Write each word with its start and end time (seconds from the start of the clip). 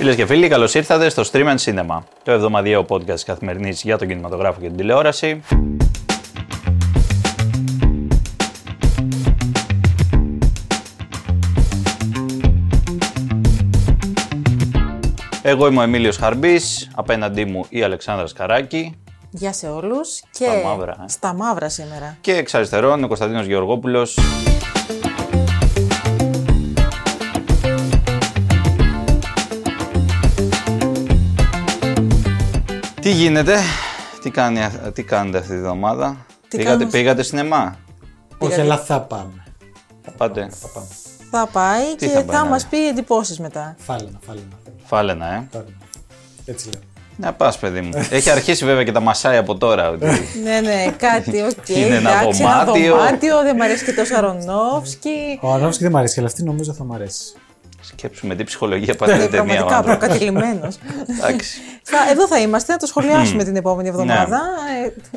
Φίλες 0.00 0.14
και 0.16 0.26
φίλοι, 0.26 0.48
καλώς 0.48 0.74
ήρθατε 0.74 1.08
στο 1.08 1.22
Stream 1.32 1.46
and 1.46 1.56
Cinema, 1.64 1.98
το 2.22 2.30
εβδομαδιαίο 2.32 2.86
podcast 2.88 3.20
καθημερινής 3.26 3.82
για 3.82 3.98
τον 3.98 4.08
κινηματογράφο 4.08 4.60
και 4.60 4.66
την 4.66 4.76
τηλεόραση. 4.76 5.42
Εγώ 15.42 15.66
είμαι 15.66 15.78
ο 15.80 15.82
Εμίλιος 15.82 16.16
Χαρμπής, 16.16 16.90
απέναντί 16.94 17.44
μου 17.44 17.64
η 17.68 17.82
Αλεξάνδρα 17.82 18.26
Σκαράκη 18.26 18.94
Γεια 19.30 19.52
σε 19.52 19.68
όλους 19.68 20.20
και 20.32 20.44
Στα 20.44 20.68
μαύρα, 20.68 20.96
ε. 21.04 21.08
στα 21.08 21.32
μαύρα 21.34 21.68
σήμερα. 21.68 22.16
και 22.20 22.32
εξ 22.32 22.54
αριστερών 22.54 23.04
ο 23.04 23.06
Κωνσταντίνος 23.06 23.46
Γεωργόπουλος. 23.46 24.18
Τι 33.10 33.16
γίνεται, 33.16 33.56
τι, 34.22 34.30
κάνει, 34.30 34.60
τι 34.94 35.02
κάνετε 35.02 35.38
αυτή 35.38 35.50
τη 35.50 35.56
εβδομάδα, 35.56 36.16
Τι 36.48 36.56
πήγατε, 36.56 36.70
κάνουμε- 36.70 36.90
πήγατε 36.92 37.22
σινεμά, 37.22 37.76
Όχι, 38.38 38.60
αλλά 38.60 38.78
θα 38.78 39.00
πάμε. 39.00 39.44
θα 40.04 40.10
πάτε, 40.10 40.48
Θα 40.60 40.68
πάμε. 40.74 40.86
Θα 41.30 41.48
πάει 41.52 41.82
Τι 41.96 42.06
και 42.06 42.12
θα 42.12 42.18
θα, 42.20 42.24
πάει 42.24 42.36
να 42.36 42.44
μας 42.48 42.62
δει; 42.62 42.68
πει 42.70 42.88
εντυπώσεις 42.88 43.38
μετά. 43.38 43.76
Φάλαινα, 43.78 44.18
φάλαινα. 44.26 44.46
φάλαινα 44.84 45.26
ε. 45.26 45.48
φάλαινα. 45.52 45.74
Έτσι 46.44 46.68
λέω. 46.72 46.80
Να 47.16 47.32
πας 47.32 47.58
παιδί 47.58 47.80
μου. 47.80 47.90
Έχει 48.10 48.30
αρχίσει 48.30 48.64
βέβαια 48.64 48.84
και 48.84 48.92
τα 48.92 49.00
μασάει 49.00 49.36
από 49.36 49.56
τώρα. 49.56 49.90
ότι- 49.90 50.04
ναι, 50.44 50.60
ναι, 50.60 50.94
κάτι, 50.96 51.40
οκ. 51.58 51.68
Είναι 51.68 51.94
ένα 51.96 52.20
εντάξει, 52.20 52.42
δωμάτιο. 52.42 52.84
Ένα 52.84 52.96
δωμάτιο, 52.96 53.42
δεν 53.42 53.54
μου 53.56 53.64
αρέσει 53.64 53.84
και 53.84 53.92
τόσο 53.92 54.14
Αρονόφσκι. 54.16 55.38
Ο 55.40 55.52
Αρνόφσκι 55.52 55.82
δεν 55.82 55.92
μου 55.92 55.98
αρέσει, 55.98 56.18
αλλά 56.18 56.28
αυτή 56.28 56.42
νομίζω 56.42 56.72
θα 56.72 56.84
μου 56.84 56.94
αρέσει. 56.94 57.22
Σκέψου 57.82 58.26
με 58.26 58.34
τι 58.34 58.44
ψυχολογία 58.44 58.94
πάτε 58.94 59.12
την 59.18 59.30
ταινία. 59.30 59.40
ο 59.40 59.44
Ναι, 59.44 59.46
Πραγματικά 59.54 59.76
άνθρωπος. 59.76 59.98
προκατηλημένος. 59.98 60.76
Εντάξει. 61.18 61.60
Θα- 61.90 62.10
Εδώ 62.10 62.26
θα 62.26 62.38
είμαστε, 62.40 62.72
να 62.72 62.78
το 62.78 62.86
σχολιάσουμε 62.86 63.44
την 63.44 63.56
επόμενη 63.56 63.88
εβδομάδα. 63.88 64.40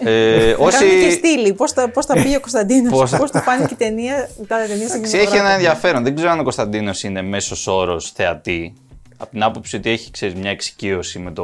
Ε, 0.04 0.12
Ε, 0.12 0.52
να 0.52 0.56
όσοι... 0.66 0.78
Κάνουμε 0.78 1.04
και 1.06 1.10
στήλη. 1.10 1.54
Πώς 1.54 1.74
τα, 1.74 1.90
πώς 1.90 2.06
τα 2.06 2.14
πήγε 2.14 2.36
ο 2.36 2.40
Κωνσταντίνος, 2.40 2.92
Πώς- 3.00 3.16
πώς 3.16 3.32
του 3.32 3.38
φάνηκε 3.40 3.74
η 3.74 3.78
ταινία, 3.78 4.30
η 4.42 4.46
τάδε 4.48 4.66
ταινία 4.68 4.88
στην 4.88 4.98
Εντάξει, 5.00 5.16
έχει 5.18 5.24
ένα 5.24 5.32
κινηματογράφο. 5.32 5.54
ενδιαφέρον. 5.56 6.04
Δεν 6.04 6.16
ξέρω 6.16 6.32
αν 6.32 6.40
ο 6.40 6.44
Κωνσταντίνος 6.44 7.04
είναι 7.04 7.22
μέσος 7.22 7.68
όρος 7.68 8.12
θεατή. 8.16 8.74
Από 9.18 9.32
την 9.32 9.44
άποψη 9.44 9.76
ότι 9.76 9.90
έχει 9.90 10.12
ξέρεις, 10.12 10.36
μια 10.36 10.50
εξοικείωση 10.52 11.20
με 11.20 11.32
το 11.32 11.44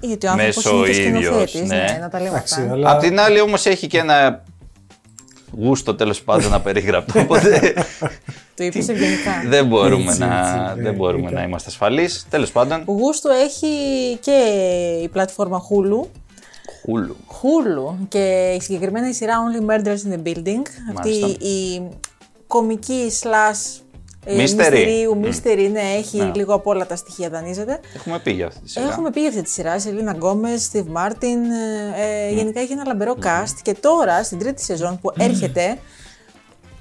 Γιατί 0.00 0.26
ο 0.26 0.30
άνθρωπος 0.30 0.56
μέσο 0.56 0.76
είναι 0.76 0.84
και 0.86 1.00
ίδιο. 1.02 1.20
σκηνοθέτης. 1.20 1.60
Ναι. 1.60 1.98
να 2.00 2.08
τα 2.08 2.18
λέμε 2.18 2.30
Εντάξει, 2.30 2.60
αυτά. 2.60 2.72
αλλά. 2.72 2.90
Απ' 2.90 3.00
την 3.00 3.20
άλλη 3.20 3.40
όμως 3.40 3.66
έχει 3.66 3.86
και 3.86 3.98
ένα 3.98 4.42
γούστο 5.58 5.94
τέλος 5.94 6.22
πάντων 6.22 6.54
απερίγραπτο. 6.54 7.20
Οπότε 7.20 7.74
Το 8.56 8.64
είπες 8.64 8.88
ευγενικά. 8.88 9.30
δεν 9.48 9.66
μπορούμε, 9.66 10.04
Έτσι, 10.04 10.18
να, 10.18 10.38
έτσι, 10.38 10.76
ναι, 10.76 10.82
δεν 10.82 10.94
μπορούμε 10.94 11.22
ήταν. 11.22 11.34
να 11.34 11.42
είμαστε 11.42 11.68
ασφαλείς. 11.70 12.26
Τέλος 12.30 12.52
πάντων, 12.52 12.82
Γούστο 12.86 13.30
έχει 13.30 13.68
και 14.20 14.30
η 15.02 15.08
πλατφόρμα 15.08 15.58
Hulu. 15.62 16.06
Hulu. 16.84 17.16
Hulu 17.28 17.94
και 18.08 18.54
η 18.56 18.60
συγκεκριμένα 18.60 19.08
η 19.08 19.12
σειρά 19.12 19.34
Only 19.38 19.70
Murders 19.70 19.88
in 19.88 20.14
the 20.14 20.22
Building. 20.28 20.62
Αυτή 20.96 21.20
Μάλιστα. 21.20 21.46
η 21.46 21.82
κομική 22.46 23.10
slash 23.22 23.81
ε, 24.24 24.34
Mystery. 24.34 24.38
μυστηρίου, 24.40 25.20
mystery, 25.24 25.68
ναι, 25.72 25.80
έχει 25.98 26.16
Ναι. 26.18 26.30
λίγο 26.34 26.54
από 26.54 26.70
όλα 26.70 26.86
τα 26.86 26.96
στοιχεία 26.96 27.28
δανείζεται. 27.28 27.80
Έχουμε 27.96 28.18
πει 28.18 28.30
για 28.30 28.46
αυτή 28.46 28.60
τη 28.60 28.70
σειρά. 28.70 28.86
Έχουμε 28.86 29.10
πει 29.10 29.20
για 29.20 29.28
αυτή 29.28 29.42
τη 29.42 29.50
σειρά, 29.50 29.78
Σελίνα 29.78 30.12
Γκόμες, 30.12 30.62
Στιβ 30.62 30.86
Μάρτιν. 30.86 31.38
Ε, 31.50 32.28
ε, 32.28 32.34
Γενικά 32.34 32.60
έχει 32.60 32.72
ένα 32.72 32.84
λαμπερό 32.86 33.16
cast 33.22 33.54
και 33.62 33.74
τώρα 33.80 34.22
στην 34.22 34.38
τρίτη 34.38 34.62
σεζόν 34.62 34.98
που 35.00 35.12
έρχεται, 35.18 35.78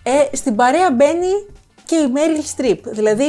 ε, 0.04 0.36
στην 0.36 0.56
παρέα 0.56 0.92
μπαίνει 0.92 1.32
και 1.86 1.96
η 1.96 2.08
Μέριλ 2.12 2.44
Στριπ. 2.44 2.88
Δηλαδή, 2.90 3.26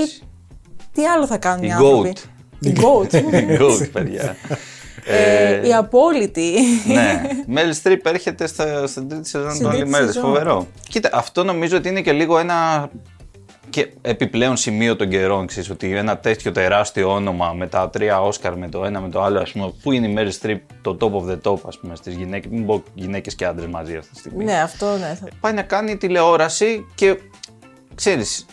τι 0.93 1.05
άλλο 1.07 1.27
θα 1.27 1.37
κάνουν 1.39 1.63
Η 1.65 1.67
οι 1.69 1.73
άνθρωποι; 1.73 2.13
Goat. 2.15 2.27
Η 2.61 2.73
Goat. 2.81 3.13
Η 3.51 3.57
Goat, 3.61 3.91
παιδιά. 3.93 4.37
Ε, 5.07 5.67
η 5.69 5.75
απόλυτη. 5.75 6.55
ναι. 6.87 7.23
Μέλ 7.47 7.73
Στριπ 7.75 8.07
έρχεται 8.07 8.47
στα, 8.47 8.87
στην 8.87 9.09
τρίτη 9.09 9.29
σεζόν 9.29 9.51
Στην 9.51 9.63
των 9.63 9.73
τρίτη 9.73 9.89
Μέρε. 9.89 10.07
σεζόν. 10.07 10.23
Φοβερό. 10.23 10.67
Κοίτα, 10.89 11.11
αυτό 11.13 11.45
νομίζω 11.45 11.77
ότι 11.77 11.89
είναι 11.89 12.01
και 12.01 12.13
λίγο 12.13 12.39
ένα. 12.39 12.91
Και 13.73 13.91
επιπλέον 14.03 14.57
σημείο 14.57 14.97
των 14.97 15.09
καιρών, 15.09 15.47
ξέρεις, 15.47 15.71
ότι 15.71 15.93
ένα 15.97 16.19
τέτοιο 16.19 16.53
τεράστιο 16.53 17.13
όνομα 17.13 17.53
με 17.53 17.67
τα 17.67 17.91
τρία 17.91 18.21
Όσκαρ, 18.23 18.57
με 18.57 18.69
το 18.69 18.85
ένα 18.85 19.01
με 19.01 19.09
το 19.09 19.23
άλλο, 19.23 19.41
ας 19.41 19.53
πούμε, 19.53 19.73
πού 19.83 19.93
είναι 19.93 20.07
η 20.09 20.13
Μέρι 20.13 20.31
Στριπ 20.31 20.61
το 20.83 20.97
top 21.01 21.11
of 21.13 21.31
the 21.33 21.53
top, 21.53 21.59
ας 21.67 21.79
πούμε, 21.79 21.97
στις 21.97 22.15
γυναίκες, 22.15 22.51
μην 22.51 22.67
πω 22.67 22.83
γυναίκες 22.95 23.35
και 23.35 23.45
άντρες 23.45 23.67
μαζί 23.67 23.97
αυτή 23.97 24.13
τη 24.13 24.19
στιγμή. 24.19 24.45
ναι, 24.45 24.61
αυτό 24.61 24.91
ναι. 24.97 25.15
θα- 25.21 25.29
Πάει 25.41 25.53
να 25.53 25.63
κάνει 25.63 25.97
τηλεόραση 25.97 26.87
και, 26.95 27.19
ξέρεις, 27.95 28.47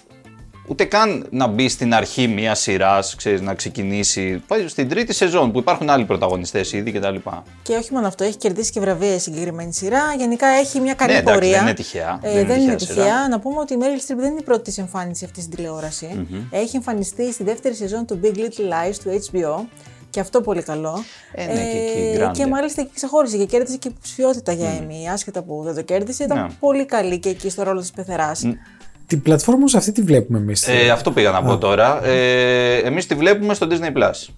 ούτε 0.69 0.83
καν 0.83 1.27
να 1.31 1.47
μπει 1.47 1.69
στην 1.69 1.93
αρχή 1.93 2.27
μια 2.27 2.55
σειράς, 2.55 3.15
ξέρεις, 3.15 3.41
να 3.41 3.53
ξεκινήσει. 3.53 4.43
Πάει 4.47 4.67
στην 4.67 4.89
τρίτη 4.89 5.13
σεζόν 5.13 5.51
που 5.51 5.59
υπάρχουν 5.59 5.89
άλλοι 5.89 6.05
πρωταγωνιστές 6.05 6.73
ήδη 6.73 6.91
κτλ. 6.91 7.15
Και 7.61 7.75
όχι 7.75 7.93
μόνο 7.93 8.07
αυτό, 8.07 8.23
έχει 8.23 8.37
κερδίσει 8.37 8.71
και 8.71 8.79
βραβεία 8.79 9.15
η 9.15 9.19
συγκεκριμένη 9.19 9.73
σειρά. 9.73 10.01
Γενικά 10.17 10.47
έχει 10.47 10.79
μια 10.79 10.93
καλή 10.93 11.11
Ναι, 11.11 11.17
εντάξει, 11.17 11.39
πορεία. 11.39 11.57
δεν 11.57 11.61
είναι 11.67 11.73
τυχαία. 11.73 12.19
Ε, 12.21 12.29
Δεν 12.31 12.37
είναι 12.39 12.47
δεν 12.53 12.61
είναι 12.61 12.75
τυχαία 12.75 12.95
τυχαία. 12.95 13.03
σειρά. 13.13 13.27
Να 13.27 13.39
πούμε 13.39 13.59
ότι 13.59 13.73
η 13.73 13.77
Meryl 13.81 14.11
Streep 14.11 14.17
δεν 14.17 14.29
είναι 14.31 14.39
η 14.39 14.43
πρώτη 14.43 14.61
της 14.61 14.77
εμφάνιση 14.77 15.25
αυτής 15.25 15.43
στην 15.43 15.55
τηλεόραση. 15.55 16.27
Έχει 16.51 16.75
εμφανιστεί 16.75 17.31
στη 17.33 17.43
δεύτερη 17.43 17.75
σεζόν 17.75 18.05
του 18.05 18.19
Big 18.23 18.35
Little 18.37 18.39
Lies 18.73 18.95
του 19.03 19.21
HBO. 19.31 19.65
Και 20.09 20.19
αυτό 20.19 20.41
πολύ 20.41 20.63
καλό. 20.63 21.03
Ε, 21.33 21.45
ναι, 21.45 21.53
και 21.53 21.59
εκεί 21.77 22.19
grande. 22.23 22.31
και 22.33 22.47
μάλιστα 22.47 22.81
και 22.81 22.89
ξεχώρισε 22.93 23.37
και 23.37 23.45
κέρδισε 23.45 23.77
και 23.77 23.87
υποψηφιότητα 23.87 24.51
για 24.51 24.67
Emmy. 24.79 25.11
Άσχετα 25.13 25.41
που 25.41 25.61
δεν 25.65 25.75
το 25.75 25.81
κέρδισε, 25.81 26.23
ήταν 26.23 26.37
Ναι. 26.37 26.47
πολύ 26.59 26.85
καλή 26.85 27.19
και 27.19 27.29
εκεί 27.29 27.49
στο 27.49 27.63
ρόλο 27.63 27.79
της 27.79 27.91
πεθεράς. 27.91 28.43
Την 29.09 29.21
πλατφόρμα 29.21 29.67
σε 29.67 29.77
αυτή 29.77 29.91
τη 29.91 30.01
βλέπουμε 30.01 30.37
εμείς. 30.37 30.67
Ε, 30.67 30.89
αυτό 30.89 31.11
πήγα 31.11 31.31
να 31.31 31.43
πω 31.43 31.57
τώρα. 31.57 32.05
Ε, 32.05 32.77
εμείς 32.77 33.05
τη 33.07 33.15
βλέπουμε 33.15 33.53
στο 33.53 33.67
Disney+. 33.69 33.97
Plus. 33.97 34.33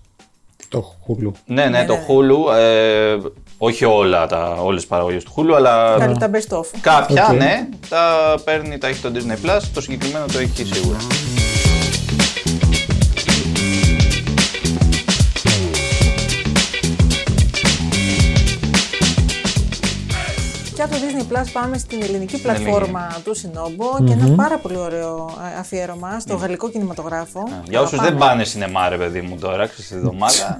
Το 0.69 0.95
Hulu. 1.07 1.31
Ναι, 1.45 1.63
ναι, 1.63 1.69
Ναι, 1.69 1.85
το 1.85 1.93
ναι. 1.93 2.05
Hulu. 2.07 2.55
Ε, 2.57 3.17
όχι 3.57 3.85
όλα 3.85 4.27
τα, 4.27 4.57
όλες 4.61 4.79
τις 4.81 4.89
παραγωγές 4.89 5.23
του 5.23 5.33
Hulu, 5.35 5.53
αλλά 5.55 5.95
Καλή 5.99 6.17
τα 6.17 6.29
best 6.33 6.57
of. 6.57 6.65
κάποια, 6.81 7.27
Οκ. 7.27 7.35
ναι, 7.37 7.67
τα 7.89 8.35
παίρνει, 8.43 8.77
τα 8.77 8.87
έχει 8.87 9.01
το 9.01 9.11
Disney+. 9.15 9.45
Plus. 9.49 9.61
Το 9.73 9.81
συγκεκριμένο 9.81 10.25
το 10.33 10.39
έχει 10.39 10.65
σίγουρα. 10.73 10.97
Plus 21.29 21.45
πάμε 21.53 21.77
στην 21.77 22.01
ελληνική 22.01 22.41
πλατφόρμα 22.41 23.17
του 23.23 23.35
Sinobo 23.37 24.05
και 24.05 24.11
ένα 24.13 24.35
πάρα 24.35 24.57
πολύ 24.57 24.77
ωραίο 24.77 25.29
ε, 25.55 25.59
αφιέρωμα 25.59 26.19
στο 26.19 26.35
γαλλικό 26.35 26.69
κινηματογράφο. 26.69 27.43
Για 27.69 27.81
όσους 27.81 27.97
Πάμε. 27.97 28.09
δεν 28.09 28.17
πάνε 28.17 28.43
σινεμά, 28.43 28.89
ρε 28.89 28.97
παιδί 28.97 29.21
μου, 29.21 29.35
τώρα, 29.39 29.65
ξέρεις, 29.67 29.87
τη 29.89 29.95
εβδομάδα, 29.95 30.59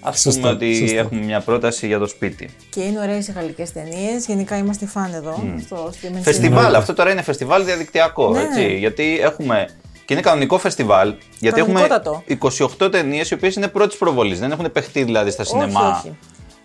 ας 0.00 0.22
πούμε 0.22 0.32
Σωστό, 0.34 0.48
ότι 0.48 0.76
σωστό. 0.76 0.96
έχουμε 0.98 1.20
μια 1.20 1.40
πρόταση 1.40 1.86
για 1.86 1.98
το 1.98 2.06
σπίτι. 2.06 2.48
Και 2.70 2.80
είναι 2.80 2.98
ωραίες 3.00 3.28
οι 3.28 3.32
γαλλικές 3.32 3.72
ταινίες. 3.72 4.26
Γενικά 4.26 4.56
είμαστε 4.56 4.86
φαν 4.86 5.12
εδώ 5.14 5.42
στο 5.66 5.90
streaming 5.92 6.20
Φεστιβάλ, 6.22 6.72
cinema. 6.74 6.76
αυτό 6.78 6.94
τώρα 6.94 7.10
είναι 7.10 7.22
φεστιβάλ 7.22 7.64
διαδικτυακό, 7.64 8.30
Ναι. 8.32 8.40
έτσι, 8.42 8.76
γιατί 8.76 9.18
έχουμε... 9.22 9.68
Και 10.04 10.12
είναι 10.12 10.22
κανονικό 10.22 10.58
φεστιβάλ, 10.58 11.14
γιατί 11.38 11.60
έχουμε 11.60 11.80
Κανονικότατο. 11.80 12.86
28 12.86 12.90
ταινίες 12.90 13.30
οι 13.30 13.34
οποίες 13.34 13.54
είναι 13.56 13.68
πρώτης 13.68 13.96
προβολής. 13.98 14.38
Δεν 14.38 14.50
έχουν 14.52 14.72
παιχτεί 14.72 15.02
δηλαδή 15.04 15.30
στα 15.30 15.44
σινεμά. 15.44 15.80
Όχι, 15.88 15.98
όχι. 15.98 16.16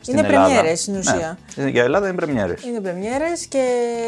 Στην 0.01 0.17
Είναι 0.17 0.27
Ελλάδα. 0.27 0.45
πρεμιέρες 0.45 0.79
στην 0.81 0.95
ουσία. 0.95 1.37
Ναι. 1.55 1.69
Για 1.69 1.83
Ελλάδα 1.83 2.07
είναι 2.07 2.15
πρεμιέρες. 2.15 2.63
Είναι 2.63 2.79
πρεμιέρες 2.81 3.45
και, 3.45 3.65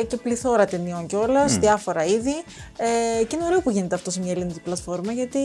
και 0.08 0.18
πληθώρα 0.18 0.66
ταινιών 0.66 1.06
κιόλας, 1.06 1.58
διάφορα 1.58 2.06
είδη. 2.06 2.44
Ε, 2.78 3.24
και 3.24 3.36
είναι 3.36 3.46
ωραίο 3.46 3.62
που 3.62 3.70
γίνεται 3.70 3.96
αυτό 3.96 4.12
σε 4.12 4.20
μια 4.20 4.32
ελληνική 4.32 4.60
πλατφόρμα 4.60 5.12
γιατί 5.12 5.40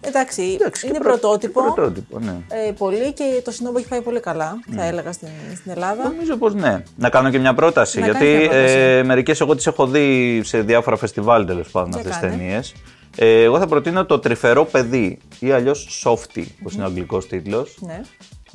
εντάξει, 0.00 0.58
είναι 0.86 0.98
πρωτότυπο. 0.98 1.62
Πρωτότυπο, 1.72 2.18
ναι. 2.18 2.34
Ε, 2.48 2.70
πολύ 2.78 3.12
και 3.12 3.24
το 3.44 3.52
Sinobo 3.58 3.76
έχει 3.78 3.88
πάει 3.88 4.00
πολύ 4.02 4.20
καλά, 4.20 4.58
θα 4.76 4.84
έλεγα 4.84 5.12
στην, 5.12 5.28
στην 5.56 5.70
Ελλάδα. 5.70 6.02
Νομίζω 6.08 6.36
πως 6.36 6.54
ναι. 6.54 6.82
Να 6.96 7.08
κάνω 7.08 7.30
και 7.30 7.38
μια 7.38 7.54
πρόταση. 7.54 7.98
Να 8.00 8.04
γιατί 8.04 8.24
κάνεις 8.24 8.38
μια 8.38 8.48
πρόταση. 8.48 8.74
ε, 8.78 9.02
μερικές 9.02 9.40
εγώ 9.40 9.54
τις 9.54 9.66
έχω 9.66 9.86
δει 9.86 10.40
σε 10.44 10.60
διάφορα 10.60 10.96
φεστιβάλ 10.96 11.46
τέλος 11.46 11.70
πάντων 11.70 11.90
Για 11.90 11.98
αυτές 11.98 12.12
τις 12.12 12.22
κάνε. 12.22 12.36
ταινίες. 12.36 12.74
Ε, 13.16 13.42
εγώ 13.42 13.58
θα 13.58 13.66
προτείνω 13.66 14.06
το 14.06 14.18
Τρυφερό 14.18 14.64
Παιδί 14.64 15.18
ή 15.38 15.50
αλλιώς 15.50 16.02
Softy, 16.04 16.44
όπως 16.60 16.74
είναι 16.74 16.82
ο 16.82 16.86
αγγλικός 16.86 17.26
τίτλος. 17.28 17.76
Ναι. 17.80 18.00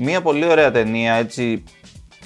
Μία 0.01 0.21
πολύ 0.21 0.45
ωραία 0.45 0.71
ταινία, 0.71 1.13
έτσι. 1.13 1.63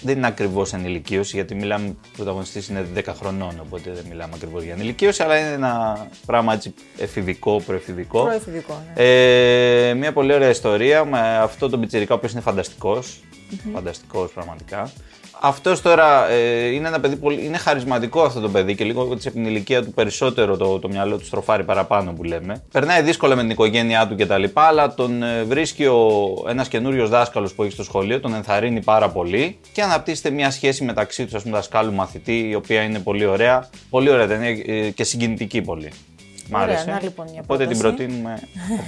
Δεν 0.02 0.18
είναι 0.18 0.28
ακριβώς 0.28 0.74
ενηλικίωση, 0.74 1.36
γιατί 1.36 1.56
μιλάμε, 1.56 1.88
ο 1.88 1.96
πρωταγωνιστής 2.16 2.68
είναι 2.68 2.88
10 2.96 3.02
χρονών, 3.20 3.62
οπότε 3.66 3.92
δεν 3.92 4.06
μιλάμε 4.10 4.34
ακριβώς 4.36 4.64
για 4.64 4.74
ενηλικίωση, 4.74 5.24
αλλά 5.24 5.38
είναι 5.38 5.50
ένα 5.52 6.08
πράγμα 6.25 6.54
έτσι 6.54 6.74
εφηβικό, 6.98 7.62
προεφηβικό. 7.66 8.24
Προεφηβικό, 8.24 8.81
ναι. 8.96 9.04
Ε, 9.90 9.94
μια 9.94 10.14
πολύ 10.14 10.34
ωραία 10.34 10.50
ιστορία 10.50 11.06
με 11.06 11.38
αυτό 11.38 11.70
τον 11.70 11.80
πιτσιρικά, 11.80 12.14
ο 12.14 12.18
οποίος 12.18 12.31
είναι 12.31 12.42
φανταστικός. 12.42 13.24
Φανταστικός 13.74 14.31
πραγματικά. 14.31 14.92
Αυτός 15.45 15.81
τώρα 15.81 16.30
ε, 16.30 16.66
είναι 16.68 16.88
ένα 16.88 17.00
παιδί 17.00 17.16
πολύ. 17.16 17.45
είναι 17.45 17.57
χαρισματικό 17.57 18.22
αυτό 18.22 18.40
το 18.40 18.50
παιδί 18.50 18.75
και 18.75 18.84
λίγο 18.84 19.01
από 19.01 19.16
την 19.16 19.45
ηλικία 19.45 19.84
του 19.84 19.92
περισσότερο 19.92 20.57
το, 20.57 20.80
το 20.80 20.90
μυαλό 20.90 21.18
του 21.18 21.25
στροφάρει 21.25 21.63
παραπάνω 21.63 22.12
που 22.13 22.24
λέμε. 22.24 22.63
Περνάει 22.72 23.01
δύσκολα 23.01 23.36
με 23.36 23.42
την 23.42 23.50
οικογένειά 23.50 24.07
του 24.07 24.16
κτλ. 24.16 24.44
Αλλά 24.54 24.94
τον 24.94 25.24
ε, 25.24 25.44
βρίσκει 25.44 25.86
ο, 25.86 26.34
ένας 26.50 26.68
καινούριος 26.68 27.10
δάσκαλος 27.10 27.54
που 27.54 27.63
έχει 27.63 27.72
στο 27.72 27.84
σχολείο, 27.84 28.19
τον 28.19 28.34
ενθαρρύνει 28.34 28.81
πάρα 28.81 29.10
πολύ 29.10 29.57
και 29.72 29.81
αναπτύσσεται 29.81 30.30
μια 30.30 30.51
σχέση 30.51 30.84
μεταξύ 30.84 31.24
τους, 31.25 31.34
ας 31.34 31.44
πούμε, 31.44 31.56
δασκάλου 31.56 31.94
μαθητή, 31.94 32.48
η 32.50 32.56
οποία 32.56 32.81
είναι 32.81 33.00
πολύ 33.00 33.25
ωραία. 33.25 33.69
Πολύ 33.89 34.10
ωραία 34.10 34.28
ταινία 34.28 34.50
ε, 34.66 34.89
και 34.89 35.04
συγκινητική 35.04 35.62
πολύ. 35.62 35.89
Μ' 36.50 36.56
Ωραία, 36.56 36.68
άρεσε. 36.68 36.89
να 36.89 37.00
λοιπόν 37.04 37.25
μια 37.31 37.42
Οπότε 37.44 37.66
την 37.68 37.78
πρόταση. 37.78 38.04
προτείνουμε 38.04 38.39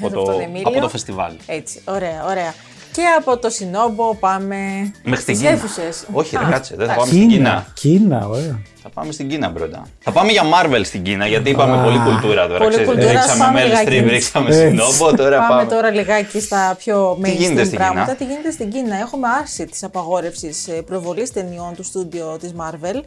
από, 0.01 0.08
Από 0.08 0.16
το, 0.16 0.24
τον 0.31 0.42
Εμίλιο. 0.42 0.68
από 0.68 0.80
το 0.80 0.90
φεστιβάλ. 0.90 1.34
Έτσι, 1.46 1.81
ωραία, 1.86 2.25
ωραία. 2.25 2.54
Και 2.96 3.02
από 3.20 3.38
το 3.38 3.50
Σινόμπο 3.50 4.16
πάμε 4.16 4.56
Μέχρι 5.04 5.24
την 5.26 5.36
στις 5.36 5.38
Κίνα. 5.38 5.50
αίθουσες. 5.50 6.06
Όχι, 6.12 6.38
ρε, 6.38 6.46
Α, 6.46 6.50
κάτσε, 6.50 6.76
δεν 6.76 6.88
θα 6.88 6.94
εντάξει. 6.94 7.10
πάμε 7.12 7.22
στην 7.24 7.30
Κίνα. 7.38 7.66
Κίνα, 7.74 7.98
Κίνα, 8.18 8.28
ωραία. 8.28 8.60
Θα 8.88 8.92
πάμε 8.94 9.12
στην 9.12 9.30
Κίνα 9.30 9.52
πρώτα. 9.52 9.88
Θα 10.00 10.12
πάμε 10.12 10.32
για 10.32 10.42
Marvel 10.44 10.82
στην 10.84 11.04
Κίνα, 11.04 11.28
γιατί 11.28 11.50
είπαμε 11.50 11.78
Α. 11.80 11.84
πολύ 11.84 12.00
κουλτούρα 12.00 12.48
τώρα. 12.48 12.58
Πολύ 12.60 12.70
ξέρεις. 12.70 12.88
κουλτούρα, 12.90 13.10
ας 13.12 13.16
ρίξαμε 13.26 13.44
πάμε 13.44 13.62
Meryl 13.62 13.66
λιγάκι. 13.68 13.88
Streep, 14.06 14.10
ρίξαμε 14.10 14.50
Έτσι. 14.50 14.60
Σινόμπο, 14.68 15.16
τώρα 15.16 15.38
Πάμε, 15.40 15.48
πάμε. 15.50 15.66
τώρα 15.70 15.90
λιγάκι 15.90 16.40
στα 16.40 16.76
πιο 16.78 17.18
Τι 17.24 17.32
γίνεται 17.32 17.62
mainstream 17.62 17.66
στην 17.66 17.78
πράγματα. 17.78 18.06
Κίνα; 18.06 18.16
Τι 18.16 18.24
γίνεται 18.24 18.52
στην 18.52 18.70
Κίνα; 18.72 18.96
Έχουμε 19.00 19.28
άρση 19.40 19.66
της 19.66 19.84
απαγόρευσης 19.84 20.68
ε, 20.68 20.72
προβολής 20.72 21.32
ταινιών 21.34 21.74
του 21.76 21.84
στούντιο 21.84 22.38
της 22.42 22.54
Marvel. 22.60 23.00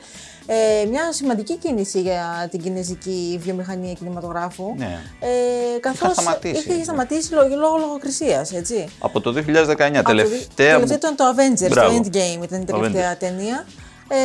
Ε, 0.46 0.86
μια 0.90 1.12
σημαντική 1.12 1.56
κίνηση 1.56 2.00
για 2.00 2.48
την 2.50 2.60
κινέζικη 2.62 3.38
βιομηχανία 3.42 3.92
κινηματογράφου. 3.92 4.74
Ναι. 4.76 4.98
Ε, 5.20 5.78
καθώς 5.80 6.12
σταματήσει. 6.12 6.68
είχε 6.72 6.82
σταματήσει 6.84 7.32
λόγω, 7.32 7.56
λόγω 7.56 7.76
λογοκρισίας, 7.76 8.52
έτσι. 8.52 8.84
Από 8.98 9.20
το 9.20 9.32
2019, 9.32 9.98
Από 9.98 10.08
το- 10.08 10.16
τελευταία. 10.16 10.72
τελευταίο 10.74 10.96
ήταν 10.96 11.16
το 11.16 11.24
Avengers, 11.34 11.70
Μπράβο. 11.70 11.88
το 12.00 12.02
Endgame 12.04 12.42
ήταν 12.44 12.60
η 12.60 12.64
Το 12.64 12.72
τελευταία 12.76 13.16
ταινία. 13.16 13.66
Ε, 14.10 14.16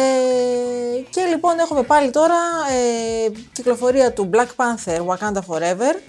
και 1.09 1.21
λοιπόν 1.29 1.59
έχουμε 1.59 1.83
πάλι 1.83 2.09
τώρα 2.11 2.35
ε, 3.27 3.31
κυκλοφορία 3.51 4.13
του 4.13 4.29
Black 4.33 4.47
Panther 4.55 4.97
Wakanda 5.05 5.39
Forever. 5.47 5.99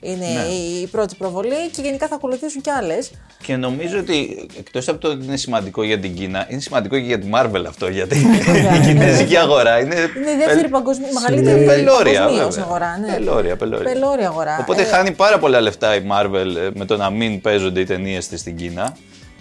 Είναι 0.00 0.26
Ναι. 0.26 0.54
η 0.54 0.86
πρώτη 0.86 1.14
προβολή 1.18 1.68
και 1.72 1.82
γενικά 1.82 2.06
θα 2.08 2.14
ακολουθήσουν 2.14 2.60
κι 2.60 2.70
άλλες. 2.70 3.10
Και 3.42 3.56
νομίζω 3.56 3.98
ότι 3.98 4.46
εκτός 4.58 4.88
από 4.88 4.98
το 4.98 5.08
ότι 5.08 5.24
είναι 5.24 5.36
σημαντικό 5.36 5.82
για 5.82 5.98
την 5.98 6.14
Κίνα, 6.14 6.46
είναι 6.48 6.60
σημαντικό 6.60 6.94
και 6.96 7.02
για 7.04 7.18
τη 7.18 7.28
Marvel 7.34 7.64
αυτό. 7.68 7.88
Γιατί 7.88 8.18
Βέβαια, 8.46 8.74
η 8.74 8.78
ναι. 8.78 8.86
κινέζικη 8.86 9.36
αγορά 9.36 9.80
είναι. 9.80 9.94
Είναι 9.94 10.30
η 10.30 10.36
δεύτερη 10.36 10.60
πελ- 10.60 10.70
παγκοσμία, 10.72 11.08
μεγαλύτερη 11.12 11.64
Πελώρια, 11.64 12.20
παγκοσμίως 12.20 12.48
βέβαια. 12.54 12.64
αγορά. 12.64 12.98
Ναι. 12.98 13.12
Πελώρια, 13.12 13.56
πελώρια. 13.56 13.92
Πελώρια 13.92 14.28
αγορά. 14.28 14.58
Οπότε 14.60 14.82
Ε, 14.82 14.84
χάνει 14.84 15.10
πάρα 15.12 15.38
πολλά 15.38 15.60
λεφτά 15.60 15.94
η 15.94 16.02
Marvel 16.12 16.56
ε, 16.56 16.68
με 16.74 16.84
το 16.84 16.96
να 16.96 17.10
μην 17.10 17.40
παίζονται 17.40 17.80
οι 17.80 17.84
ταινίες 17.84 18.28
της 18.28 18.40
στην 18.40 18.56
Κίνα. 18.56 18.96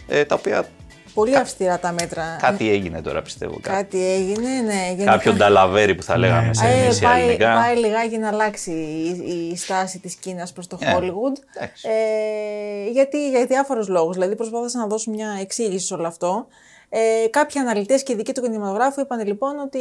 Ε, 0.07 0.23
τα 0.25 0.35
οποία 0.35 0.65
Πολύ 1.13 1.35
αυστηρά 1.35 1.79
τα 1.79 1.91
μέτρα. 1.91 2.37
κάτι 2.41 2.69
έγινε 2.69 3.01
τώρα 3.01 3.21
πιστεύω. 3.21 3.59
Κάτι. 3.61 3.75
Κάτι 3.75 4.05
έγινε, 4.13 4.49
ναι. 4.65 4.85
γενικά. 4.87 5.11
Κάποιο 5.11 5.33
νταλαβέρι 5.33 5.95
που 5.95 6.03
θα 6.03 6.17
λέγαμε 6.17 6.53
σε 6.53 6.65
Ε, 6.65 6.83
εμείς 6.83 6.97
οι 6.99 7.01
πάει, 7.03 7.21
ελληνικά. 7.21 7.53
πάει 7.53 7.75
λιγάκι 7.75 8.17
να 8.17 8.27
αλλάξει 8.27 8.71
η, 8.71 9.49
η 9.51 9.55
στάση 9.57 9.99
της 9.99 10.15
Κίνας 10.15 10.53
προς 10.53 10.67
το 10.67 10.77
Ε, 10.81 10.93
Hollywood. 10.95 11.37
εντάξει. 11.55 11.87
Ε, 11.89 12.89
γιατί, 12.91 13.29
για 13.29 13.45
διάφορους 13.45 13.87
λόγους. 13.87 14.13
Δηλαδή 14.15 14.35
προσπάθησαν 14.35 14.81
να 14.81 14.87
δώσουν 14.87 15.13
μια 15.13 15.37
εξήγηση 15.41 15.85
σε 15.85 15.93
όλο 15.93 16.07
αυτό. 16.07 16.47
Ε, 16.95 17.27
κάποιοι 17.29 17.59
αναλυτές 17.61 18.03
και 18.03 18.11
ειδικοί 18.13 18.31
του 18.31 18.41
κινηματογράφου 18.41 19.01
είπαν 19.01 19.25
λοιπόν 19.27 19.59
ότι 19.59 19.79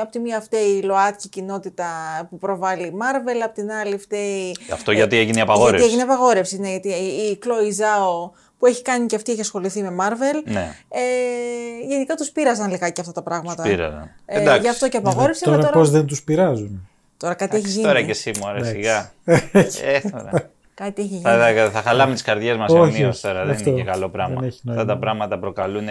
από 0.00 0.10
τη 0.10 0.18
μία 0.18 0.40
φταίει 0.40 0.68
η 0.68 0.82
ΛΟΑΤΚΙ 0.82 1.28
κοινότητα 1.28 1.86
που 2.30 2.38
προβάλλει 2.38 2.86
η 2.86 2.92
Marvel, 2.98 3.40
από 3.44 3.54
την 3.54 3.72
άλλη 3.72 3.98
φταίει... 3.98 4.56
Αυτό 4.72 4.92
γιατί 4.92 5.16
έγινε 5.16 5.38
η 5.38 5.40
απαγόρευση. 5.42 5.76
Γιατί 5.86 5.92
έγινε 5.94 6.12
απαγόρευση, 6.12 6.58
ναι, 6.58 6.68
γιατί 6.68 6.88
η, 6.88 7.28
η 7.30 7.38
Chloe 7.44 7.80
Zhao 7.82 8.30
που 8.62 8.68
έχει 8.68 8.82
κάνει 8.82 9.06
και 9.06 9.16
αυτή 9.16 9.32
έχει 9.32 9.40
ασχοληθεί 9.40 9.82
με 9.82 9.94
Marvel. 10.00 10.42
Ναι. 10.52 10.74
Ε, 10.88 11.86
γενικά 11.88 12.14
τους 12.14 12.30
πείραζαν 12.30 12.70
λιγάκι 12.70 13.00
αυτά 13.00 13.12
τα 13.12 13.22
πράγματα. 13.22 13.62
πήραν. 13.62 14.10
Ε, 14.26 14.40
Εντάξει. 14.40 14.60
γι' 14.60 14.68
αυτό 14.68 14.88
και 14.88 14.96
απαγόρευση, 14.96 15.44
Τώρα 15.44 15.56
αλλά 15.56 15.70
πώς 15.70 15.90
δεν 15.90 16.06
τους 16.06 16.22
πειράζουν. 16.22 16.88
Τώρα 17.16 17.34
κάτι 17.34 17.56
έχει 17.56 17.68
γίνει. 17.68 17.82
Τώρα 17.84 18.02
και 18.02 18.10
εσύ 18.10 18.32
μου 18.40 18.48
άρεσε 18.48 18.70
σιγά. 18.70 19.12
ε, 19.24 20.00
τώρα. 20.10 20.30
Κάτι 20.74 21.02
έχει 21.02 21.10
γίνει. 21.10 21.22
Θα, 21.22 21.52
θα, 21.54 21.70
θα 21.70 21.82
χαλάμε 21.82 22.12
τις 22.12 22.22
καρδιές 22.22 22.56
μας 22.56 22.70
Όχι, 22.70 22.78
αιωνίω 22.80 23.08
όχι. 23.08 23.20
τώρα. 23.22 23.44
Δεν 23.44 23.54
Αυτό 23.54 23.70
είναι 23.70 23.78
και 23.78 23.84
καλό 23.84 24.08
πράγμα. 24.08 24.34
δεν 24.40 24.48
έχει 24.48 24.58
Αυτά 24.58 24.74
νόημα. 24.74 24.92
τα 24.92 24.98
πράγματα 24.98 25.38
προκαλούν 25.38 25.86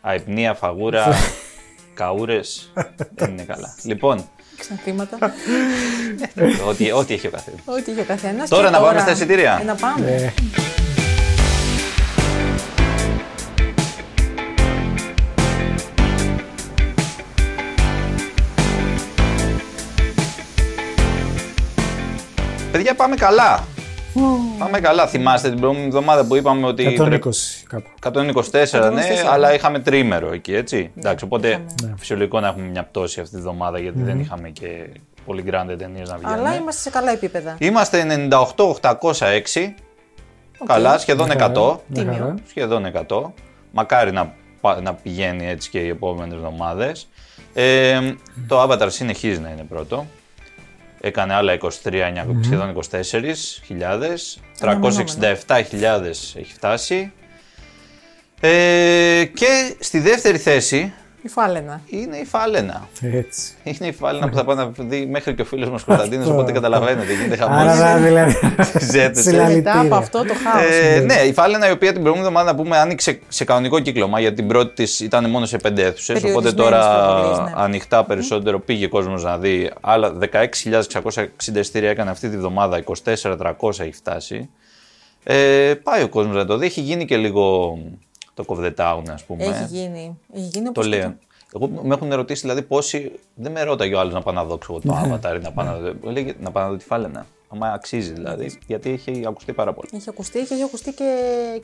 αϊπνία, 0.00 0.54
φαγούρα, 0.54 1.06
καούρες. 1.94 2.72
δεν 3.14 3.30
είναι 3.30 3.42
καλά. 3.42 3.74
Λοιπόν, 3.82 4.28
Ξανθήματα. 4.58 5.18
ό,τι, 6.68 6.90
ό,τι 6.92 7.14
έχει 7.14 7.26
ο 7.26 7.30
καθένας. 7.30 7.60
Ό,τι 7.64 7.90
είχε 7.90 8.00
ο 8.00 8.04
καθένας. 8.04 8.48
Τώρα 8.48 8.70
να 8.70 8.80
πάμε 8.80 9.00
στα 9.00 9.10
εισιτήρια. 9.10 9.58
Ε, 9.60 9.64
να 9.64 9.74
πάμε. 9.74 10.32
Πάμε 23.00 23.16
καλά. 23.16 23.64
Πάμε 24.58 24.80
καλά. 24.80 25.06
Θυμάστε 25.06 25.48
την 25.48 25.58
προηγούμενη 25.58 25.86
εβδομάδα 25.88 26.24
που 26.24 26.36
είπαμε 26.36 26.66
ότι. 26.66 26.84
120 26.86 27.04
πρέπει- 27.04 27.28
κάπου. 27.68 27.88
124, 28.00 28.90
ναι, 28.92 29.02
124. 29.02 29.32
αλλά 29.32 29.54
είχαμε 29.54 29.78
τρίμερο 29.78 30.32
εκεί, 30.32 30.54
έτσι. 30.54 30.90
Εντάξει, 30.98 31.24
οπότε 31.24 31.48
είχαμε. 31.48 31.94
φυσιολογικό 31.98 32.40
να 32.40 32.48
έχουμε 32.48 32.66
μια 32.66 32.84
πτώση 32.84 33.20
αυτή 33.20 33.34
τη 33.34 33.40
βδομάδα 33.40 33.78
γιατί 33.78 34.02
δεν 34.02 34.20
είχαμε 34.20 34.48
και 34.48 34.86
πολύ 35.26 35.44
grande 35.46 35.74
ταινίε 35.78 36.02
να 36.06 36.16
βγαίνουν. 36.16 36.34
Αλλά 36.38 36.54
είμαστε 36.56 36.80
σε 36.80 36.90
καλά 36.90 37.10
επίπεδα. 37.10 37.56
Είμαστε 37.58 38.28
98-806. 38.30 39.74
Καλά, 40.66 40.98
σχεδόν 40.98 41.26
Μια 41.26 41.34
100. 41.34 41.38
χαρά, 41.54 41.80
μια 41.86 42.02
Τίμιο. 42.04 42.18
χαρά. 42.18 42.34
Σχεδόν 42.48 42.84
100. 42.84 43.32
Μακάρι 43.70 44.12
να, 44.12 44.32
πα- 44.60 44.80
να 44.80 44.94
πηγαίνει 44.94 45.48
έτσι 45.48 45.70
και 45.70 45.78
οι 45.78 45.88
επόμενες 45.88 46.34
εβδομάδες. 46.34 47.08
Ε, 47.54 47.98
το 48.48 48.62
Avatar 48.62 48.86
συνεχίζει 48.90 49.40
να 49.40 49.48
είναι 49.50 49.62
πρώτο. 49.68 50.06
Έκανε 51.00 51.34
άλλα 51.34 51.58
23, 51.60 51.68
σχεδόν 52.40 52.76
24.000. 52.90 53.34
367.000 54.60 56.06
έχει 56.34 56.52
φτάσει. 56.52 57.12
Ε, 58.40 59.24
και 59.34 59.74
στη 59.78 59.98
δεύτερη 59.98 60.38
θέση 60.38 60.92
Η 61.22 61.28
Φάλαινα. 61.28 61.80
είναι 61.86 62.16
η 62.16 62.24
Φάλαινα. 62.24 62.88
Έτσι. 63.00 63.52
Είναι 63.62 63.86
η 63.88 63.92
Φάλαινα 63.92 64.28
που 64.28 64.36
θα 64.36 64.44
πάει 64.44 64.56
να 64.56 64.70
δει 64.78 65.06
μέχρι 65.06 65.34
και 65.34 65.42
ο 65.42 65.44
φίλος 65.44 65.70
μας 65.70 65.84
Κωνσταντίνος, 65.84 66.26
οπότε 66.28 66.52
καταλαβαίνετε, 66.52 67.12
γίνεται 67.12 67.44
Άρα 67.44 67.74
χαμός. 67.74 68.02
δηλαδή. 68.02 68.36
Ζέτες, 68.80 69.22
Συλλα- 69.24 69.48
ε. 69.48 69.54
Μετά 69.54 69.70
από 69.70 69.80
Συλλαλητήρια. 69.80 69.96
αυτό 69.96 70.24
το 70.24 70.34
χάος. 70.44 70.64
Ε, 70.96 71.00
ναι, 71.00 71.14
η 71.14 71.32
Φάλαινα 71.32 71.68
η 71.68 71.70
οποία 71.72 71.92
την 71.92 72.02
προηγούμενη 72.02 72.28
εβδομάδα 72.28 72.52
να 72.52 72.62
πούμε 72.62 72.78
άνοιξε 72.78 73.18
σε 73.28 73.44
κανονικό 73.44 73.80
κύκλωμα 73.80 74.20
γιατί 74.20 74.36
την 74.36 74.46
πρώτη 74.46 74.74
της 74.74 75.00
ήταν 75.00 75.30
μόνο 75.30 75.46
σε 75.46 75.56
πέντε 75.56 75.82
αίθουσες. 75.82 76.16
Οπότε 76.24 76.52
Περιορισμένες 76.52 76.84
τώρα 76.84 77.06
προβολές, 77.14 77.38
ναι. 77.38 77.52
ανοιχτά 77.62 78.04
περισσότερο 78.04 78.60
πήγε 78.60 78.86
κόσμος 78.86 79.22
να 79.24 79.38
δει. 79.38 79.70
Άλλα 79.80 80.12
16.660 80.18 81.58
εισιτήρια 81.60 81.90
έκανε 81.90 82.10
αυτή 82.10 82.28
τη 82.28 82.36
βδομάδα, 82.36 82.76
24.300 83.04 83.80
έχει 83.80 83.92
φτάσει. 83.92 84.48
Ε, 85.24 85.74
πάει 85.82 86.02
ο 86.02 86.08
κόσμος 86.08 86.34
να 86.36 86.44
το 86.46 86.56
δει. 86.56 86.66
Έχει 86.66 86.80
γίνει 86.80 87.04
και 87.04 87.16
λίγο 87.16 87.78
το 88.44 88.56
Cove 88.56 88.64
the 88.64 88.74
Town, 88.74 89.02
ας 89.12 89.24
πούμε. 89.24 89.44
Έχει 89.44 89.64
γίνει. 89.68 90.18
Έχει 90.34 90.44
γίνει 90.52 90.64
Το 90.64 90.70
όπως 90.70 90.88
και 90.88 90.96
λέω. 90.96 91.14
Εγώ 91.54 91.68
με 91.82 91.94
έχουν 91.94 92.12
ερωτήσει 92.12 92.40
δηλαδή 92.40 92.62
πόσοι. 92.62 93.12
Δεν 93.34 93.52
με 93.52 93.62
ρώταγε 93.62 93.94
ο 93.94 94.00
άλλος 94.00 94.12
να 94.12 94.22
πάω 94.22 94.34
να 94.34 94.44
δω 94.44 94.58
ξέρω, 94.58 94.78
το 94.78 94.98
Avatar 95.04 95.36
ή 95.36 95.42
να 95.42 95.52
πάω 95.52 95.64
να 95.66 95.74
δω. 95.74 95.92
Μου 96.02 96.10
Λέγε 96.10 96.34
να 96.40 96.50
πάω 96.50 96.64
να 96.64 96.70
δω 96.70 96.76
τη 96.76 96.84
Φάλαινα. 96.84 97.26
Άμα 97.52 97.72
αξίζει 97.72 98.12
δηλαδή. 98.12 98.58
Γιατί 98.66 98.90
έχει 98.90 99.22
ακουστεί 99.26 99.52
πάρα 99.52 99.72
πολύ. 99.72 99.88
Έχει 99.94 100.08
ακουστεί 100.08 100.38
και 100.44 100.54
έχει 100.54 100.62
ακουστεί 100.62 100.92
και, 100.92 101.14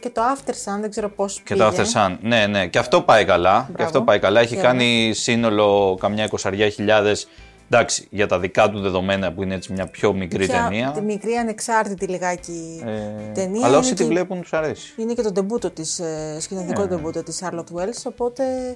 και 0.01 0.11
το 0.11 0.21
After 0.35 0.51
Sun, 0.51 0.81
δεν 0.81 0.91
ξέρω 0.91 1.09
πώς 1.09 1.41
Και 1.41 1.55
το 1.55 1.69
πήγε. 1.71 1.83
After 1.83 2.07
Sun. 2.07 2.17
Ναι, 2.23 2.47
ναι. 2.47 2.67
Και 2.67 2.79
αυτό 2.79 3.01
πάει 3.03 3.25
καλά. 3.25 3.71
Και 3.77 3.83
αυτό 3.83 4.03
πάει 4.03 4.19
καλά. 4.19 4.41
Έχει 4.41 4.55
Χαίρομαι. 4.55 4.69
κάνει 4.69 5.13
σύνολο 5.15 5.97
καμιά 6.01 6.25
εικοσαριά 6.25 6.69
χιλιάδες. 6.69 7.29
Εντάξει, 7.71 8.07
για 8.11 8.27
τα 8.27 8.39
δικά 8.39 8.71
του 8.71 8.81
δεδομένα 8.81 9.33
που 9.33 9.43
είναι 9.43 9.55
έτσι 9.55 9.73
μια 9.73 9.87
πιο 9.87 10.13
μικρή 10.13 10.47
Πια 10.47 10.63
ταινία. 10.69 10.91
Τη 10.91 11.01
μικρή 11.01 11.33
ανεξάρτητη 11.35 12.07
λιγάκι 12.07 12.83
Ε, 12.87 13.33
ταινία. 13.33 13.67
αλλά 13.67 13.79
όσοι 13.79 13.89
είναι 13.89 13.97
τη 13.97 14.03
και- 14.03 14.09
βλέπουν 14.09 14.41
τους 14.41 14.53
αρέσει. 14.53 14.95
Είναι 14.97 15.13
και 15.15 15.23
το 15.23 15.33
ντεμπούτο 15.33 15.71
της, 15.71 15.99
ε, 15.99 16.37
σκηνοθετικό 16.41 16.81
Ναι. 16.81 16.87
ντεμπούτο 16.87 17.23
της 17.23 17.43
Charlotte 17.45 17.77
Wells, 17.79 18.03
οπότε 18.05 18.75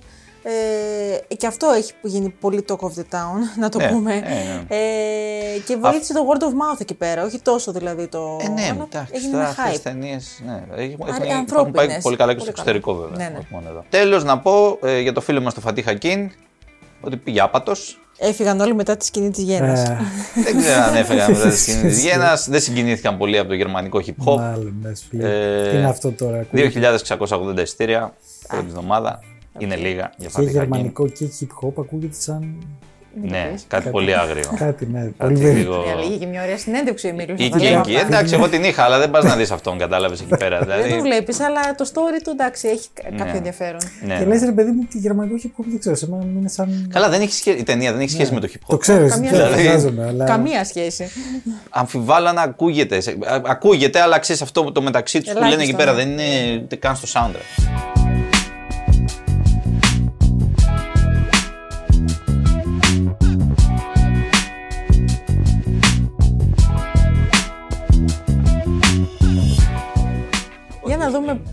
ε, 1.29 1.35
και 1.35 1.47
αυτό 1.47 1.71
έχει 1.77 1.93
γίνει 2.03 2.29
πολύ 2.41 2.65
talk 2.69 2.77
of 2.77 2.89
the 2.89 3.03
town, 3.17 3.39
να 3.59 3.69
το 3.69 3.79
Ναι, 3.79 3.89
πούμε. 3.89 4.15
ναι, 4.15 4.21
ναι. 4.21 4.65
Ε, 4.69 5.59
και 5.67 5.77
βοήθησε 5.77 6.13
το 6.13 6.21
word 6.29 6.43
of 6.43 6.47
mouth 6.49 6.81
εκεί 6.81 6.95
πέρα, 6.95 7.25
όχι 7.25 7.41
τόσο 7.41 7.73
δηλαδή 7.73 8.07
το... 8.09 8.39
Ε, 8.43 8.49
ναι, 8.49 8.63
αλλά 8.73 8.87
εντάξει. 8.91 9.13
έγινε 9.15 9.31
Τώρα 9.33 9.43
ένα 9.43 9.51
αυτές 9.51 9.71
τις 9.71 9.79
hype. 9.79 9.83
ταινίες. 9.83 10.43
Ναι, 10.47 10.53
έχουν, 10.53 10.97
Άρα, 11.03 11.15
έχουν, 11.15 11.23
έχουν 11.25 11.37
ανθρώπινες. 11.39 11.87
πάει 11.87 12.01
πολύ 12.03 12.17
καλά 12.17 12.35
και 12.35 12.41
στο 12.41 12.53
Πολύ 12.53 12.65
καλά. 12.65 12.79
εξωτερικό 12.79 12.95
βέβαια. 12.95 13.17
Ναι, 13.17 13.33
ναι. 13.33 13.39
όχι 13.39 13.47
μόνο 13.51 13.69
εδώ. 13.69 13.85
Τέλος, 13.89 14.25
να 14.25 14.39
πω 14.39 14.79
ε, 14.83 15.01
για 15.01 15.13
το 15.13 15.21
φίλο 15.21 15.41
μας 15.41 15.55
το 15.55 15.61
Φατί 15.61 15.83
Χακίν 15.83 16.31
ότι 17.01 17.17
πήγε 17.17 17.41
άπατος. 17.41 17.99
Έφυγαν 18.23 18.61
όλοι 18.61 18.75
μετά 18.75 18.97
τη 18.97 19.05
σκηνή 19.05 19.31
της 19.31 19.43
γέννας. 19.45 19.89
Ε, 19.89 19.97
δεν 20.45 20.59
ξέρω 20.59 20.83
αν 20.83 20.95
έφεγαν 20.97 21.31
μετά 21.33 21.49
τη 21.49 21.57
σκηνή 21.59 21.83
της 21.83 22.03
Γέννας. 22.05 22.49
Δεν 22.49 22.61
συγκινήθηκαν 22.61 23.17
πολύ 23.19 23.39
από 23.39 23.49
το 23.49 23.55
γερμανικό 23.55 24.01
hip 24.07 24.25
hop. 24.29 24.37
Μάλλον, 24.37 24.75
ναι, 24.83 24.95
σου 24.95 25.05
φύγει. 25.09 25.23
Ε, 25.25 25.71
Τι 25.71 25.77
είναι 25.77 25.89
αυτό 25.89 26.11
τώρα. 26.13 26.39
ακούγεται. 26.41 27.03
2.680 27.19 27.59
εισιτήρια 27.63 28.15
πρώτη 28.49 28.65
εβδομάδα. 28.67 29.21
Είναι 29.59 29.77
λίγα 29.77 29.93
για 29.95 30.13
Και 30.17 30.29
Φατί 30.29 30.45
Χακίν. 30.47 30.61
γερμανικό 30.61 31.09
και 31.09 31.29
hip 31.41 31.67
hop 31.67 31.73
ακούγεται 31.79 32.15
σαν. 32.19 32.55
Ναι, 33.23 33.51
κάτι 33.69 33.89
πολύ 33.91 34.15
άγριο. 34.17 34.43
Κάτι, 34.57 34.87
ναι. 34.93 35.01
Κάτι 35.01 35.13
Πολύ 35.19 35.39
περίεργο. 35.39 35.73
λίγο. 35.73 35.83
Μια 35.85 35.95
λίγη 36.05 36.19
και 36.19 36.27
μια 36.27 36.43
ωραία 36.43 36.59
συνέντευξη 36.59 37.07
ο 37.07 37.09
Εμίλιος. 37.09 37.39
να 37.41 37.49
τα 37.49 37.57
Εκεί, 37.57 37.65
λέμε 37.65 37.79
εκεί. 37.81 37.95
αυτά. 37.95 38.07
Εντάξει, 38.07 38.35
εγώ 38.35 38.49
την 38.49 38.65
είχα, 38.65 38.83
αλλά 38.83 38.99
δεν 38.99 39.11
πας 39.11 39.25
να 39.25 39.37
δεις 39.37 39.51
αυτόν, 39.51 39.79
κατάλαβες 39.79 40.21
εκεί 40.21 40.37
πέρα. 40.37 40.59
Δεν 40.59 40.77
το 40.77 40.83
Δηλαδή, 40.83 41.01
βλέπεις, 41.01 41.41
αλλά 41.41 41.61
το 41.77 41.91
story 41.95 42.21
του 42.25 42.31
εντάξει, 42.31 42.69
έχει 42.69 42.89
κα- 42.95 43.03
κάποιο 43.11 43.25
Ναι. 43.25 43.37
ενδιαφέρον. 43.37 43.81
ναι. 44.07 44.19
Και 44.19 44.25
λες, 44.25 44.43
ρε 44.43 44.53
παιδί 44.53 44.71
μου, 44.71 44.85
τη 44.91 44.99
γερμανικό 44.99 45.35
hip 45.43 45.61
hop 45.61 45.65
δεν 45.69 45.79
ξέρω. 45.79 45.95
Σε 45.97 46.09
μένα 46.09 46.25
είναι 46.39 46.49
σαν. 46.49 46.91
Καλά, 46.93 47.09
δεν 47.09 47.21
έχει 47.21 47.33
σχέση, 47.33 47.59
η 47.59 47.63
ταινία 47.63 47.93
δεν 47.93 48.01
έχει 48.01 48.11
σχέση 48.11 48.35
με 48.35 48.41
το 48.41 48.49
hip 48.53 48.57
Το 48.69 48.77
hop. 48.77 48.81
ξέρω, 48.81 49.09
Καμία 49.09 49.31
δεν 49.31 49.47
σχέση. 49.53 49.67
φαντάζομαι. 49.67 50.07
Αλλά... 50.07 50.25
Καμία 50.25 50.65
σχέση. 50.65 51.11
Αμφιβάλλω 51.71 52.29
αν 52.29 52.39
ακούγεται. 52.39 53.01
Σε- 53.01 53.11
α- 53.11 53.41
Ακούγεται, 53.47 54.01
αλλά 54.01 54.19
ξέρεις 54.19 54.43
αυτό 54.43 54.73
το 54.73 54.83
μεταξύ 54.83 55.19
τους 55.21 55.33
που 55.33 55.37
Ελάχιστο, 55.39 55.59
λένε 55.59 55.71
εκεί 55.71 55.79
πέρα 55.85 55.93
ναι. 55.93 56.03
δεν 56.05 56.11
είναι 56.11 56.61
ούτε 56.63 56.77
καν 56.77 56.97
στο 56.97 57.09
soundtrack. 57.21 58.00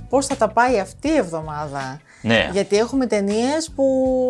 Να 0.08 0.14
δούμε 0.14 0.20
πώς 0.20 0.26
θα 0.26 0.36
τα 0.36 0.48
πάει 0.48 0.80
αυτή 0.80 1.08
η 1.08 1.16
εβδομάδα. 1.16 2.00
Ναι. 2.22 2.50
Γιατί 2.52 2.78
έχουμε 2.78 3.06
ταινίες 3.08 3.72
που 3.76 3.84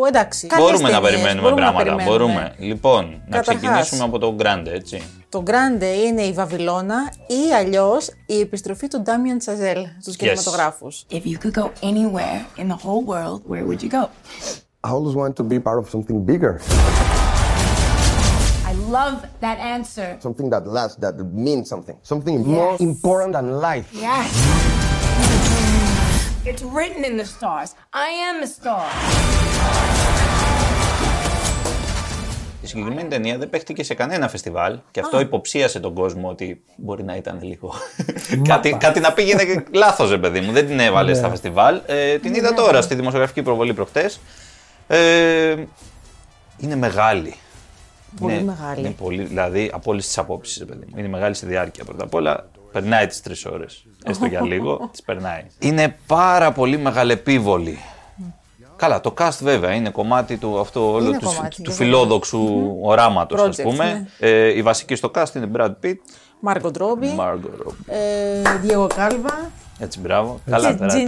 εντάξει. 0.07 0.48
καλές 0.48 0.65
Μπορούμε 0.65 0.89
να 0.89 1.01
ταινίες, 1.01 1.12
περιμένουμε 1.12 1.41
μπορούμε 1.41 1.62
να 1.62 1.72
πράγματα. 1.72 1.96
περιμένουμε. 1.96 2.17
Μπορούμε. 2.34 2.53
Λοιπόν, 2.57 3.22
να 3.27 3.38
Καταρχάς. 3.38 3.55
ξεκινήσουμε 3.55 4.03
από 4.03 4.17
το 4.19 4.36
Grande, 4.39 4.67
έτσι. 4.74 5.01
Το 5.29 5.43
Grande 5.48 6.05
είναι 6.07 6.22
η 6.22 6.31
Βαβυλώνα 6.34 7.13
ή 7.27 7.53
αλλιώς 7.53 8.10
η 8.25 8.39
επιστροφή 8.39 8.88
του 8.88 9.01
Ντάμιαν 9.01 9.38
Τσαζέλ 9.38 9.86
στους 10.01 10.15
κινηματογράφους. 10.15 11.05
If 11.12 11.15
you 11.15 11.38
could 11.46 11.62
go 11.62 11.69
anywhere 11.81 12.60
in 12.62 12.67
the 12.67 12.79
whole 12.86 13.03
world, 13.07 13.41
where 13.50 13.65
would 13.67 13.81
you 13.84 13.89
go? 13.91 14.03
I 14.88 14.89
always 14.91 15.15
wanted 15.15 15.36
to 15.41 15.43
be 15.53 15.60
part 15.60 15.77
of 15.84 15.86
something 15.96 16.17
bigger, 16.31 16.53
I 18.72 18.74
love 18.98 19.17
that 19.46 19.57
answer. 19.75 20.07
something 20.27 20.48
that 20.53 20.63
lasts, 20.77 20.98
that 21.05 21.15
means 21.48 21.65
something, 21.74 21.98
something 22.12 22.36
more 22.57 22.72
Yes. 22.74 22.79
important 22.91 23.31
than 23.38 23.48
life. 23.69 23.88
Yes. 24.10 24.29
It's 26.50 26.63
written 26.77 27.04
in 27.10 27.16
the 27.22 27.27
stars. 27.36 27.70
I 28.08 28.10
am 28.30 28.38
a 28.44 28.50
star. 28.58 28.86
Η 32.62 32.68
συγκεκριμένη 32.68 33.10
ταινία 33.10 33.38
δεν 33.38 33.50
παίχτηκε 33.50 33.84
σε 33.84 33.94
κανένα 33.94 34.27
φεστιβάλ 34.27 34.80
και 34.92 35.00
αυτό 35.00 35.20
υποψίασε 35.20 35.80
τον 35.80 35.94
κόσμο 35.94 36.30
ότι 36.30 36.63
μπορεί 36.75 37.04
να 37.04 37.16
ήταν 37.16 37.39
λίγο. 37.42 37.74
κάτι, 38.48 38.77
κάτι 38.80 39.00
να 39.00 39.13
πήγαινε 39.13 39.63
λάθος, 39.72 40.10
ρε 40.10 40.18
παιδί 40.18 40.39
μου. 40.39 40.51
Δεν 40.51 40.68
την 40.68 40.80
έβαλε 40.80 41.13
στα 41.13 41.30
φεστιβάλ. 41.30 41.82
Ε, 41.86 42.18
την 42.18 42.34
είδα 42.34 42.54
τώρα 42.54 42.82
στη 42.82 42.96
δημοσιογραφική 42.96 43.42
προβολή 43.42 43.74
προχτές. 43.74 44.20
Ε, 44.88 45.56
είναι 46.58 46.75
μεγάλη. 46.75 47.36
Πολύ 48.20 48.34
είναι, 48.34 48.44
μεγάλη. 48.44 48.80
Είναι 48.80 48.89
πολύ, 48.89 49.24
δηλαδή 49.24 49.70
από 49.74 49.92
όλες 49.92 50.06
τις 50.06 50.18
απόψεις, 50.18 50.66
παιδί 50.66 50.86
μου. 50.89 51.00
Είναι 51.00 51.08
μεγάλη 51.08 51.34
στη 51.36 51.46
διάρκεια 51.46 51.84
πρώτα 51.84 52.04
απ' 52.04 52.13
όλα. 52.13 52.50
Περνάει 52.72 53.08
τις 53.08 53.22
τρεις 53.22 53.46
ώρες. 53.46 53.86
Έστω 54.09 54.25
για 54.25 54.41
λίγο, 54.51 54.87
τις 54.91 55.01
περνάει. 55.03 55.41
Είναι 55.59 55.95
πάρα 56.07 56.51
πολύ 56.51 56.77
μεγαλεπίβολη. 56.77 57.79
Καλά, 58.75 59.01
το 59.01 59.13
cast 59.17 59.37
βέβαια 59.41 59.71
είναι 59.73 59.89
κομμάτι 59.89 60.37
του, 60.37 60.59
αυτό, 60.59 60.91
όλο 60.91 61.07
Είναι 61.07 61.17
του, 61.17 61.25
κομμάτι, 61.25 61.55
του 61.55 61.71
βέβαια. 61.71 61.75
φιλόδοξου 61.75 62.75
οράματος, 62.81 63.41
ας 63.41 63.55
Project, 63.59 63.63
πούμε. 63.63 64.07
ναι. 64.19 64.27
Ε, 64.29 64.57
η 64.57 64.61
βασική 64.61 64.95
στο 64.95 65.11
cast 65.15 65.35
είναι 65.35 65.49
Brad 65.57 65.71
Pitt, 65.83 65.95
Μάρκο 66.39 66.71
Ντρόμπι, 66.71 67.15
Margot 67.19 67.67
Robbie. 67.67 67.73
ε, 67.85 68.57
Διέγο 68.61 68.87
Κάλβα 68.95 69.51
Έτσι, 69.79 69.99
μπράβο. 69.99 70.39
Καλά 70.49 70.71
και 70.71 70.77
τώρα, 70.77 70.87
Τζιν 70.93 71.07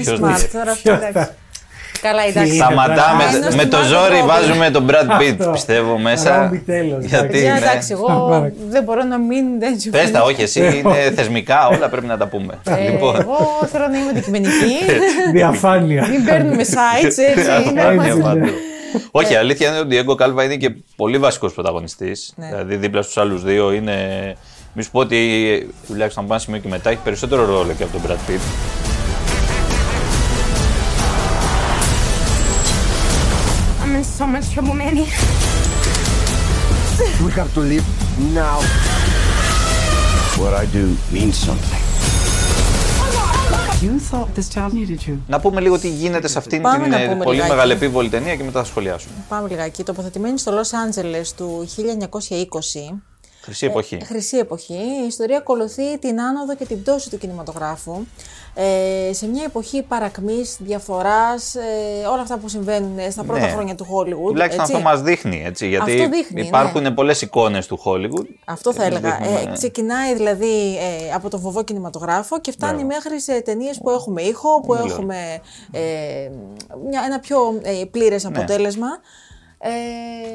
Καλά, 2.01 2.21
εντάξει. 2.27 2.55
Σταματάμε, 2.55 3.23
Α, 3.23 3.27
ενώ 3.27 3.45
με 3.45 3.51
στην 3.51 3.69
το 3.69 3.77
Margot 3.77 3.83
ζόρι 3.85 4.19
Robbie. 4.23 4.27
βάζουμε 4.27 4.69
τον 4.69 4.87
Brad 4.89 5.21
Pitt, 5.21 5.35
Αυτό. 5.39 5.49
πιστεύω, 5.51 5.97
μέσα. 5.97 6.49
Robbie 6.51 6.61
τέλος, 6.65 7.03
Γιατί, 7.05 7.27
Παιδιά, 7.27 7.51
ναι. 7.53 7.57
εντάξει, 7.59 7.91
εγώ 7.91 8.07
δεν 8.73 8.83
μπορώ 8.83 9.03
να 9.03 9.17
μην 9.17 9.59
δεν 9.59 9.77
Πες 9.91 10.11
τα, 10.11 10.21
όχι, 10.23 10.41
εσύ 10.41 10.59
είναι 10.83 11.11
θεσμικά, 11.15 11.67
όλα 11.67 11.89
πρέπει 11.89 12.05
να 12.05 12.17
τα 12.17 12.27
πούμε. 12.27 12.53
Ε, 12.69 12.89
λοιπόν, 12.91 13.15
Εγώ 13.21 13.67
θέλω 13.71 13.87
να 13.87 13.97
είμαι 13.97 14.09
αντικειμενική. 14.09 14.75
Διαφάνεια. 15.33 16.07
Μην 16.07 16.25
παίρνουμε 16.25 16.63
sites 16.63 17.05
έτσι. 17.05 17.21
να 17.53 17.59
Διαφάνεια 17.61 17.93
είμαστε- 17.93 18.13
ναι. 18.15 18.21
παντού. 18.23 18.49
Όχι, 19.11 19.33
η 19.33 19.35
αλήθεια 19.35 19.67
είναι 19.69 19.79
ότι 19.79 19.97
ο 19.97 20.03
Diego 20.17 20.25
Calva 20.25 20.43
είναι 20.43 20.55
και 20.55 20.71
πολύ 20.95 21.17
βασικός 21.17 21.53
πρωταγωνιστής. 21.53 22.33
Ναι. 22.35 22.45
Δηλαδή, 22.47 22.75
δίπλα 22.75 23.01
στους 23.01 23.17
άλλους 23.17 23.43
δύο 23.43 23.71
είναι. 23.71 23.95
Μη 24.73 24.83
σου 24.83 24.91
πω 24.91 24.99
ότι 24.99 25.17
τουλάχιστον 25.87 26.23
από 26.23 26.33
ένα 26.33 26.41
σημείο 26.41 26.59
και 26.59 26.67
μετά 26.67 26.89
έχει 26.89 26.99
περισσότερο 27.03 27.45
ρόλο 27.45 27.73
και 27.77 27.83
από 27.83 27.91
τον 27.91 28.01
Brad 28.07 28.29
Pitt. 28.31 28.88
So 34.19 34.27
much 34.27 34.47
trouble, 34.53 34.75
Manny. 34.83 35.05
We 37.25 37.29
have 37.39 37.51
to 37.57 37.61
leave 37.71 37.85
now. 38.39 38.57
What 40.41 40.53
I 40.63 40.65
do 40.77 40.85
means 41.15 41.35
something. 41.47 41.83
You 43.85 43.93
thought 44.09 44.29
this 44.37 44.49
town 44.55 44.69
needed 44.73 45.07
you. 45.07 45.17
Να 45.27 45.39
πούμε 45.39 45.61
λίγο 45.61 45.79
τι 45.79 45.89
γίνεται 45.89 46.27
σε 46.27 46.37
αυτήν 46.37 46.61
Πάμε 46.61 46.83
την 46.83 46.91
να 46.91 46.99
ε, 47.01 47.07
πούμε 47.07 47.23
πολύ 47.23 47.35
λιγάκι. 47.35 47.53
μεγαλεπίβολη 47.53 48.09
ταινία 48.09 48.35
και 48.35 48.43
μετά 48.43 48.59
θα 48.59 48.65
σχολιάσουμε. 48.65 49.13
Πάμε 49.29 49.47
λιγάκι. 49.49 49.83
Τοποθετημένη 49.83 50.39
στο 50.39 50.51
Los 50.51 50.69
Angeles 50.69 51.27
του 51.37 51.67
1920, 51.75 52.99
Χρυσή 53.49 53.65
εποχή. 53.65 53.97
χρυσή 54.05 54.37
εποχή, 54.37 54.73
η 55.03 55.07
ιστορία 55.07 55.37
ακολουθεί 55.37 55.97
την 55.99 56.21
άνοδο 56.21 56.55
και 56.55 56.65
την 56.65 56.81
πτώση 56.81 57.09
του 57.09 57.17
κινηματογράφου. 57.17 57.95
Ε, 58.53 59.13
σε 59.13 59.27
μια 59.27 59.43
εποχή 59.45 59.81
παρακμής, 59.81 60.57
διαφοράς, 60.59 61.55
ε, 61.55 62.05
όλα 62.11 62.21
αυτά 62.21 62.37
που 62.37 62.47
συμβαίνουν 62.49 62.97
στα 63.11 63.23
πρώτα 63.23 63.39
Ναι. 63.41 63.47
χρόνια 63.51 63.75
του 63.75 63.85
Hollywood. 63.85 64.27
Τουλάχιστον 64.27 64.63
έτσι. 64.63 64.73
αυτό 64.75 64.79
μας 64.89 65.01
δείχνει. 65.01 65.43
Έτσι, 65.45 65.67
γιατί 65.67 65.91
Αυτό 66.01 66.09
δείχνει, 66.09 66.41
υπάρχουν 66.41 66.81
ναι. 66.81 66.91
πολλές 66.91 67.21
εικόνες 67.21 67.67
του 67.67 67.79
Hollywood. 67.85 68.25
Αυτό 68.45 68.73
θα 68.73 68.83
Ε, 68.83 68.85
έλεγα. 68.85 69.17
δείχνουμε, 69.17 69.39
Ε, 69.41 69.45
ναι. 69.45 69.53
ξεκινάει 69.53 70.13
δηλαδή 70.13 70.75
ε, 70.77 71.13
από 71.13 71.29
τον 71.29 71.39
βοβό 71.39 71.63
κινηματογράφο 71.63 72.39
και 72.39 72.51
φτάνει 72.51 72.73
Μπράβο. 72.83 72.87
μέχρι 72.87 73.21
σε 73.21 73.41
ταινίες 73.41 73.77
που 73.77 73.89
έχουμε 73.89 74.21
ήχο, 74.21 74.61
που 74.61 74.73
Ναι. 74.73 74.79
έχουμε 74.79 75.39
ε, 75.71 75.79
μια, 76.89 77.01
ένα 77.05 77.19
πιο 77.19 77.59
ε, 77.61 77.85
πλήρες 77.91 78.25
αποτέλεσμα. 78.25 78.87
Ε, 79.61 79.69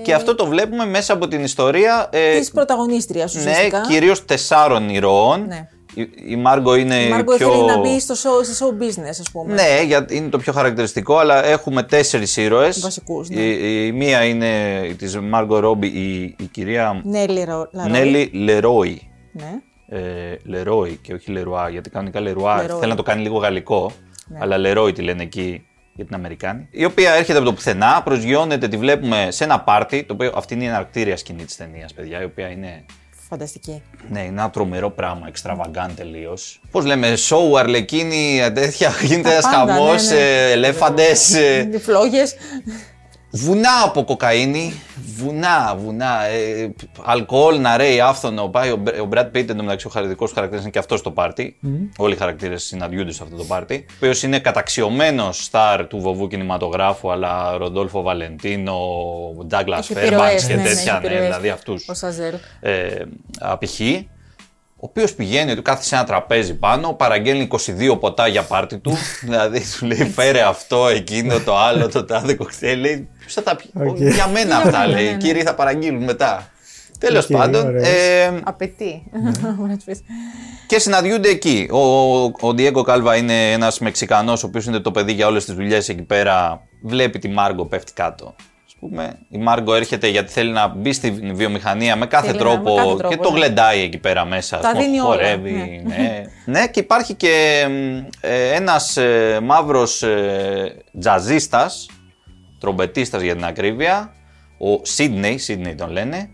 Και 0.02 0.14
αυτό 0.14 0.34
το 0.34 0.46
βλέπουμε 0.46 0.86
μέσα 0.86 1.12
από 1.12 1.28
την 1.28 1.44
ιστορία. 1.44 2.08
Ε, 2.12 2.38
της 2.38 2.50
πρωταγωνίστριας 2.50 3.34
ναι, 3.34 3.40
ουσιαστικά. 3.40 3.80
κυρίως 3.88 4.24
τεσσάρων 4.24 4.88
ηρώων. 4.88 5.46
Ναι. 5.46 5.68
Η, 5.94 6.08
η 6.28 6.36
Μάργκο 6.36 6.74
είναι 6.74 6.94
Η 6.94 7.08
Μάργκο 7.08 7.36
πιο. 7.36 7.48
ήθελε 7.48 7.64
να 7.64 7.78
μπει 7.78 8.00
στο 8.00 8.14
show, 8.14 8.44
σε 8.44 8.64
show 8.64 8.82
business, 8.82 9.08
ας 9.20 9.30
πούμε. 9.32 9.54
Ναι, 9.54 9.82
γιατί 9.86 10.16
είναι 10.16 10.28
το 10.28 10.38
πιο 10.38 10.52
χαρακτηριστικό, 10.52 11.18
αλλά 11.18 11.44
έχουμε 11.44 11.82
τέσσερις 11.82 12.36
ήρωες. 12.36 12.80
Βασικούς, 12.80 13.28
ναι. 13.28 13.40
Η, 13.40 13.86
η 13.86 13.92
μία 13.92 14.24
είναι 14.24 14.80
της 14.98 15.18
Μάργκο 15.20 15.58
Ρόμπι, 15.58 15.86
η, 15.86 16.36
η 16.38 16.44
κυρία 16.50 17.00
Νέλη 17.04 17.44
Ρο- 17.44 17.68
Λαρόι. 17.72 17.90
Νέλη 17.92 18.30
Λερόι. 18.32 19.10
Ναι. 19.32 19.52
Ε, 19.98 20.36
Λερόι 20.44 20.98
και 21.02 21.14
όχι 21.14 21.30
Λερουά, 21.30 21.68
γιατί 21.68 21.90
κανονικά 21.90 22.20
Λερουά 22.20 22.56
Λερόι. 22.56 22.78
θέλει 22.78 22.90
να 22.90 22.96
το 22.96 23.02
κάνει 23.02 23.22
λίγο 23.22 23.38
γαλλικό. 23.38 23.90
Ναι. 24.26 24.38
Αλλά 24.40 24.58
Λερόι 24.58 24.92
τη 24.92 25.02
λένε 25.02 25.22
εκεί 25.22 25.66
για 25.94 26.04
την 26.04 26.14
Αμερικάνη. 26.14 26.68
Η 26.70 26.84
οποία 26.84 27.12
έρχεται 27.12 27.38
από 27.38 27.46
το 27.46 27.52
πουθενά, 27.52 28.02
προσγειώνεται, 28.04 28.68
τη 28.68 28.76
βλέπουμε 28.76 29.28
σε 29.30 29.44
ένα 29.44 29.60
πάρτι. 29.60 30.04
Το 30.04 30.12
οποίο 30.12 30.32
αυτή 30.36 30.54
είναι 30.54 30.64
η 30.64 30.66
εναρκτήρια 30.66 31.16
σκηνή 31.16 31.44
της 31.44 31.56
ταινίας, 31.56 31.92
παιδιά, 31.92 32.20
η 32.20 32.24
οποία 32.24 32.48
είναι 32.48 32.84
Φανταστική. 33.28 33.82
ναι, 34.10 34.20
είναι 34.20 34.28
ένα 34.28 34.50
τρομερό 34.50 34.90
πράγμα, 34.90 35.30
extravagant 35.32 35.90
τελείως. 35.96 36.60
Πώς 36.70 36.84
λέμε, 36.84 37.14
show, 37.28 37.58
αρλεκίνη, 37.58 38.40
τέτοια. 38.54 38.92
Γίνεται 39.02 39.30
ένας 39.30 39.44
πάντα, 39.44 39.72
χαμός, 39.72 40.08
ναι, 40.08 40.14
ναι. 40.14 40.50
ελέφαντες. 40.50 41.34
Οι 41.34 41.78
φλόγες. 41.78 42.34
Βουνά 43.36 43.82
από 43.84 44.04
κοκαίνη. 44.04 44.72
Βουνά, 45.16 45.76
βουνά. 45.84 46.24
Ε, 46.26 46.72
αλκοόλ 47.04 47.60
να 47.60 47.76
ρέει 47.76 48.00
άφθονο. 48.00 48.48
Πάει 48.48 48.70
ο, 48.70 48.76
Μπρ- 48.76 49.00
ο 49.00 49.08
Brad 49.12 49.26
Pitt, 49.26 49.48
εντωμεταξύ 49.48 49.86
ο 49.86 49.90
χαρακτηριστικό 49.90 50.26
χαρακτήρας 50.34 50.62
είναι 50.62 50.70
και 50.70 50.78
αυτός 50.78 50.98
στο 50.98 51.10
πάρτι. 51.10 51.56
Όλοι 51.96 52.14
οι 52.14 52.16
χαρακτήρες 52.16 52.62
συναντιούνται 52.64 53.12
σε 53.12 53.22
αυτό 53.22 53.36
το 53.36 53.44
πάρτι. 53.44 53.84
Ο 53.88 53.92
οποίος 53.96 54.22
είναι 54.22 54.38
καταξιωμένος 54.38 55.44
στάρ 55.44 55.86
του 55.86 56.00
βοβού 56.00 56.28
κινηματογράφου, 56.28 57.10
αλλά 57.10 57.56
Ροντόλφο 57.56 58.02
Βαλεντίνο, 58.02 58.76
Ντάγκλα 59.46 59.78
Έχει 59.78 59.92
Φέρμπαντ 59.92 60.12
επιρροές, 60.12 60.46
και 60.46 60.54
ναι, 60.54 60.62
ναι, 60.62 60.68
τέτοια. 60.68 60.80
έχει 60.82 60.90
Ναι, 60.90 60.96
επιρροές. 60.96 61.22
δηλαδή 61.22 61.48
αυτούς 61.48 61.88
Ο 61.88 61.94
Σαζέλ. 61.94 62.34
ε, 62.60 62.86
απηχεί, 63.40 64.08
ο 64.84 64.86
οποίος 64.88 65.14
πηγαίνει, 65.14 65.50
ότι 65.50 65.62
κάθεται 65.62 65.84
σε 65.86 65.94
ένα 65.94 66.04
τραπέζι 66.04 66.54
πάνω, 66.54 66.92
παραγγέλνει 66.92 67.48
22 67.90 68.00
ποτά 68.00 68.26
για 68.26 68.42
πάρτι 68.42 68.78
του. 68.78 68.96
δηλαδή 69.24 69.62
του 69.78 69.86
λέει: 69.86 70.04
Φέρε 70.04 70.40
αυτό, 70.42 70.88
εκείνο, 70.88 71.38
το 71.40 71.56
άλλο, 71.58 71.88
το 71.88 72.04
τάδε 72.04 72.34
κοκτέιλ. 72.34 72.80
Λέει: 72.80 73.08
Ποιος 73.18 73.32
θα 73.32 73.42
τα 73.42 73.56
πει. 73.56 73.70
Οκ. 73.88 73.96
Για 73.98 74.26
μένα 74.26 74.56
αυτά, 74.56 74.70
μένα, 74.70 74.86
λέει. 74.86 75.04
ναι, 75.04 75.08
Οι 75.10 75.12
ναι. 75.12 75.18
κύριοι 75.18 75.42
θα 75.42 75.54
παραγγείλουν 75.54 76.02
μετά. 76.04 76.50
Τέλος 76.98 77.24
Οκ, 77.24 77.36
πάντων. 77.36 77.66
ωραίος. 77.66 77.88
Ε, 77.88 78.40
Απαιτεί. 78.44 79.02
Μπορεί 79.56 79.70
να 79.70 79.76
του 79.76 79.84
πεις. 79.84 80.00
και 80.66 80.78
συναντιούνται 80.78 81.28
εκεί. 81.28 81.68
Ο, 81.70 81.78
ο 82.24 82.54
Diego 82.56 82.82
Calva 82.84 83.16
είναι 83.18 83.52
ένας 83.52 83.78
Μεξικανός, 83.78 84.42
ο 84.42 84.46
οποίος 84.46 84.64
είναι 84.66 84.78
το 84.78 84.90
παιδί 84.90 85.12
για 85.12 85.26
όλες 85.26 85.44
τις 85.44 85.54
δουλειές 85.54 85.88
εκεί 85.88 86.02
πέρα. 86.02 86.60
Βλέπει 86.82 87.18
τη 87.18 87.28
Μάργκο 87.28 87.64
πέφτει 87.66 87.92
κάτω. 87.92 88.34
Ας 88.84 88.90
πούμε. 88.90 89.12
Η 89.28 89.38
Μάργκο 89.38 89.74
έρχεται 89.74 90.08
γιατί 90.08 90.32
θέλει 90.32 90.50
να 90.50 90.68
μπει 90.68 90.92
στη 90.92 91.10
βιομηχανία 91.10 91.96
με 91.96 92.06
κάθε, 92.06 92.26
Θέλει 92.26 92.38
να- 92.38 92.44
με 92.44 92.50
τρόπο, 92.54 92.74
κάθε 92.74 92.88
τρόπο, 92.96 93.08
και 93.08 93.16
το 93.16 93.30
ναι. 93.30 93.38
γλεντάει 93.38 93.80
εκεί 93.80 93.98
πέρα 93.98 94.24
μέσα. 94.24 94.58
Τα 94.58 94.68
ας 94.68 94.72
πούμε, 94.74 94.84
δίνει 94.84 94.98
όλα, 95.00 95.08
χορεύει. 95.10 95.82
ναι. 95.86 95.96
Ναι. 95.96 96.22
ναι, 96.46 96.66
και 96.68 96.80
υπάρχει 96.80 97.14
και 97.14 97.66
μ, 97.68 97.96
ε, 98.20 98.50
ένας 98.54 98.96
ε, 98.96 99.38
μαύρος 99.42 100.02
ε, 100.02 100.76
τζαζίστας, 101.00 101.86
τρομπετίστας 102.60 103.22
για 103.22 103.34
την 103.34 103.44
ακρίβεια, 103.44 104.12
ο 104.58 104.78
Σίδνεϊ, 104.82 105.38
Σίδνεϊ 105.38 105.74
τον 105.74 105.90
λένε, 105.90 106.30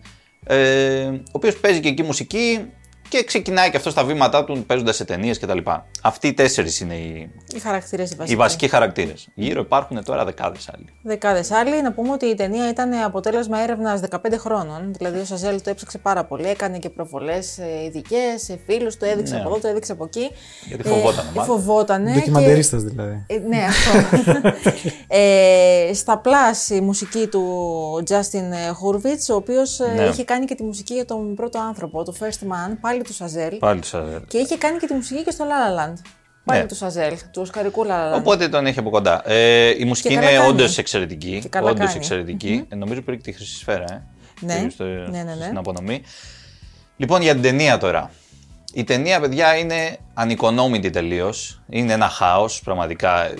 ε, 0.46 1.04
ο 1.06 1.20
οποίος 1.32 1.56
παίζει 1.56 1.80
και 1.80 1.88
εκεί 1.88 2.02
μουσική 2.02 2.70
και 3.10 3.24
ξεκινάει 3.24 3.70
και 3.70 3.76
αυτό 3.76 3.90
στα 3.90 4.04
βήματά 4.04 4.44
του 4.44 4.64
παίζοντας 4.66 4.96
σε 4.96 5.04
ταινίες 5.04 5.38
κτλ. 5.38 5.58
Αυτοί 6.02 6.26
οι 6.28 6.32
τέσσερις 6.34 6.80
είναι 6.80 6.94
οι, 6.94 7.30
Οι 7.54 7.58
χαρακτήρες 7.58 8.16
οι 8.26 8.36
βασικοί 8.36 8.68
χαρακτήρες. 8.68 9.28
Γύρω 9.34 9.60
υπάρχουν 9.60 10.04
τώρα 10.04 10.24
δεκάδες 10.24 10.68
άλλοι. 10.74 10.84
Δεκάδες 11.02 11.50
άλλοι. 11.50 11.82
Να 11.82 11.92
πούμε 11.92 12.12
ότι 12.12 12.26
η 12.26 12.34
ταινία 12.34 12.68
ήταν 12.68 12.92
αποτέλεσμα 12.92 13.58
έρευνας 13.58 14.00
15 14.10 14.16
χρόνων. 14.38 14.92
Δηλαδή 14.98 15.18
ο 15.18 15.24
Σαζέλ 15.24 15.62
το 15.62 15.70
έψαξε 15.70 15.98
πάρα 15.98 16.24
πολύ. 16.24 16.48
Έκανε 16.48 16.78
και 16.78 16.90
προβολές 16.90 17.58
ειδικές 17.86 18.42
σε 18.42 18.58
φίλους, 18.66 18.96
το 18.96 19.06
έδειξε 19.06 19.34
Ναι. 19.34 19.40
από 19.40 19.48
εδώ, 19.48 19.58
το 19.58 19.68
έδειξε 19.68 19.92
από 19.92 20.04
εκεί. 20.04 20.30
Γιατί 20.68 20.82
φοβότανε, 20.88 21.28
Ε, 21.28 21.32
μάλλον. 21.38 21.56
φοβότανε. 21.56 22.12
Ντοκιμαντερίστας 22.12 22.82
δηλαδή. 22.82 23.24
Ε, 23.26 23.38
ναι, 23.38 23.64
αυτό. 23.68 24.48
ε, 25.08 25.90
στα 25.94 26.18
πλας 26.18 26.68
η 26.68 26.80
μουσική 26.80 27.26
του 27.26 27.42
Justin 28.08 28.52
Hurwitz, 28.82 29.30
ο 29.30 29.34
οποίος 29.34 29.80
ε, 29.80 29.92
Ναι. 29.96 30.02
είχε 30.04 30.24
κάνει 30.24 30.44
και 30.44 30.54
τη 30.54 30.62
μουσική 30.62 30.94
για 30.94 31.04
τον 31.04 31.34
πρώτο 31.34 31.58
άνθρωπο, 31.58 32.04
το 32.04 32.14
First 32.20 32.24
Man, 32.46 32.76
πάλι 32.80 32.99
του 33.04 33.12
Σαζέλ. 33.14 33.56
Πάλι 33.58 33.84
Σαζέλ. 33.84 34.04
Και 34.28 34.38
είχε 34.38 34.56
κάνει 34.56 34.78
και 34.78 34.86
τη 34.86 34.94
μουσική 34.94 35.22
και 35.24 35.30
στο 35.30 35.44
La 35.44 35.48
La 35.48 35.80
Land. 35.88 35.94
Πάλι 36.44 36.60
Ναι. 36.60 36.66
του 36.66 36.74
Σαζέλ, 36.74 37.12
του 37.32 37.42
Οσκαρικού 37.42 37.84
La 37.84 37.92
La 37.92 38.00
Land. 38.00 38.20
Οπότε 38.20 38.48
τον 38.48 38.66
έχει 38.66 38.78
από 38.78 38.90
κοντά. 38.90 39.30
Ε, 39.30 39.74
η 39.78 39.84
μουσική 39.84 40.08
Και 40.08 40.14
είναι 40.14 40.24
καλά 40.24 40.36
κάνει. 40.38 40.50
όντως 40.50 40.78
εξαιρετική. 40.78 41.38
Και 41.42 41.48
καλά 41.48 41.70
Όντως 41.70 41.84
κάνει. 41.86 41.96
εξαιρετική. 41.96 42.64
Ε, 42.68 42.74
νομίζω 42.74 43.02
πήρε 43.02 43.16
και 43.16 43.22
τη 43.22 43.32
χρυσή 43.32 43.56
σφαίρα, 43.56 43.84
ε. 43.92 44.02
Ναι. 44.40 44.54
Πήρε 44.56 44.70
στο- 44.70 44.84
Ναι, 44.84 45.22
ναι, 45.22 45.22
ναι. 45.38 45.44
Στην 45.44 45.56
απονομή. 45.56 46.02
Λοιπόν, 46.96 47.22
για 47.22 47.32
την 47.32 47.42
ταινία 47.42 47.78
τώρα. 47.78 48.10
Η 48.74 48.84
ταινία, 48.84 49.20
παιδιά, 49.20 49.56
είναι 49.56 49.96
ανοικονόμητη 50.14 50.90
τελείως. 50.90 51.60
Είναι 51.68 51.92
ένα 51.92 52.08
χάος, 52.08 52.60
πραγματικά. 52.62 53.24
Ε, 53.24 53.34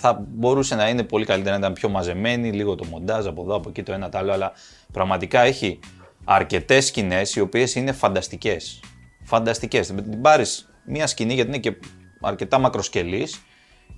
Θα 0.00 0.24
μπορούσε 0.28 0.74
να 0.74 0.88
είναι 0.88 1.02
πολύ 1.02 1.24
καλύτερα 1.24 1.52
να 1.52 1.58
ήταν 1.60 1.72
πιο 1.72 1.88
μαζεμένη, 1.88 2.52
λίγο 2.52 2.74
το 2.74 2.84
μοντάζ 2.84 3.26
από 3.26 3.42
εδώ, 3.42 3.54
από 3.54 3.68
εκεί 3.68 3.82
το 3.82 3.92
ένα 3.92 4.08
το 4.08 4.18
άλλο, 4.18 4.32
αλλά 4.32 4.52
πραγματικά 4.92 5.40
έχει 5.40 5.78
αρκετές 6.28 6.86
σκηνές 6.86 7.34
οι 7.34 7.40
οποίες 7.40 7.74
είναι 7.74 7.92
φανταστικές. 7.92 8.80
Φανταστικές. 9.22 9.86
Την 9.86 10.20
πάρεις 10.20 10.68
μία 10.86 11.06
σκηνή, 11.06 11.34
γιατί 11.34 11.48
είναι 11.48 11.58
και 11.58 11.72
αρκετά 12.20 12.58
μακροσκελής, 12.58 13.40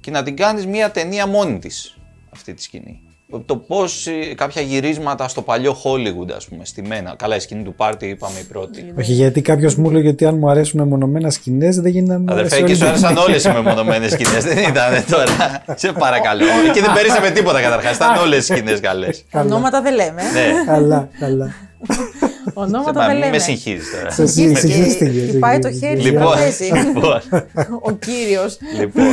και 0.00 0.10
να 0.10 0.22
την 0.22 0.36
κάνεις 0.36 0.66
μία 0.66 0.90
ταινία 0.90 1.26
μόνη 1.26 1.58
της 1.58 1.98
αυτή 2.32 2.54
τη 2.54 2.62
σκηνή. 2.62 3.00
Το 3.46 3.56
πώς 3.56 4.06
κάποια 4.34 4.62
γυρίσματα 4.62 5.28
στο 5.28 5.42
παλιό 5.42 5.76
Hollywood, 5.84 6.30
ας 6.36 6.46
πούμε, 6.46 6.64
στημένα. 6.64 7.14
Καλά, 7.18 7.36
η 7.36 7.40
σκηνή 7.40 7.62
του 7.62 7.74
πάρτι, 7.74 8.06
είπαμε 8.06 8.38
η 8.38 8.42
πρώτη. 8.42 8.92
Όχι, 8.98 9.12
γιατί 9.12 9.42
κάποιος 9.42 9.74
μου 9.74 9.90
λέει 9.90 10.06
ότι 10.06 10.24
αν 10.26 10.38
μου 10.38 10.50
αρέσουν 10.50 10.80
μεμονωμένα 10.80 11.30
σκηνές, 11.30 11.76
δεν 11.80 11.92
γίνεται 11.92 12.12
να 12.12 12.18
μου 12.18 12.24
Αδερφέ, 12.28 12.54
αρέσει 12.56 12.72
εκεί 12.72 12.74
σου 12.80 12.86
όλη- 12.86 12.90
άρεσαν 13.04 13.16
όλες 13.16 13.44
οι 13.44 13.48
μεμονωμένες 13.48 14.12
σκηνές. 14.12 14.44
Δεν 14.44 14.58
ήταν 14.58 15.04
τώρα. 15.10 15.62
Σε 15.82 15.92
παρακαλώ. 15.92 16.44
Εκεί 16.68 16.80
δεν 16.80 16.92
περίσσευε 16.92 17.30
τίποτα 17.30 17.60
καταρχάς. 17.60 17.96
Ήταν 17.96 18.16
όλες 18.16 18.38
οι 18.48 18.52
σκηνές 18.54 18.80
καλές. 18.80 19.24
Ονόματα 19.32 19.82
δεν 19.82 19.94
λέμε. 19.94 20.22
Ναι. 20.22 20.64
Καλά, 20.66 21.08
καλά. 21.18 21.54
Ονόματα 22.54 22.92
Μα, 23.00 23.06
δεν 23.06 23.10
Μην 23.14 23.18
λέμε. 23.18 23.30
με 23.30 23.38
συγχύζεις 23.38 23.90
τώρα. 23.90 24.10
Σε 24.10 24.26
συγχύστηκε. 24.26 25.26
Και 25.26 25.38
πάει 25.38 25.58
το 25.58 25.70
χέρι 25.72 26.00
στην 26.00 26.12
Λοιπόν, 26.12 26.32
τραπέζι. 26.32 26.64
λοιπόν, 26.72 27.20
Ο 27.88 27.92
κύριος. 27.92 28.58
λοιπόν, 28.78 29.04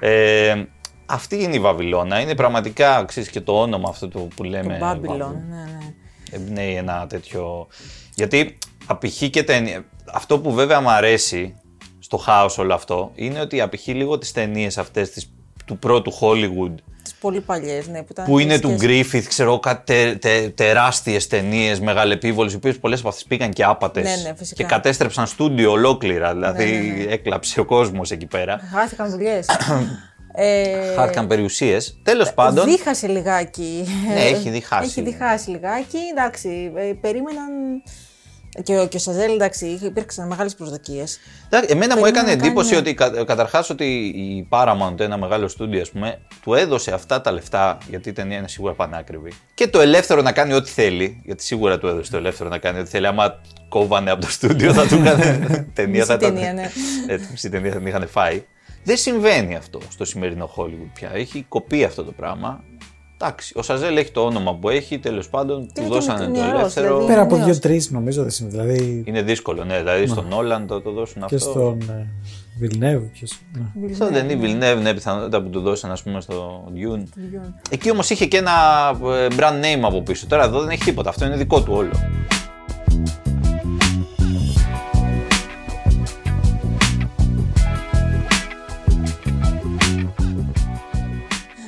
ε, 0.00 0.64
αυτή 1.06 1.42
είναι 1.42 1.54
η 1.54 1.58
Βαβυλώνα. 1.60 2.20
Είναι 2.20 2.34
πραγματικά, 2.34 3.04
ξέρεις, 3.06 3.30
και 3.30 3.40
το 3.40 3.60
όνομα 3.60 3.88
αυτό 3.88 4.08
το 4.08 4.18
που 4.36 4.44
λέμε. 4.44 4.76
Το 4.80 4.86
Babylon. 4.86 5.18
Βαβ- 5.18 5.34
Ναι, 5.48 5.56
ναι. 5.56 5.78
εμπνέει 6.30 6.74
ένα 6.74 7.06
τέτοιο. 7.08 7.66
Γιατί 8.14 8.58
απηχεί 8.86 9.30
και 9.30 9.42
ταινία. 9.42 9.84
Αυτό 10.12 10.38
που 10.40 10.52
βέβαια 10.52 10.80
μου 10.80 10.90
αρέσει 10.90 11.54
στο 11.98 12.16
χάος 12.16 12.58
όλο 12.58 12.74
αυτό 12.74 13.10
είναι 13.14 13.40
ότι 13.40 13.60
απηχεί 13.60 13.92
λίγο 13.92 14.18
τις 14.18 14.32
ταινίες 14.32 14.78
αυτές 14.78 15.10
τις, 15.10 15.32
του 15.64 15.78
πρώτου 15.78 16.12
Hollywood 16.20 16.74
Τι 16.74 16.89
πολύ 17.20 17.40
παλιές, 17.40 17.88
ναι. 17.88 17.98
Που, 18.02 18.06
ήταν 18.10 18.24
που 18.24 18.38
είναι 18.38 18.58
του 18.58 18.76
κλασικές. 18.78 19.06
Griffith, 19.12 19.24
ξέρω 19.28 19.48
εγώ, 19.48 19.58
κάτι 19.60 19.82
τε, 19.84 20.14
τε, 20.14 20.48
τεράστιες 20.48 21.26
ταινίες, 21.26 21.80
μεγαλεπίβολες, 21.80 22.52
οι 22.52 22.56
οποίες 22.56 22.78
πολλές 22.78 22.98
από 22.98 23.08
αυτές 23.08 23.24
πήγαν 23.24 23.50
και 23.50 23.64
άπατες 23.64 24.04
Ναι, 24.04 24.28
ναι, 24.28 24.34
φυσικά. 24.36 24.62
και 24.62 24.68
κατέστρεψαν 24.68 25.26
στούντιο 25.26 25.70
ολόκληρα, 25.70 26.32
δηλαδή 26.32 26.64
Ναι, 26.64 26.78
ναι, 26.78 27.04
ναι. 27.04 27.12
έκλαψε 27.12 27.60
ο 27.60 27.64
κόσμος 27.64 28.10
εκεί 28.10 28.26
πέρα. 28.26 28.60
Χάθηκαν 28.72 29.10
δουλειές. 29.10 29.46
ε, 30.34 30.94
Χάθηκαν 30.96 31.26
περιουσίες. 31.26 31.98
Τέλος 32.02 32.34
πάντων, 32.34 32.64
Δίχασε 32.64 33.06
λιγάκι. 33.06 33.84
Ναι, 34.14 34.20
έχει 34.20 34.50
διχάσει. 34.50 34.84
Έχει 34.88 35.10
διχάσει 35.10 35.50
λιγάκι. 35.50 35.98
Εντάξει, 36.12 36.72
ε, 36.76 36.92
περίμεναν. 37.00 37.50
Και 38.62 38.78
ο, 38.78 38.86
και 38.88 38.96
ο 38.96 39.00
Σαζέλ, 39.00 39.32
εντάξει, 39.32 39.66
υπήρξαν 39.82 40.26
μεγάλες 40.28 40.54
προσδοκίες. 40.54 41.18
Εντάξει, 41.46 41.68
Εμένα 41.72 41.96
μου 41.96 42.02
Περίμενα 42.02 42.08
έκανε 42.08 42.30
να 42.34 42.36
κάνει, 42.36 42.46
εντύπωση 42.46 42.70
ναι. 42.72 42.76
ότι 42.78 42.94
κα, 42.94 43.24
καταρχάς 43.24 43.70
ότι 43.70 43.84
η 44.06 44.46
Paramount, 44.50 45.00
ένα 45.00 45.16
μεγάλο 45.18 45.48
στούντιο, 45.48 45.80
ας 45.80 45.90
πούμε, 45.90 46.18
του 46.42 46.54
έδωσε 46.54 46.92
αυτά 46.92 47.20
τα 47.20 47.32
λεφτά, 47.32 47.78
γιατί 47.88 48.08
η 48.08 48.12
ταινία 48.12 48.38
είναι 48.38 48.48
σίγουρα 48.48 48.74
πανάκριβη, 48.74 49.32
και 49.54 49.68
το 49.68 49.80
ελεύθερο 49.80 50.22
να 50.22 50.32
κάνει 50.32 50.52
ό,τι 50.52 50.70
θέλει, 50.70 51.20
γιατί 51.24 51.42
σίγουρα 51.42 51.78
του 51.78 51.86
έδωσε 51.86 52.10
το 52.10 52.16
ελεύθερο 52.16 52.48
να 52.48 52.58
κάνει 52.58 52.78
ό,τι 52.78 52.88
θέλει. 52.88 53.06
Άμα 53.06 53.40
κόβανε 53.68 54.10
από 54.10 54.20
το 54.20 54.30
στούντιο 54.30 54.72
θα 54.72 54.86
του 54.86 54.94
έκανε 55.04 55.66
ταινία. 55.74 56.04
θα 56.04 56.14
Μισή 56.14 56.24
ήταν- 56.26 56.34
ταινία, 56.34 56.52
ναι. 56.52 56.70
Έτσι, 57.06 57.28
μισή 57.30 57.48
ταινία 57.50 57.70
θα 57.72 57.78
την 57.78 57.86
είχαν 57.86 58.08
φάει. 58.08 58.42
Δεν 58.84 58.96
συμβαίνει 58.96 59.56
αυτό 59.56 59.80
στο 59.90 60.04
σημερινό 60.04 60.50
Hollywood 60.56 60.90
πια. 60.94 61.10
Έχει 61.14 61.44
κοπεί 61.48 61.84
αυτό 61.84 62.04
το 62.04 62.12
πράγμα. 62.12 62.64
Εντάξει, 63.22 63.52
ο 63.56 63.62
Σαζέλ 63.62 63.96
έχει 63.96 64.10
το 64.10 64.20
όνομα 64.24 64.54
που 64.54 64.68
έχει, 64.68 64.98
τέλος 64.98 65.28
πάντων, 65.28 65.56
του 65.66 65.72
είναι 65.76 65.88
και 65.88 65.94
δώσανε 65.94 66.24
το 66.24 66.30
νεαρός, 66.30 66.58
ελεύθερο. 66.60 66.86
δηλαδή. 66.86 67.06
Πέρα 67.06 67.20
από 67.22 67.34
νέος. 67.36 67.46
δύο-τρεις 67.46 67.90
νομίζω 67.90 68.22
δεν 68.22 68.30
συμβαίνει. 68.30 68.62
Δηλαδή 68.72 69.02
Είναι 69.06 69.22
δύσκολο, 69.22 69.64
ναι. 69.64 69.78
Δηλαδή 69.78 70.06
στον 70.06 70.26
Νόλαν 70.28 70.66
το, 70.66 70.80
το 70.80 70.90
δώσουν 70.90 71.26
και 71.26 71.34
αυτό. 71.34 71.50
στον 71.50 71.80
ε, 71.90 72.06
Βιλνεύ. 72.58 72.98
ποιος- 73.12 73.38
ναι. 73.74 73.94
Στον 73.94 74.08
Denis 74.12 74.32
Villeneuve, 74.44 74.80
ναι, 74.82 74.94
πιθανότητα 74.94 75.42
που 75.42 75.48
του 75.48 75.60
δώσαν, 75.60 75.90
ας 75.90 76.02
πούμε, 76.02 76.20
στο 76.20 76.64
Dune. 76.74 77.02
Εκεί 77.70 77.90
όμως 77.90 78.10
είχε 78.10 78.26
και 78.26 78.36
ένα 78.36 78.52
ε, 79.14 79.26
brand 79.38 79.64
name 79.64 79.82
από 79.82 80.02
πίσω. 80.02 80.26
Τώρα 80.26 80.44
εδώ 80.44 80.60
δεν 80.60 80.68
έχει 80.68 80.84
τίποτα. 80.84 81.08
Αυτό 81.08 81.24
είναι 81.24 81.36
δικό 81.36 81.62
του 81.62 81.72
όλο. 81.72 81.90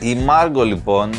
Η 0.00 0.14
Μάργκο 0.14 0.62
λοιπόν 0.62 1.10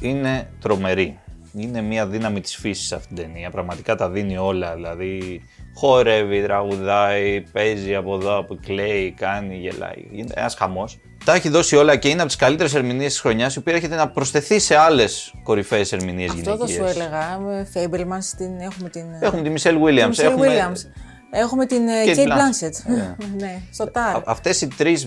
είναι 0.00 0.50
τρομερή. 0.60 1.18
Είναι 1.56 1.80
μια 1.80 2.06
δύναμη 2.06 2.40
της 2.40 2.56
φύσης 2.56 2.86
σε 2.86 2.94
αυτήν 2.94 3.16
την 3.16 3.24
ταινία. 3.24 3.50
Πραγματικά 3.50 3.94
τα 3.94 4.10
δίνει 4.10 4.36
όλα. 4.36 4.74
Δηλαδή 4.74 5.42
χορεύει, 5.74 6.42
τραγουδάει, 6.42 7.40
παίζει 7.52 7.94
από 7.94 8.14
εδώ, 8.14 8.38
από 8.38 8.58
κλαίει, 8.66 9.10
κάνει, 9.16 9.56
γελάει. 9.56 10.08
Είναι 10.12 10.32
ένας 10.36 10.54
χαμός. 10.54 10.98
Τα 11.24 11.34
έχει 11.34 11.48
δώσει 11.48 11.76
όλα 11.76 11.96
και 11.96 12.08
είναι 12.08 12.18
από 12.18 12.26
τις 12.26 12.36
καλύτερες 12.36 12.74
ερμηνείες 12.74 13.12
της 13.12 13.20
χρονιάς 13.20 13.54
η 13.54 13.58
οποία 13.58 13.74
έρχεται 13.74 13.94
να 13.96 14.08
προσθεθεί 14.08 14.58
σε 14.58 14.76
άλλες 14.76 15.34
κορυφαίες 15.42 15.92
ερμηνείες 15.92 16.30
Αυτό 16.30 16.56
θα 16.56 16.64
γυναικείες. 16.66 16.92
σου 16.92 16.98
έλεγα. 17.00 17.38
Φέιμπελμαν, 17.72 18.20
την 18.36 18.60
έχουμε 18.60 18.88
την. 18.88 19.00
ε, 19.12 19.18
Έχουμε 19.26 19.42
τη 19.42 19.50
Μισελ 19.50 19.76
Williams. 19.84 20.10
Michelle 20.14 20.24
έχουμε... 20.24 20.46
Williams. 20.46 20.99
Έχουμε 21.32 21.66
την 21.66 21.88
ε, 21.88 21.92
Kate 22.06 22.16
Kate 22.16 22.26
Blanchett. 22.26 22.28
Blanchett. 22.28 22.94
Ναι. 22.96 23.16
ναι, 23.46 23.60
στο 23.72 23.90
Τάρ. 23.90 24.14
Α- 24.16 24.22
Αυτές 24.26 24.60
οι 24.60 24.68
τρεις 24.68 25.06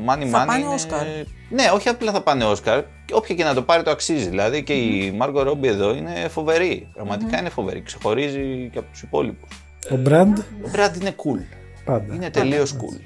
μάνι 0.00 0.26
Θα 0.28 0.38
μάνι 0.38 0.46
πάνε 0.46 0.64
είναι... 0.64 0.74
Όσκαρ. 0.74 1.06
Ναι, 1.50 1.70
όχι 1.74 1.88
απλά 1.88 2.12
θα 2.12 2.22
πάνε 2.22 2.44
Όσκαρ. 2.44 2.82
Και 3.04 3.14
Όποια 3.14 3.34
και 3.34 3.44
να 3.44 3.54
το 3.54 3.62
πάρει 3.62 3.82
το 3.82 3.90
αξίζει. 3.90 4.28
Δηλαδή 4.28 4.62
και 4.62 4.72
η 4.72 5.10
Μάργκο 5.16 5.42
Ρόμπι 5.42 5.68
εδώ 5.68 5.94
είναι 5.94 6.28
φοβερή. 6.28 6.88
Πραγματικά 6.94 7.38
είναι 7.38 7.48
φοβερή. 7.48 7.82
Ξεχωρίζει 7.82 8.68
και 8.72 8.78
από 8.78 8.88
τους 8.90 9.02
υπόλοιπους. 9.02 9.48
Ο 9.90 9.96
Μπραντ; 9.96 10.38
Ο 10.38 10.68
Μπραντ 10.70 10.96
είναι 10.96 11.14
cool. 11.16 11.44
πάντα. 11.84 12.14
Είναι 12.14 12.30
τελείως 12.30 12.72
cool. 12.76 13.00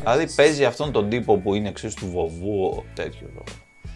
δηλαδή 0.00 0.26
παίζει 0.34 0.64
αυτόν 0.64 0.92
τον 0.92 1.08
τύπο 1.08 1.36
που 1.36 1.54
είναι 1.54 1.68
εξή 1.68 1.96
του 1.96 2.10
βοβού, 2.12 2.64
ο 2.64 2.84
τέτοιο. 2.94 3.26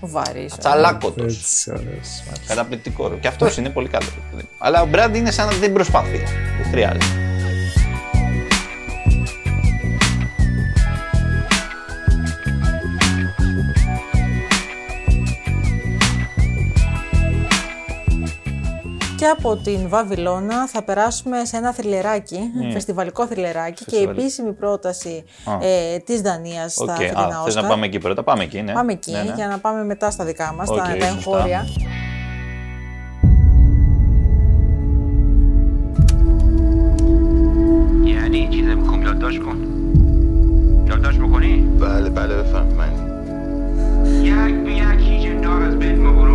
Βαρύ. 0.01 0.51
Τσαλάκωτο. 0.59 1.25
Έτσι, 1.25 1.71
ωραίος. 1.71 2.23
Καταπληκτικό. 2.47 3.19
Και 3.21 3.29
αυτός 3.29 3.57
είναι 3.57 3.69
πολύ 3.71 3.89
καλό. 3.89 4.07
Αλλά 4.59 4.83
ο 4.83 4.87
Μπραντ 4.87 5.17
είναι 5.17 5.31
σαν 5.31 5.47
να 5.47 5.53
δεν 5.53 5.73
προσπαθεί. 5.73 6.19
Δεν 6.63 6.71
χρειάζεται. 6.71 7.30
Και 19.20 19.26
από 19.26 19.56
την 19.58 19.90
Βαβυλώνα 19.90 20.68
θα 20.68 20.84
περάσουμε 20.84 21.46
σε 21.46 21.58
ένα 21.58 21.74
θρυλεράκι, 21.74 22.40
φεστιβαλικό 22.74 23.28
θρυλεράκι 23.28 23.86
και 23.86 23.96
η 23.96 24.00
Φεστιβαλ. 24.00 24.18
επίσημη 24.18 24.54
πρόταση 24.54 25.24
Α. 25.46 25.66
ε, 25.66 25.98
της 25.98 26.22
Δανίας 26.22 26.74
στα 26.74 26.84
Οκ, 26.94 27.00
φετινά 27.00 27.20
α, 27.22 27.30
θες 27.30 27.38
Όσκαρ. 27.48 27.64
να 27.64 27.70
πάμε 27.70 27.86
εκεί 27.86 27.98
πρώτα. 28.00 28.24
Πάμε 28.24 28.44
εκεί, 28.44 28.62
ναι. 28.62 28.74
Πάμε 28.74 28.92
εκεί 28.92 29.12
Ναι, 29.12 29.22
ναι. 29.24 29.34
για 29.36 29.48
να 29.48 29.58
πάμε 29.60 29.84
μετά 29.84 30.12
στα 30.12 30.26
δικά 30.26 30.54
μας, 30.58 30.70
Οκ, 30.70 30.76
τα, 30.78 30.84
τα 30.84 30.90
σωστά. 30.92 31.08
εγχώρια. 31.08 31.66
یعنی 38.06 38.50
چیز 38.52 38.66
میخوام 38.68 39.02
یادداشت 39.04 39.40
کن 39.42 39.58
یادداشت 40.88 41.20
میکنی؟ 41.20 41.54
بله 41.80 42.10
بله 42.10 42.36
بفرمایید 42.44 43.00
یک 44.24 44.56
به 44.66 44.72
یک 44.72 45.00
هیچ 45.00 45.26
اندار 45.32 45.62
از 45.62 45.76
بین 45.80 46.08
مبرو 46.08 46.29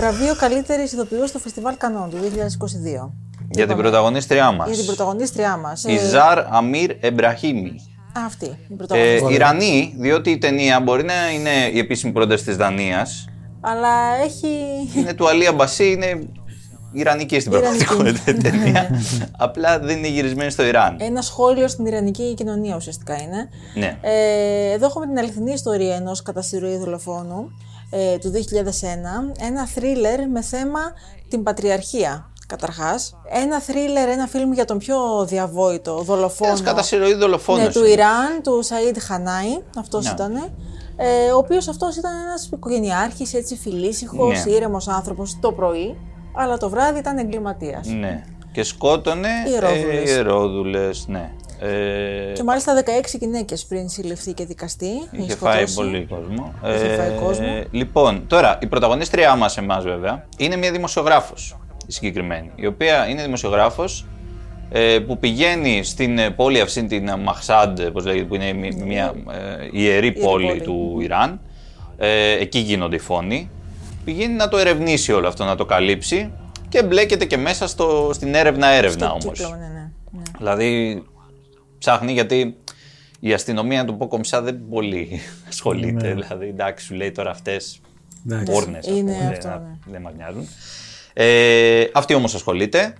Βραβείο 0.00 0.34
καλύτερης 0.36 0.92
ηθοποιού 0.92 1.26
στο 1.26 1.38
Φεστιβάλ 1.38 1.76
Κανών 1.76 2.10
του 2.10 2.16
2022. 3.06 3.10
Για 3.50 3.66
την 3.66 3.76
πρωταγωνίστριά 3.76 4.52
μας. 4.52 4.66
Για 4.68 4.76
την 4.76 4.86
πρωταγωνίστριά 4.86 5.56
μας. 5.56 5.84
Η 5.84 5.98
Ζαρ 5.98 6.38
Αμίρ 6.54 6.90
Εμπραχήμι. 7.00 7.74
Αυτή 8.26 8.44
η 8.44 8.56
Ε, 8.70 8.74
πρωταγωνίστρια. 8.76 9.34
Ιρανή, 9.34 9.94
διότι 9.98 10.30
η 10.30 10.38
ταινία 10.38 10.80
μπορεί 10.80 11.04
να 11.04 11.30
είναι 11.30 11.50
η 11.72 11.78
επίσημη 11.78 12.12
πρόταση 12.12 12.44
της 12.44 12.56
Δανίας. 12.56 13.28
Αλλά 13.60 13.88
έχει. 14.24 14.48
Είναι 14.96 15.12
του 15.14 15.28
Αλία 15.28 15.52
Μπασί, 15.52 15.90
είναι 15.90 16.28
Ιρανική 16.92 17.40
στην 17.40 17.52
Ιρανική. 17.52 17.84
πραγματικότητα 17.84 18.30
η 18.30 18.50
ταινία. 18.50 18.90
Απλά 19.46 19.78
δεν 19.78 19.96
είναι 19.98 20.08
γυρισμένη 20.08 20.50
στο 20.50 20.64
Ιράν. 20.64 20.96
Ένα 21.00 21.22
σχόλιο 21.22 21.68
στην 21.68 21.86
Ιρανική 21.86 22.34
κοινωνία 22.34 22.76
ουσιαστικά 22.76 23.22
είναι. 23.22 23.48
Ναι. 23.74 23.98
Ε, 24.00 24.72
εδώ 24.72 24.86
έχουμε 24.86 25.06
την 25.06 25.18
αληθινή 25.18 25.52
ιστορία 25.52 25.94
ενός 25.94 26.22
κατά 26.22 26.42
συρροή 26.42 26.76
δολοφόνου 26.76 27.50
ε, 27.90 28.18
του 28.18 28.30
2001. 28.30 29.32
Ένα 29.46 29.66
θρίλερ 29.66 30.28
με 30.28 30.42
θέμα 30.42 30.80
την 31.28 31.42
πατριαρχία. 31.42 32.24
Καταρχάς, 32.46 33.16
ένα 33.30 33.60
θρίλερ, 33.60 34.08
ένα 34.08 34.26
φιλμ 34.26 34.52
για 34.52 34.64
τον 34.64 34.78
πιο 34.78 35.24
διαβόητο 35.24 36.02
δολοφόνο. 36.02 36.50
Ένας 36.50 36.62
κατά 36.62 36.82
συρροή 36.82 37.14
δολοφόνος. 37.14 37.62
Ναι, 37.64 37.72
του 37.72 37.84
Ιράν, 37.84 38.42
του 38.42 38.60
Σαΐντ 38.64 38.96
Χανάη, 39.00 39.58
αυτός 39.78 40.04
Ναι. 40.04 40.10
ήταν. 40.10 40.34
Ε, 40.96 41.30
ο 41.32 41.36
οποίος 41.36 41.68
αυτός 41.68 41.96
ήταν 41.96 42.12
ένας 42.26 42.48
οικογενειάρχης, 42.52 43.34
έτσι 43.34 43.56
φιλήσυχος, 43.56 44.44
Ναι. 44.44 44.52
ήρεμος 44.52 44.88
άνθρωπος 44.88 45.38
το 45.40 45.52
πρωί, 45.52 45.96
αλλά 46.36 46.56
το 46.56 46.68
βράδυ 46.68 46.98
ήταν 46.98 47.18
εγκληματίας. 47.18 47.86
Ναι. 47.88 48.22
Και 48.52 48.62
σκότωνε 48.62 49.28
Ιερόδουλες. 49.50 50.10
ε, 50.10 50.12
ιερόδουλες, 50.14 51.04
ναι. 51.08 51.32
Ε, 51.62 52.32
Και 52.32 52.42
μάλιστα 52.42 52.74
16 52.74 53.18
γυναίκες 53.20 53.64
πριν 53.66 53.88
συλληφθεί 53.88 54.32
και 54.32 54.44
δικαστεί. 54.44 54.86
Είχε 55.10 55.30
σκοτώσει. 55.30 55.36
φάει 55.36 55.70
πολύ 55.74 56.06
κόσμο. 56.10 56.54
Είχε 56.64 56.94
φάει 56.96 57.10
κόσμο. 57.22 57.46
Λοιπόν, 57.70 58.24
τώρα 58.26 58.58
η 58.62 58.66
πρωταγωνίστριά 58.66 59.36
μας, 59.36 59.56
εμάς 59.56 59.84
βέβαια, 59.84 60.26
είναι 60.36 60.56
μια 60.56 60.70
δημοσιογράφος 60.72 61.56
η 61.86 61.92
συγκεκριμένη. 61.92 62.50
Η 62.54 62.66
οποία 62.66 63.08
είναι 63.08 63.22
δημοσιογράφος 63.22 64.06
ε, 64.72 64.98
που 65.06 65.18
πηγαίνει 65.18 65.82
στην 65.84 66.18
ε, 66.18 66.30
πόλη 66.30 66.60
αυτή, 66.60 66.84
την 66.84 67.08
ε, 67.08 67.16
Μαχσάντ, 67.16 67.80
όπως 67.88 68.04
λέγεται, 68.04 68.24
που 68.24 68.34
είναι 68.34 68.52
μι- 68.52 68.74
μια 68.84 69.14
ε, 69.30 69.68
ιερή 69.80 70.12
πόλη, 70.12 70.46
πόλη. 70.46 70.60
του 70.60 70.98
Ιράν. 71.00 71.40
Ε, 71.98 72.32
εκεί 72.32 72.58
γίνονται 72.58 72.96
οι 72.96 72.98
φόνοι. 72.98 73.50
Πηγαίνει 74.04 74.34
να 74.34 74.48
το 74.48 74.56
ερευνήσει 74.58 75.12
όλο 75.12 75.28
αυτό, 75.28 75.44
να 75.44 75.54
το 75.56 75.64
καλύψει 75.64 76.32
και 76.68 76.82
μπλέκεται 76.82 77.24
και 77.24 77.36
μέσα 77.36 77.68
στο, 77.68 78.10
στην 78.12 78.34
έρευνα-έρευνα 78.34 79.06
Στο 79.06 79.18
όμως. 79.22 79.38
κύκλο, 79.38 79.48
ναι, 79.48 79.56
ναι, 79.56 79.66
ναι. 80.10 80.22
Δηλαδή 80.38 81.02
ψάχνει 81.80 82.12
γιατί 82.12 82.56
η 83.20 83.32
αστυνομία 83.32 83.84
του 83.84 83.96
πω 83.96 84.06
κομψά 84.06 84.42
δεν 84.42 84.68
πολύ 84.70 85.20
ασχολείται. 85.48 86.12
Δηλαδή 86.12 86.46
εντάξει 86.46 86.86
σου 86.86 86.94
λέει 86.94 87.12
τώρα 87.12 87.30
αυτές 87.30 87.80
Εντάξει. 88.26 88.52
πόρνες 88.52 88.88
ας 88.88 88.96
Είναι 88.96 89.12
πούμε, 89.12 89.26
αυτό, 89.26 89.48
δεν, 89.48 89.60
ναι. 89.60 89.92
δεν 89.92 90.00
μας 90.00 90.12
νοιάζουν. 90.16 90.48
Ε, 91.12 91.84
αυτή 91.92 92.14
όμως 92.14 92.34
ασχολείται 92.34 92.94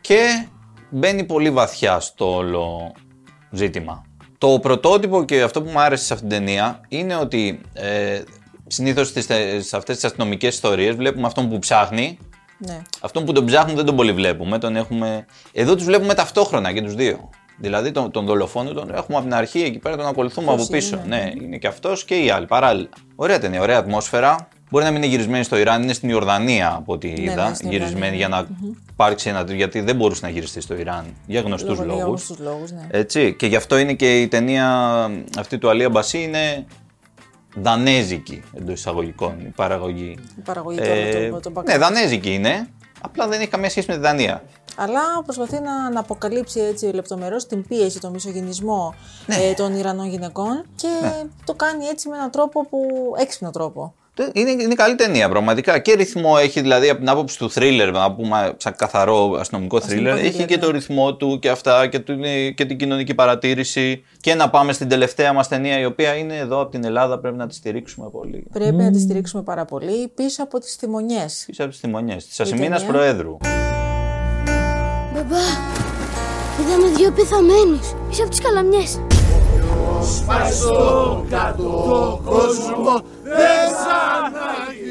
και 0.00 0.46
μπαίνει 0.90 1.24
πολύ 1.24 1.50
βαθιά 1.50 2.00
στο 2.00 2.34
όλο 2.34 2.92
ζήτημα. 3.50 4.04
Το 4.38 4.58
πρωτότυπο 4.62 5.24
και 5.24 5.42
αυτό 5.42 5.62
που 5.62 5.70
μου 5.70 5.80
άρεσε 5.80 6.04
σε 6.04 6.12
αυτήν 6.12 6.28
την 6.28 6.38
ταινία 6.38 6.80
είναι 6.88 7.16
ότι 7.16 7.60
ε, 7.72 8.22
συνήθως 8.66 9.08
στις, 9.08 9.24
σε 9.58 9.76
αυτές 9.76 9.94
τις 9.94 10.04
αστυνομικές 10.04 10.54
ιστορίες 10.54 10.94
βλέπουμε 10.94 11.26
αυτόν 11.26 11.48
που 11.48 11.58
ψάχνει 11.58 12.18
ναι. 12.66 12.82
Αυτόν 13.00 13.24
που 13.24 13.32
τον 13.32 13.46
ψάχνουν 13.46 13.76
δεν 13.76 13.84
τον 13.84 13.96
πολύ 13.96 14.12
βλέπουμε. 14.12 14.58
Τον 14.58 14.76
έχουμε... 14.76 15.26
Εδώ 15.52 15.74
τους 15.74 15.84
βλέπουμε 15.84 16.14
ταυτόχρονα 16.14 16.72
και 16.72 16.82
τους 16.82 16.94
δύο. 16.94 17.30
Δηλαδή 17.58 17.90
τον, 17.92 18.10
τον 18.10 18.26
δολοφόνο 18.26 18.72
τον 18.72 18.90
έχουμε 18.94 19.16
από 19.16 19.26
την 19.26 19.34
αρχή 19.34 19.60
εκεί 19.62 19.78
πέρα, 19.78 19.96
τον 19.96 20.06
ακολουθούμε 20.06 20.46
Πώς 20.46 20.54
από 20.62 20.66
πίσω. 20.72 21.00
είναι, 21.06 21.16
ναι, 21.16 21.32
είναι 21.44 21.56
και 21.56 21.66
αυτός 21.66 22.04
και 22.04 22.14
οι 22.14 22.30
άλλοι 22.30 22.46
παράλληλα. 22.46 22.88
Ωραία 23.16 23.38
ταινία, 23.38 23.60
ωραία 23.60 23.78
ατμόσφαιρα. 23.78 24.48
Μπορεί 24.70 24.84
να 24.84 24.90
μην 24.90 25.02
είναι 25.02 25.10
γυρισμένη 25.10 25.44
στο 25.44 25.56
Ιράν, 25.56 25.82
είναι 25.82 25.92
στην 25.92 26.08
Ιορδανία 26.08 26.74
από 26.78 26.92
ό,τι 26.92 27.08
είδα. 27.08 27.48
ναι, 27.48 27.54
στην 27.54 27.70
γυρισμένη 27.70 28.16
Ιορδανία, 28.16 28.16
για 28.16 28.28
να 28.28 28.46
υπάρξει 28.92 29.28
ένα. 29.28 29.44
Γιατί 29.52 29.80
δεν 29.80 29.96
μπορούσε 29.96 30.20
να 30.24 30.30
γυριστεί 30.30 30.60
στο 30.60 30.74
Ιράν 30.76 31.04
για 31.26 31.40
γνωστούς 31.40 31.68
Λόγω- 31.78 31.84
για 31.84 31.92
λόγου. 31.94 32.06
γνωστούς 32.08 32.38
λόγους, 32.38 32.70
ναι. 32.70 32.86
Έτσι. 32.90 33.34
Και 33.34 33.46
γι' 33.46 33.56
αυτό 33.56 33.78
είναι 33.78 33.92
και 33.92 34.20
η 34.20 34.28
ταινία 34.28 34.66
αυτή 35.38 35.58
του 35.58 35.68
Αλία 35.68 35.88
Μπασί 35.90 36.22
είναι 36.22 36.66
δανέζικη 37.54 38.42
εντός 38.58 38.74
εισαγωγικών 38.78 39.34
η 39.40 39.48
παραγωγή. 39.56 40.14
Η 40.38 40.40
παραγωγή 40.44 40.78
του 40.78 40.84
όλου 40.90 41.40
του- 41.40 41.40
του 41.52 41.62
ναι, 41.66 41.74
background. 41.74 41.78
δανέζικη 41.78 42.34
είναι. 42.34 42.68
Απλά 43.04 43.28
δεν 43.28 43.40
έχει 43.40 43.50
καμία 43.50 43.70
σχέση 43.70 43.86
με 43.90 43.94
τη 43.96 44.00
Δανία. 44.00 44.42
Αλλά 44.76 45.00
προσπαθεί 45.24 45.60
να, 45.60 45.90
να 45.90 46.00
αποκαλύψει 46.00 46.60
έτσι 46.60 46.86
λεπτομερώς 46.86 47.46
την 47.46 47.66
πίεση, 47.66 48.00
τον 48.00 48.10
μισογενισμό 48.12 48.94
Ναι. 49.26 49.34
ε, 49.34 49.52
των 49.54 49.74
Ιρανών 49.76 50.06
γυναικών 50.06 50.64
και 50.74 50.88
το 51.44 51.54
κάνει 51.54 51.84
έτσι 51.86 52.08
με 52.08 52.16
έναν 52.16 52.30
τρόπο 52.30 52.66
που. 52.66 52.78
έξυπνο 53.18 53.50
τρόπο. 53.50 53.94
Είναι, 54.32 54.50
είναι 54.50 54.74
καλή 54.74 54.94
ταινία 54.94 55.28
πραγματικά. 55.28 55.78
Και 55.78 55.94
ρυθμό 55.94 56.34
έχει, 56.40 56.60
δηλαδή 56.60 56.88
από 56.88 56.98
την 56.98 57.08
άποψη 57.08 57.38
του 57.38 57.52
thriller, 57.52 57.90
να 57.92 58.12
πούμε 58.12 58.54
σαν 58.56 58.74
καθαρό 58.76 59.36
αστυνομικό 59.40 59.76
thriller, 59.76 59.82
Αστυνομικό 59.82 60.16
έχει 60.16 60.42
thriller, 60.42 60.46
και 60.46 60.56
ναι. 60.56 60.62
το 60.62 60.70
ρυθμό 60.70 61.14
του 61.14 61.38
και 61.38 61.48
αυτά 61.48 61.86
και, 61.86 61.98
του, 61.98 62.20
και 62.54 62.64
την 62.64 62.76
κοινωνική 62.78 63.14
παρατήρηση. 63.14 64.04
Και 64.20 64.34
να 64.34 64.50
πάμε 64.50 64.72
στην 64.72 64.88
τελευταία 64.88 65.32
μας 65.32 65.48
ταινία, 65.48 65.78
η 65.78 65.84
οποία 65.84 66.14
είναι 66.14 66.36
εδώ 66.36 66.60
από 66.60 66.70
την 66.70 66.84
Ελλάδα, 66.84 67.18
πρέπει 67.18 67.36
να 67.36 67.46
τη 67.46 67.54
στηρίξουμε 67.54 68.08
πολύ. 68.10 68.46
Πρέπει 68.52 68.76
να 68.76 68.90
τη 68.90 69.00
στηρίξουμε 69.00 69.42
πάρα 69.42 69.64
πολύ 69.64 70.08
πίσω 70.14 70.42
από 70.42 70.58
τις 70.58 70.74
θυμονιές. 70.74 71.44
Πίσω 71.46 71.62
από 71.62 71.70
τις 71.70 71.80
θυμονιές 71.80 72.26
της 72.26 72.40
Ασημίνας 72.40 72.80
ταινία. 72.80 72.94
Προέδρου. 72.94 73.36
Μπαμπά, 75.14 75.44
είδαμε 76.60 76.88
δύο 76.96 77.10
πεθαμένους 77.12 77.94
πίσω 78.08 78.22
από 78.22 78.30
τις 78.30 78.40
καλαμιές. 78.40 79.00
Το 83.32 84.81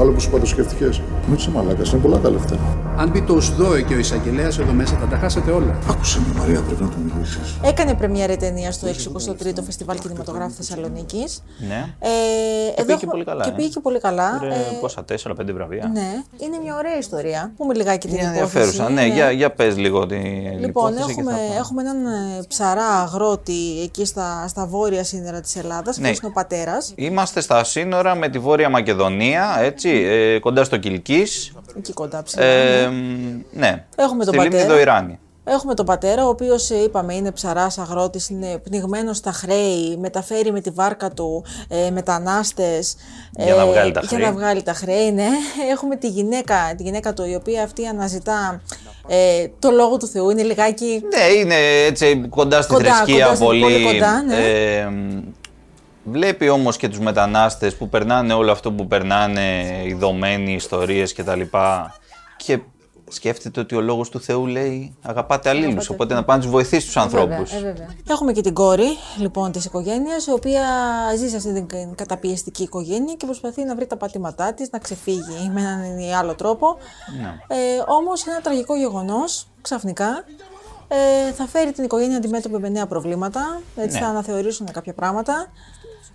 άλλο 0.00 0.12
που 0.12 0.20
σου 0.20 0.28
είπα 0.28 0.38
το 0.40 0.46
σκέφτηκες. 0.46 1.00
Μην 1.26 1.36
είσαι 1.36 1.50
μαλάκας, 1.50 1.92
είναι 1.92 2.00
πολλά 2.00 2.18
τα 2.18 2.30
λεφτά. 2.30 2.56
Αν 2.96 3.08
μπει 3.10 3.22
το 3.22 3.34
ΟΣΔΟΕ 3.34 3.82
και 3.82 3.94
ο 3.94 3.98
εισαγγελέας 3.98 4.58
εδώ 4.58 4.72
μέσα, 4.72 4.96
θα 4.96 5.06
τα 5.06 5.16
χάσετε 5.16 5.50
όλα. 5.50 5.78
Άκουσε 5.90 6.18
με, 6.20 6.38
Μαρία, 6.40 6.60
πρέπει 6.60 6.82
να 6.82 6.88
του 6.88 6.96
μιλήσεις. 7.14 7.56
Έκανε 7.64 7.94
πρεμιέρα 7.94 8.32
η 8.32 8.36
ταινία 8.36 8.72
στο 8.72 8.86
63ο 8.88 9.62
Φεστιβάλ 9.64 9.98
Κινηματογράφου 9.98 10.52
Θεσσαλονίκης. 10.52 11.42
Ναι. 11.68 11.74
Ε, 11.98 12.08
Και 12.08 12.80
εδώ 12.80 12.84
πήγε 12.86 12.92
έχουμε- 12.92 13.10
πολύ 13.10 13.24
καλά. 13.24 13.44
Και 13.44 13.50
ε. 13.50 13.52
πήγε 13.52 13.68
και 13.68 13.80
πολύ 13.80 14.00
καλά. 14.00 14.38
Πήρε 14.40 14.52
Ε, 14.54 14.56
πόσα, 14.80 15.04
τέσσερα, 15.04 15.34
πέντε 15.34 15.52
βραβεία. 15.52 15.90
ναι, 15.92 16.10
είναι 16.44 16.58
μια 16.62 16.76
ωραία 16.76 16.98
ιστορία. 16.98 17.52
Πούμε 17.56 17.74
λιγάκι 17.74 18.08
την 18.08 18.16
Είναι 18.18 18.36
υπόθεση. 18.36 18.56
ενδιαφέρουσα. 18.58 18.90
Ναι, 18.92 19.06
για, 19.06 19.30
για 19.30 19.50
πες 19.52 19.76
λίγο 19.76 20.06
την 20.06 20.22
Λοιπόν, 20.60 20.92
υπόθεση 20.92 21.04
και 21.04 21.10
έχουμε, 21.10 21.30
θα 21.32 21.36
πάμε. 21.38 21.54
έχουμε 21.58 21.82
έναν 21.82 22.06
ε, 22.06 22.42
ψαρά 22.48 22.86
αγρότη 22.86 23.80
εκεί 23.82 24.04
στα, 24.04 24.44
στα 24.48 24.66
βόρεια 24.66 25.04
σύνορα 25.04 25.40
της 25.40 25.56
Ελλάδας. 25.56 25.96
Ναι. 25.96 26.02
Ναι. 26.02 26.08
είναι 26.08 26.18
ο 26.22 26.30
πατέρας. 26.30 26.92
Είμαστε 26.96 27.40
στα 27.40 27.64
σύνορα 27.64 28.14
με 28.14 28.28
τη 28.28 28.38
Βόρεια 28.38 28.68
Μακεδονία, 28.68 29.56
έτσι, 29.60 29.83
ε, 29.90 30.38
κοντά 30.38 30.64
στο 30.64 30.76
Κιλκής. 30.76 31.52
Εκεί 31.78 31.92
κοντά 31.92 32.22
ψηλά. 32.22 32.44
Ε, 32.44 32.86
ναι. 32.86 33.68
ναι. 33.68 33.84
Έχουμε 33.96 34.24
τον 34.24 34.34
Στη 34.34 34.42
λίμνη 34.42 34.56
πατέρα. 34.58 34.74
Δοϊράνη. 34.74 35.18
Έχουμε 35.46 35.74
τον 35.74 35.86
πατέρα, 35.86 36.24
ο 36.24 36.28
οποίος 36.28 36.70
είπαμε 36.70 37.14
είναι 37.14 37.30
ψαράς 37.30 37.78
αγρότης, 37.78 38.28
είναι 38.28 38.58
πνιγμένος 38.58 39.16
στα 39.16 39.32
χρέη, 39.32 39.96
μεταφέρει 40.00 40.52
με 40.52 40.60
τη 40.60 40.70
βάρκα 40.70 41.10
του 41.10 41.44
ε, 41.68 41.90
μετανάστες. 41.90 42.96
Για 43.36 43.54
να 43.54 43.66
βγάλει 43.66 43.92
τα 43.92 44.00
Για 44.00 44.08
χρέη. 44.08 44.20
να 44.26 44.32
βγάλει 44.32 44.62
τα 44.62 44.72
χρέη, 44.72 45.12
ναι. 45.12 45.26
Έχουμε 45.72 45.96
τη 45.96 46.08
γυναίκα, 46.08 46.74
τη 46.76 46.82
γυναίκα 46.82 47.12
του, 47.12 47.24
η 47.24 47.34
οποία 47.34 47.62
αυτή 47.62 47.86
αναζητά 47.86 48.62
ε, 49.08 49.46
το 49.58 49.70
λόγο 49.70 49.96
του 49.96 50.06
Θεού. 50.06 50.30
Είναι 50.30 50.42
λιγάκι. 50.42 51.02
Ναι, 51.16 51.24
είναι 51.40 51.54
έτσι 51.86 52.26
κοντά 52.28 52.62
στη 52.62 52.72
Κοντά, 52.74 52.94
θρησκεία 52.94 53.24
κοντά 53.24 53.34
στη- 53.36 53.44
πολύ. 53.44 53.60
πολύ 53.60 53.84
κοντά, 53.84 54.22
ναι. 54.22 54.36
Ε, 54.36 54.88
βλέπει 56.04 56.48
όμως 56.48 56.76
και 56.76 56.88
τους 56.88 56.98
μετανάστες 57.00 57.76
που 57.76 57.88
περνάνε 57.88 58.32
όλο 58.32 58.52
αυτό 58.52 58.72
που 58.72 58.86
περνάνε, 58.86 59.64
ειδωμένοι, 59.86 60.52
ιστορίες 60.52 61.12
κτλ. 61.12 61.40
Και 62.36 62.58
σκέφτεται 63.08 63.60
ότι 63.60 63.74
ο 63.74 63.80
λόγος 63.80 64.08
του 64.08 64.20
Θεού 64.20 64.46
λέει 64.46 64.96
αγαπάτε 65.02 65.48
αλλήλους, 65.48 65.88
οπότε 65.88 66.14
να 66.14 66.24
πάνε 66.24 66.38
να 66.38 66.44
τους 66.44 66.52
βοηθήσει 66.52 66.86
τους 66.86 66.96
ανθρώπους. 66.96 67.50
Βέβαια, 67.50 67.68
ε, 67.68 67.72
βέβαια. 67.72 67.88
Έχουμε 68.08 68.32
και 68.32 68.40
την 68.40 68.54
κόρη 68.54 68.86
λοιπόν 69.18 69.52
της 69.52 69.64
οικογένειας, 69.64 70.26
η 70.26 70.30
οποία 70.32 70.62
ζει 71.16 71.28
σε 71.28 71.36
αυτή 71.36 71.52
την 71.52 71.94
καταπιεστική 71.94 72.62
οικογένεια 72.62 73.14
και 73.14 73.26
προσπαθεί 73.26 73.64
να 73.64 73.74
βρει 73.74 73.86
τα 73.86 73.96
πατήματά 73.96 74.54
της, 74.54 74.70
να 74.70 74.78
ξεφύγει 74.78 75.50
με 75.52 75.60
έναν 75.60 75.98
ή 75.98 76.14
άλλο 76.14 76.34
τρόπο. 76.34 76.76
Ναι. 77.20 77.56
Ε, 77.56 77.82
Όμως 77.86 78.26
ένα 78.26 78.40
τραγικό 78.40 78.76
γεγονός 78.76 79.46
ξαφνικά 79.60 80.24
ε, 80.88 81.32
θα 81.32 81.46
φέρει 81.46 81.72
την 81.72 81.84
οικογένεια 81.84 82.16
αντιμέτωπη 82.16 82.58
με 82.58 82.68
νέα 82.68 82.86
προβλήματα. 82.86 83.60
Έτσι 83.76 83.98
Ναι. 83.98 84.04
θα 84.04 84.10
αναθεωρήσουν 84.10 84.72
κάποια 84.72 84.92
πράγματα. 84.94 85.46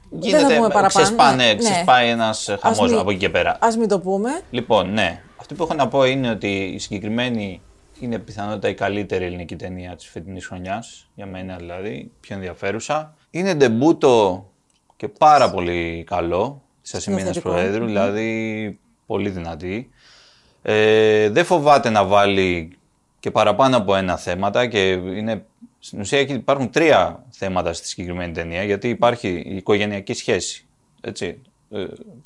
Γίνεται, 0.10 0.42
θα 0.42 0.48
πούμε 0.48 0.68
παραπάνω. 0.68 0.88
ξεσπάνε, 0.88 1.44
Ναι, 1.46 1.52
ναι. 1.54 1.56
ξεσπάει 1.56 2.10
ένας 2.10 2.50
Ας 2.50 2.60
χαμός 2.62 2.90
μην- 2.92 3.00
από 3.00 3.10
εκεί 3.10 3.20
και 3.20 3.30
πέρα. 3.30 3.52
Α 3.52 3.68
μην 3.78 3.88
το 3.88 4.00
πούμε. 4.00 4.30
Λοιπόν, 4.52 4.94
ναι. 4.94 5.22
Αυτό 5.40 5.56
που 5.56 5.64
έχω 5.64 5.74
να 5.74 5.88
πω 5.88 6.06
είναι 6.06 6.30
ότι 6.30 6.48
η 6.58 6.80
συγκεκριμένη 6.80 7.62
είναι 8.00 8.20
πιθανότητα 8.20 8.68
η 8.70 8.74
καλύτερη 8.74 9.26
ελληνική 9.26 9.56
ταινία 9.56 9.96
της 9.96 10.08
φετινής 10.08 10.46
χρονιάς, 10.48 11.10
για 11.16 11.26
μένα 11.26 11.56
δηλαδή, 11.56 12.12
πιο 12.20 12.36
ενδιαφέρουσα. 12.36 13.14
Είναι 13.32 13.54
ντεμπούτο 13.54 14.46
και 14.96 15.08
πάρα 15.08 15.52
πολύ 15.52 16.04
καλό 16.08 16.62
της 16.82 16.94
Ασημίνας 16.94 17.36
Σκηνοθετικό. 17.36 17.54
Προέδρου, 17.54 17.86
δηλαδή 17.86 18.80
πολύ 19.06 19.30
δυνατή. 19.30 19.90
Ε, 20.62 21.30
δεν 21.30 21.46
φοβάται 21.46 21.90
να 21.90 22.04
βάλει 22.06 22.78
και 23.20 23.32
παραπάνω 23.32 23.78
από 23.78 23.96
ένα 23.96 24.18
θέματα 24.18 24.68
και 24.68 24.90
είναι, 24.92 25.46
στην 25.80 26.00
ουσία 26.00 26.20
έχει- 26.20 26.34
υπάρχουν 26.34 26.70
τρία 26.70 27.24
θέματα 27.30 27.74
στη 27.74 27.88
συγκεκριμένη 27.88 28.32
ταινία 28.34 28.64
γιατί 28.64 28.90
υπάρχει 28.90 29.28
η 29.46 29.56
οικογενειακή 29.56 30.14
σχέση, 30.14 30.66
έτσι, 31.02 31.26
ε, 31.26 31.36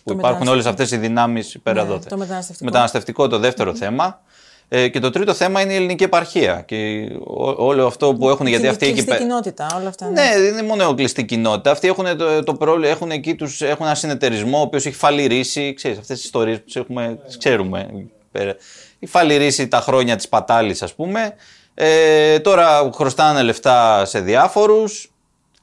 που 0.04 0.12
υπάρχουν 0.12 0.16
μεταναστευτικό. 0.16 0.52
όλες 0.52 0.66
αυτές 0.66 0.92
οι 0.92 0.98
δυνάμεις 0.98 1.58
πέρα 1.63 1.84
Ναι, 1.84 1.89
εδώ. 1.89 2.00
το 2.10 2.18
μεταναστευτικό. 2.18 2.66
Μεταναστευτικό 2.70 3.28
το 3.28 3.38
δεύτερο 3.39 3.76
θέμα. 3.76 4.22
Ε, 4.68 4.88
και 4.88 5.00
το 5.00 5.10
τρίτο 5.10 5.34
θέμα 5.34 5.62
είναι 5.62 5.74
η 5.74 5.76
ελληνική 5.76 6.04
επαρχία. 6.04 6.62
Και 6.68 7.08
ό- 7.24 7.56
όλο 7.66 7.86
αυτό 7.88 8.13
που 8.16 8.30
έχουν, 8.30 8.46
γιατί 8.48 8.62
Την 8.63 8.72
αυτοί 8.72 8.84
εκεί 8.86 8.94
κλειστή 8.94 9.10
πέρα. 9.12 9.22
κοινότητα, 9.24 9.68
όλα 9.80 9.88
αυτά. 9.88 10.10
Ναι, 10.10 10.30
δεν 10.39 10.54
είναι 10.54 10.63
μόνο 10.63 10.94
κλειστή 10.94 11.26
κοινότητα. 11.26 11.72
Αυτοί 11.72 11.88
έχουν, 11.88 12.18
το, 12.18 12.44
το 12.44 12.54
πρόβλημα, 12.54 12.88
έχουν 12.92 13.12
εκεί 13.12 13.36
τους, 13.36 13.62
έχουν 13.62 13.86
ένα 13.86 13.96
συνεταιρισμό 13.96 14.58
ο 14.58 14.62
οποίος 14.62 14.86
έχει 14.86 14.96
φαλυρίσει. 14.96 15.74
Ξέρεις, 15.74 15.98
αυτές 15.98 16.16
τις 16.16 16.26
ιστορίες 16.26 16.58
που 16.58 16.63
τις 16.66 16.76
έχουμε, 16.76 17.20
τις 17.26 17.38
ξέρουμε. 17.38 18.06
πέρα. 18.32 18.50
Έχει 19.00 19.12
φαλυρίσει 19.12 19.68
τα 19.68 19.80
χρόνια 19.80 20.16
της 20.16 20.28
πατάλης, 20.30 20.82
ας 20.82 20.94
πούμε. 20.94 21.34
Ε, 21.76 22.40
τώρα 22.40 22.90
χρωστάνε 22.94 23.42
λεφτά 23.42 24.06
σε 24.06 24.20
διάφορους. 24.20 25.12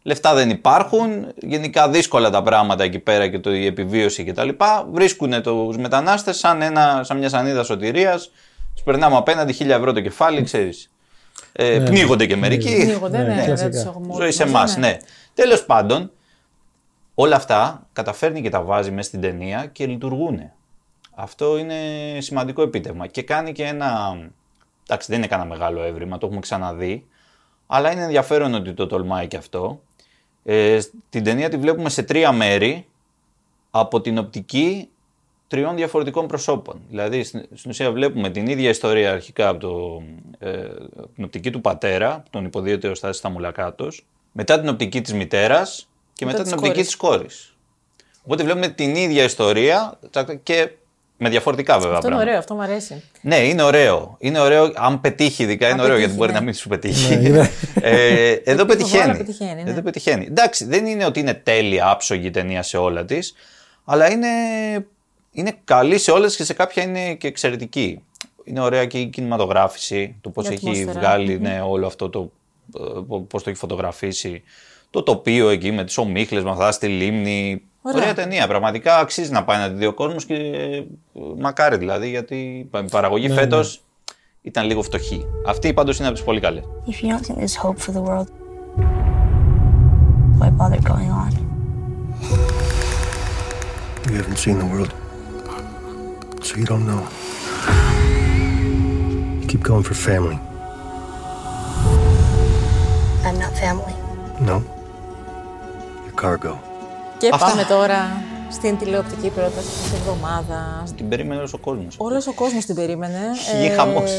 Λεφτά 0.03 0.35
δεν 0.35 0.51
υπάρχουν. 0.51 1.33
Γενικά 1.37 1.89
δύσκολα 1.89 2.31
τα 2.31 2.43
πράγματα 2.43 2.85
εκεί 2.85 2.99
πέρα 2.99 3.29
και 3.29 3.39
το, 3.39 3.55
η 3.55 3.67
επιβίωση 3.67 4.25
κτλ. 4.25 4.49
Βρίσκουν 4.93 5.43
τους 5.43 5.77
μετανάστες 5.77 6.39
σαν, 6.39 6.63
ένα, 6.63 7.01
σαν 7.05 7.19
μια 7.19 7.29
σανίδα 7.29 7.63
σωτηρίας. 7.63 8.31
Τους 8.75 8.83
περνάμε 8.83 9.17
απέναντι 9.17 9.53
χίλια 9.53 9.77
ευρώ 9.77 9.93
το 9.93 10.01
κεφάλι, 10.01 10.43
ξέρεις. 10.43 10.91
Ε, 11.53 11.79
πνίγονται 11.79 12.27
και 12.27 12.37
μερικοί. 12.37 12.77
Πνίγονται, 12.85 13.19
ναι, 13.19 13.25
Ναι, 13.25 13.35
δεν 13.35 13.45
κλασικά. 13.45 13.69
τους 13.71 13.85
έχουμε 13.85 14.07
Ζωή 14.13 14.23
όλους 14.23 14.35
σε 14.35 14.43
μαζί, 14.45 14.55
εμάς, 14.55 14.77
ναι. 14.77 14.97
Τέλος 15.35 15.65
πάντων, 15.65 16.11
όλα 17.15 17.37
αυτά 17.37 17.87
καταφέρνει 17.93 18.43
και 18.43 18.51
τα 18.51 18.63
βάζει 18.63 18.91
μέσα 18.91 19.09
στην 19.09 19.21
ταινία 19.21 19.67
και 19.73 19.87
λειτουργούν. 19.87 20.41
Αυτό 21.15 21.59
είναι 21.59 21.77
σημαντικό 22.19 22.63
επίτευγμα. 22.63 23.07
Και 23.07 23.23
κάνει 23.23 23.53
και 23.53 23.65
ένα 23.65 24.19
εντάξει, 24.91 25.11
δεν 25.11 25.19
είναι 25.19 25.27
κανένα 25.27 25.49
μεγάλο 25.49 25.83
έβριμα, 25.83 26.19
το 26.19 26.27
έχουμε 26.27 26.41
ξαναδεί. 26.41 27.07
Αλλά 27.67 27.93
είναι 27.93 28.03
ενδιαφέρον 28.03 28.55
ότι 28.55 28.73
το 28.73 28.87
τολμάει 28.87 29.27
και 29.27 29.37
αυτό. 29.37 29.81
Ε, 30.45 30.79
την 31.09 31.25
ταινία 31.25 31.49
τη 31.49 31.57
βλέπουμε 31.57 31.89
σε 31.89 32.03
τρία 32.03 32.33
μέρη 32.33 32.87
από 33.71 34.01
την 34.01 34.19
οπτική 34.19 34.89
τριών 35.47 35.77
διαφορετικών 35.77 36.27
προσώπων. 36.27 36.81
Δηλαδή, 36.89 37.23
στην 37.23 37.47
στην 37.55 37.71
ουσία 37.71 37.93
βλέπουμε 37.93 38.31
την 38.31 38.47
ίδια 38.47 38.69
ιστορία 38.69 39.13
αρχικά 39.13 39.49
από, 39.49 39.61
το, 39.61 40.03
ε, 40.39 40.65
από 40.97 41.11
την 41.15 41.25
οπτική 41.25 41.51
του 41.51 41.61
πατέρα, 41.61 42.23
τον 42.31 42.45
υποδίωται 42.45 42.89
ο 42.89 42.95
Στάσης 42.95 43.17
Σταμουλακάτος, 43.17 44.07
μετά 44.33 44.61
την 44.61 44.69
οπτική 44.69 45.01
της 45.01 45.13
μητέρας 45.13 45.89
και 46.13 46.25
μετά, 46.25 46.43
της 46.43 46.49
την 46.49 46.59
οπτική 46.59 46.75
κόρης. 46.75 46.87
της 46.87 46.97
κόρης. 46.97 47.55
Οπότε 48.25 48.43
βλέπουμε 48.43 48.69
την 48.69 48.95
ίδια 48.95 49.25
ιστορία 49.25 49.99
τσακ, 50.11 50.43
και 50.43 50.71
με 51.23 51.29
διαφορετικά 51.29 51.79
βέβαια 51.79 51.97
Αυτό 51.97 52.07
είναι 52.07 52.17
πράγματα. 52.17 52.29
ωραίο, 52.31 52.39
αυτό 52.39 52.55
μου 52.55 52.63
αρέσει. 52.63 53.03
Ναι, 53.21 53.37
είναι 53.37 53.63
ωραίο. 53.63 54.17
Είναι 54.19 54.39
ωραίο, 54.39 54.73
αν 54.77 55.01
πετύχει 55.01 55.43
ειδικά, 55.43 55.65
είναι 55.69 55.75
Αν 55.75 55.81
ωραίο 55.81 55.91
πετύχει, 55.91 56.07
γιατί 56.07 56.17
μπορεί 56.19 56.33
ναι. 56.33 56.39
να 56.39 56.45
μην 56.45 56.55
σου 56.55 56.69
πετύχει. 56.69 57.17
Ναι, 57.17 57.29
είναι. 57.29 57.51
ε, 57.81 58.31
εδώ 58.31 58.65
Πετύχει 58.65 58.67
πετυχαίνει. 58.67 59.03
χώρα, 59.03 59.17
πετυχαίνει, 59.17 59.63
ναι. 59.63 59.71
Εδώ 59.71 59.83
πετυχαίνει. 59.83 60.25
Εντάξει, 60.29 60.65
δεν 60.65 60.87
είναι 60.87 61.05
ότι 61.05 61.21
είναι 61.21 61.35
τέλεια, 61.35 61.89
άψογη 61.91 62.27
η 62.27 62.31
ταινία 62.31 62.63
σε 62.63 62.77
όλα 62.77 63.05
της, 63.05 63.35
αλλά 63.85 64.11
είναι, 64.11 64.27
είναι 65.33 65.53
καλή 65.65 65.99
σε 65.99 66.11
όλες 66.11 66.37
και 66.37 66.45
σε 66.45 66.53
κάποια 66.53 66.83
είναι 66.83 67.15
και 67.15 67.27
εξαιρετική. 67.27 68.03
Είναι 68.45 68.61
ωραία 68.61 68.85
και 68.87 68.99
η 68.99 69.07
κινηματογράφηση, 69.07 70.17
το 70.21 70.31
πώς 70.31 70.45
Η 70.45 70.53
έχει 70.53 70.57
ατμόσφαιρα. 70.69 70.93
βγάλει 70.93 71.39
ναι, 71.39 71.63
όλο 71.67 71.87
αυτό 71.87 72.11
το. 72.11 72.31
πώς 73.29 73.43
το 73.43 73.51
έχει 73.51 73.59
φωτογραφίσει. 73.59 74.43
Το 74.91 75.03
τοπίο 75.03 75.49
εκεί 75.49 75.73
με 75.73 75.85
τις 75.85 75.99
ομίχλες, 75.99 76.43
με 76.45 76.51
αυτά 76.51 76.73
στη 76.73 76.87
λίμνη. 76.87 77.63
Ωραία. 77.83 78.01
Ωραία 78.03 78.15
ταινία. 78.15 78.47
Πραγματικά 78.49 78.99
αξίζει 78.99 79.31
να 79.33 79.45
πάει 79.45 79.59
να 79.59 79.69
τη 79.69 79.75
δει 79.75 79.87
ο 79.87 79.95
κόσμο 79.95 80.17
και 80.19 80.35
ε, 80.35 80.85
μακάρι 81.39 81.77
δηλαδή, 81.77 82.09
γιατί 82.09 82.69
η 82.75 82.89
παραγωγή 82.91 83.29
Ναι, 83.29 83.35
φέτος 83.35 83.83
ναι. 84.09 84.15
ήταν 84.43 84.67
λίγο 84.67 84.83
φτωχή. 84.83 85.27
Αυτή 85.47 85.73
πάντως 85.73 85.99
είναι 85.99 86.07
από 86.07 86.17
τις 86.17 86.25
πολύ 86.25 86.41
καλές. 86.41 86.65
If 86.87 87.05
you 87.05 87.09
don't 87.09 87.25
think 87.27 87.37
there's 87.39 87.57
hope 87.65 87.79
for 87.79 87.93
the 87.93 88.03
world, 88.09 88.29
why 90.39 90.51
bother 90.51 90.81
going 90.93 91.11
on? 91.23 91.31
You 94.11 94.17
haven't 94.23 94.41
seen 94.45 94.59
the 94.59 94.69
world, 94.75 94.93
so 96.47 96.53
you 96.61 96.67
don't 96.73 96.87
know. 96.91 97.03
You 99.41 99.47
keep 99.53 99.63
going 99.71 99.85
for 99.89 99.95
family. 100.09 100.39
I'm 103.27 103.39
not 103.45 103.53
family. 103.65 103.95
No. 104.49 104.57
You're 106.05 106.19
cargo. 106.25 106.53
Και 107.21 107.31
Αυτά. 107.33 107.47
πάμε 107.47 107.65
τώρα 107.65 108.23
στην 108.51 108.79
τηλεοπτική 108.79 109.29
πρόταση 109.29 109.69
της 109.83 109.93
εβδομάδας. 109.93 110.95
Την 110.97 111.09
περίμενε 111.09 111.39
όλος 111.39 111.53
ο 111.53 111.59
κόσμος. 111.59 111.97
Όλος 111.99 112.27
ο 112.27 112.33
κόσμος 112.33 112.65
την 112.65 112.75
περίμενε. 112.75 113.21
Ε, 113.55 113.63
Χι 113.63 113.69
χαμός. 113.69 114.11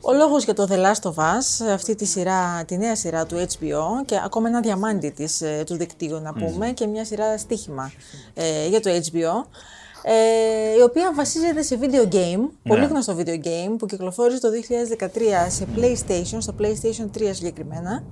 ο 0.00 0.12
λόγος 0.12 0.44
για 0.44 0.54
το 0.54 0.66
The 0.70 0.74
Last 0.76 1.10
of 1.10 1.14
Us, 1.14 1.72
αυτή 1.72 1.94
τη 1.94 2.04
σειρά, 2.04 2.64
τη 2.66 2.76
νέα 2.78 2.96
σειρά 2.96 3.26
του 3.26 3.36
HBO 3.36 4.04
και 4.06 4.20
ακόμα 4.24 4.48
ένα 4.48 4.60
διαμάντι 4.60 5.10
της, 5.10 5.40
ε, 5.40 5.62
του 5.66 5.76
δικτύου 5.76 6.20
να 6.20 6.32
πούμε 6.32 6.70
και 6.70 6.86
μια 6.86 7.04
σειρά 7.04 7.38
στοίχημα 7.38 7.92
ε, 8.34 8.66
για 8.68 8.80
το 8.80 8.90
HBO. 8.90 9.46
Ε, 10.04 10.78
η 10.78 10.82
οποία 10.82 11.12
βασίζεται 11.14 11.62
σε 11.62 11.78
video 11.80 12.14
game, 12.14 12.48
πολύ 12.62 12.84
γνωστό 12.84 13.16
video 13.18 13.46
game 13.46 13.74
που 13.78 13.86
κυκλοφόρησε 13.86 14.40
το 14.40 14.48
2013 14.48 15.08
σε 15.48 15.66
PlayStation, 15.76 16.36
στο 16.38 16.54
PlayStation 16.60 17.18
3 17.18 17.30
συγκεκριμένα. 17.32 18.02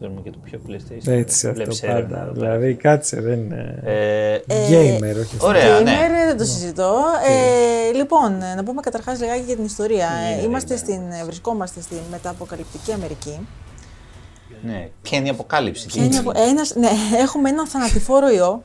Παίρνουμε 0.00 0.20
και 0.20 0.30
το 0.30 0.38
πιο 0.44 0.60
PlayStation. 0.68 1.12
Έτσι 1.12 1.46
αυτό 1.48 1.58
Βλέπεις 1.58 1.80
πάντα. 1.80 1.92
έρευνα 1.96 2.18
εδώ 2.22 2.32
πέρα. 2.32 2.56
Δηλαδή 2.56 2.74
κάτσε, 2.74 3.20
δεν 3.20 3.38
είναι. 3.38 3.80
Ε, 3.84 4.38
Gamer, 4.48 5.10
όχι 5.20 5.34
αυτό. 5.34 5.46
Ωραία, 5.46 5.78
Gamer, 5.78 5.82
ναι. 5.84 6.24
δεν 6.26 6.36
το 6.36 6.44
συζητώ. 6.44 6.94
Ε, 7.28 7.92
λοιπόν, 7.92 8.38
να 8.56 8.64
πούμε 8.64 8.80
καταρχάς 8.80 9.20
λιγάκι 9.20 9.42
για 9.46 9.54
την 9.56 9.64
ιστορία. 9.64 10.08
Ε, 10.40 10.42
είμαστε 10.44 10.76
στην, 10.76 11.00
βρισκόμαστε 11.24 11.80
στην 11.80 11.98
μεταποκαλυπτική 12.10 12.92
Αμερική. 12.92 13.46
ναι. 14.62 14.88
Ποια 15.02 15.18
είναι 15.18 15.26
η 15.26 15.30
αποκάλυψη. 15.30 15.86
Και 15.86 16.00
είναι 16.02 16.18
από- 16.18 16.32
ένας, 16.50 16.74
ναι, 16.74 16.88
έχουμε 17.24 17.48
έναν 17.48 17.66
θανατηφόρο 17.66 18.30
ιό. 18.30 18.62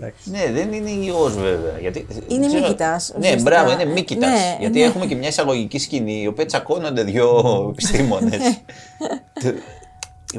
Εντάξει. 0.00 0.30
Ναι, 0.30 0.50
δεν 0.52 0.72
είναι 0.72 0.90
ιός 1.06 1.34
βέβαια. 1.34 1.78
Γιατί, 1.80 2.06
Είναι 2.28 2.40
δεν 2.40 2.48
ξέρω- 2.48 2.62
μύκητας, 2.62 3.10
Ναι, 3.12 3.18
ουσιαστικά. 3.18 3.42
μπράβο, 3.50 3.70
είναι 3.72 3.84
μύκητας. 3.92 4.30
Ναι, 4.30 4.56
γιατί 4.60 4.78
ναι. 4.78 4.84
έχουμε 4.84 5.06
και 5.06 5.14
μια 5.14 5.28
εισαγωγική 5.28 5.78
σκηνή, 5.78 6.20
οι 6.22 6.26
οποίοι 6.26 6.44
τσακώνονται 6.44 7.02
δύο 7.02 7.28
επιστήμονες. 7.72 8.40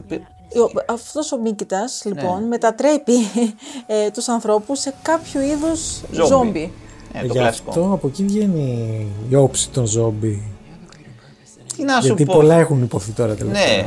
Ο- 0.08 0.94
Αυτός 0.94 1.32
ο 1.32 1.38
μύκητας, 1.38 2.02
λοιπόν, 2.06 2.44
μετατρέπει 2.48 3.14
ε, 3.88 4.10
τους 4.14 4.28
ανθρώπους 4.28 4.80
σε 4.80 4.94
κάποιο 5.02 5.42
είδους 5.42 6.02
Ζόμπι. 6.12 6.28
ζόμπι. 6.30 6.72
Ε, 7.14 7.20
το 7.20 7.26
Γι' 7.26 7.32
κλασικό. 7.40 7.70
αυτό 7.70 7.90
από 7.94 8.08
εκεί 8.08 8.24
βγαίνει 8.24 9.06
η 9.30 9.36
όψη 9.36 9.70
των 9.70 9.86
ζόμπι. 9.86 10.44
Τι 11.76 11.84
να 11.84 12.00
σου 12.02 12.06
Γιατί 12.08 12.26
πω. 12.26 12.34
πολλά 12.34 12.56
έχουν 12.56 12.82
υποθεί 12.84 13.12
τώρα 13.12 13.34
τελευταία. 13.36 13.76
Ναι, 13.76 13.86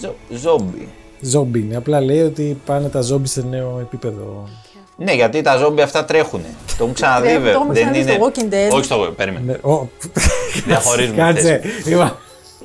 ζο, 0.00 0.14
ζόμπι. 0.30 0.88
Ζόμπι 1.20 1.60
είναι. 1.60 1.76
Απλά 1.76 2.00
λέει 2.00 2.20
ότι 2.22 2.60
πάνε 2.66 2.88
τα 2.88 3.00
ζόμπι 3.00 3.28
σε 3.28 3.42
νέο 3.50 3.78
επίπεδο. 3.80 4.48
Ναι, 4.96 5.12
γιατί 5.12 5.42
τα 5.42 5.56
ζόμπι 5.56 5.82
αυτά 5.82 6.04
τρέχουν. 6.04 6.40
Το 6.66 6.74
έχουν 6.84 6.92
ξαναδεί 6.94 7.22
Τρέχουν, 7.26 7.42
βέβαια. 7.42 7.58
το 7.58 7.60
έχουμε 7.60 7.74
ξαναδεί 7.74 8.02
στο 8.02 8.26
Walking 8.26 8.52
Dead. 8.54 8.74
Όχι 8.76 8.84
στο 8.84 9.12
Περίμενε. 9.16 9.44
Ναι, 9.62 9.70
ο- 9.72 9.88
Διαχωρίζουμε 10.66 11.16
Κάτσε. 11.16 11.60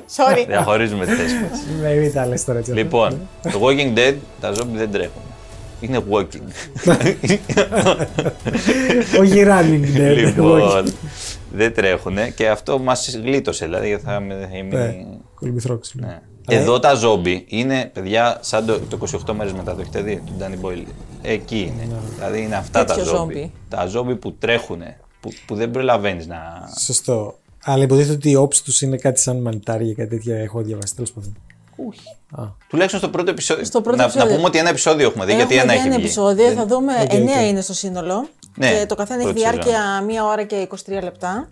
Θέσεις. 0.06 0.18
Λοιπόν, 0.18 0.34
Sorry. 0.36 0.46
Διαχωρίζουμε 0.48 1.06
τι 1.06 1.12
θέσει 1.12 1.34
μας. 1.34 1.60
με 1.82 1.94
μην 1.94 2.12
τα 2.12 2.26
λες 2.26 2.44
τώρα 2.44 2.58
έτσι. 2.58 2.72
Λοιπόν, 2.72 3.20
το 3.42 3.60
Walking 3.62 3.98
Dead 3.98 4.14
τα 4.40 4.52
ζόμπι 4.52 4.78
δεν 4.78 4.90
τρέχουν. 4.90 5.22
Είναι 5.80 6.00
walking. 6.10 6.42
Όχι 9.20 9.44
running 9.46 9.96
dead. 9.96 10.16
λοιπόν, 10.16 10.92
δεν 11.52 11.74
τρέχουν 11.74 12.16
και 12.34 12.48
αυτό 12.48 12.78
μας 12.78 13.16
γλίτωσε. 13.22 13.64
Δηλαδή 13.64 13.98
θα 14.04 14.20
με- 14.20 14.34
θα 14.34 14.46
Ναι, 14.48 14.62
μείνει. 14.62 15.06
κολυμπηθρόξυλο. 15.34 16.06
Ναι. 16.06 16.20
Εδώ 16.48 16.78
τα 16.78 16.94
ζόμπι 16.94 17.44
είναι, 17.48 17.90
παιδιά, 17.94 18.38
σαν 18.40 18.66
το, 18.66 18.80
το 18.80 18.98
28 19.26 19.32
μέρες 19.34 19.52
μετά, 19.52 19.74
το 19.74 19.80
έχετε 19.80 20.00
δει, 20.00 20.22
του 20.26 20.32
Danny 20.40 20.66
Boyle. 20.66 20.84
Εκεί 21.22 21.72
είναι. 21.74 21.88
Δηλαδή 22.14 22.42
είναι 22.42 22.56
αυτά 22.56 22.84
τα 22.84 22.94
Τέτοιο 22.94 23.04
ζόμπι. 23.14 23.34
ζόμπι. 23.34 23.52
Τα 23.68 23.86
ζόμπι 23.86 24.16
που 24.16 24.32
τρέχουν, 24.32 24.82
που, 25.20 25.30
που 25.46 25.54
δεν 25.54 25.70
προλαβαίνεις 25.70 26.26
να. 26.26 26.70
Σωστό. 26.84 27.38
Αλλά 27.68 27.82
υποτίθεται 27.84 28.12
ότι 28.14 28.30
η 28.30 28.34
όψη 28.36 28.64
τους 28.64 28.82
είναι 28.82 28.96
κάτι 28.96 29.20
σαν 29.20 29.36
μανιτάρια, 29.40 29.94
κάτι 29.94 30.08
τέτοια. 30.08 30.36
Έχω 30.38 30.60
διαβάσει 30.62 30.94
τέλος 30.94 31.12
πάντων. 31.12 31.36
Τουλάχιστον 32.68 33.00
στο 33.00 33.08
πρώτο 33.10 33.30
επεισόδιο. 33.30 33.64
Στο 33.64 33.80
πρώτο 33.80 33.96
να, 33.96 34.02
επεισόδιο. 34.02 34.28
να 34.28 34.34
πούμε 34.34 34.46
ότι 34.48 34.58
ένα 34.58 34.68
επεισόδιο 34.68 35.06
έχουμε 35.06 35.24
δει, 35.24 35.34
γιατί 35.34 35.54
Έχουμε 35.54 35.62
ένα 35.62 35.72
δει 35.72 35.78
έχει 35.78 35.86
ένα 35.88 35.96
βγει. 35.96 36.04
επεισόδιο, 36.04 36.50
θα 36.52 36.66
δούμε. 36.66 36.92
Οκ, 37.02 37.12
εννέα 37.12 37.40
οκ. 37.42 37.46
είναι 37.48 37.60
στο 37.60 37.72
σύνολο. 37.74 38.28
Ναι, 38.58 38.70
και 38.78 38.86
το 38.86 38.94
καθένα 38.94 39.20
έχει 39.20 39.32
πρώτη 39.32 39.46
σεζόν. 39.46 39.60
διάρκεια 39.62 40.02
μία 40.06 40.24
ώρα 40.24 40.44
και 40.44 40.56
23 40.56 41.02
λεπτά. 41.02 41.48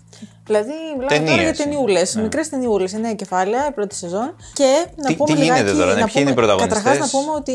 Δηλαδή, 0.46 0.70
μιλάμε 0.98 1.06
τώρα 1.06 1.14
Ταινίες 1.18 1.34
για 1.34 1.42
είναι. 1.42 1.52
ταινιούλες. 1.56 2.14
Ναι. 2.14 2.22
Μικρές 2.22 2.48
ταινιούλες, 2.48 2.92
εννέα 2.94 3.14
κεφάλαια, 3.14 3.66
η 3.68 3.72
πρώτη 3.72 3.94
σεζόν. 3.94 4.34
Και 4.52 4.86
να 4.96 5.06
Τι- 5.08 5.14
πούμε 5.14 5.34
τι 5.34 5.42
γίνεται 5.42 5.60
λιγάκι, 5.60 5.78
τώρα, 5.78 5.94
ναι, 5.94 6.00
να 6.00 6.06
ποιοι 6.06 6.14
είναι 6.16 6.30
οι 6.30 6.32
πούμε- 6.32 6.46
πρωταγωνιστές; 6.46 6.82
Καταρχάς 6.82 7.12
να 7.12 7.18
πούμε 7.18 7.32
ότι 7.36 7.54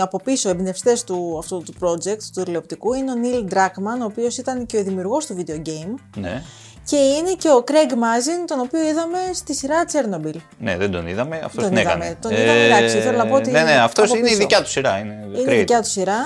από 0.00 0.20
πίσω 0.24 0.48
εμπνευστές 0.48 1.04
του 1.04 1.36
αυτού 1.38 1.62
του 1.64 1.74
project, 1.80 2.18
του 2.34 2.42
τηλεοπτικού, 2.44 2.94
είναι 2.94 3.10
ο 3.10 3.14
Neil 3.24 3.52
Druckmann, 3.54 4.00
ο 4.00 4.04
οποίος 4.04 4.38
ήταν 4.38 4.66
και 4.66 4.76
ο 4.76 4.82
δημιουργός 4.82 5.26
του 5.26 5.36
video 5.38 5.68
game. 5.68 5.94
Ναι. 6.16 6.42
Και 6.88 6.96
είναι 6.96 7.32
και 7.38 7.48
ο 7.48 7.64
Craig 7.68 7.92
Mazin, 7.92 8.44
τον 8.46 8.60
οποίο 8.60 8.80
είδαμε 8.88 9.18
στη 9.34 9.54
σειρά 9.54 9.84
Chernobyl. 9.92 10.36
ναι, 10.58 10.76
δεν 10.76 10.90
τον 10.90 11.06
είδαμε. 11.06 11.36
Αυτός 11.44 11.64
Τον 11.64 11.72
την 11.72 11.76
είδαμε. 11.82 12.04
έκανε. 12.04 12.16
Τον 12.20 12.30
είδαμε, 12.32 12.64
εντάξει, 12.64 12.98
θέλω 13.00 13.16
να 13.16 13.26
πω 13.26 13.34
ότι 13.34 13.50
Ναι, 13.50 13.62
ναι, 13.62 13.72
αυτός 13.78 14.04
από 14.10 14.16
είναι 14.18 14.26
η 14.26 14.30
πίσω. 14.30 14.40
δικιά 14.42 14.62
του 14.62 14.68
σειρά. 14.70 14.98
Είναι, 14.98 15.24
Είναι 15.28 15.38
η 15.38 15.44
creative. 15.46 15.58
δικιά 15.58 15.80
του 15.82 15.88
σειρά. 15.88 16.16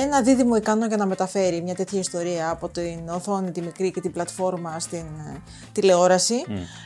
Ε, 0.00 0.02
ένα 0.04 0.22
δίδυμο 0.22 0.56
ικανό 0.56 0.86
για 0.86 0.96
να 0.96 1.06
μεταφέρει 1.06 1.62
μια 1.62 1.74
τέτοια 1.74 1.98
ιστορία 1.98 2.50
από 2.50 2.68
την 2.68 3.08
οθόνη 3.08 3.50
τη 3.50 3.60
μικρή 3.62 3.90
και 3.90 4.00
την 4.00 4.12
πλατφόρμα 4.12 4.76
στην 4.78 4.98
ε, 4.98 5.40
τηλεόραση. 5.72 6.44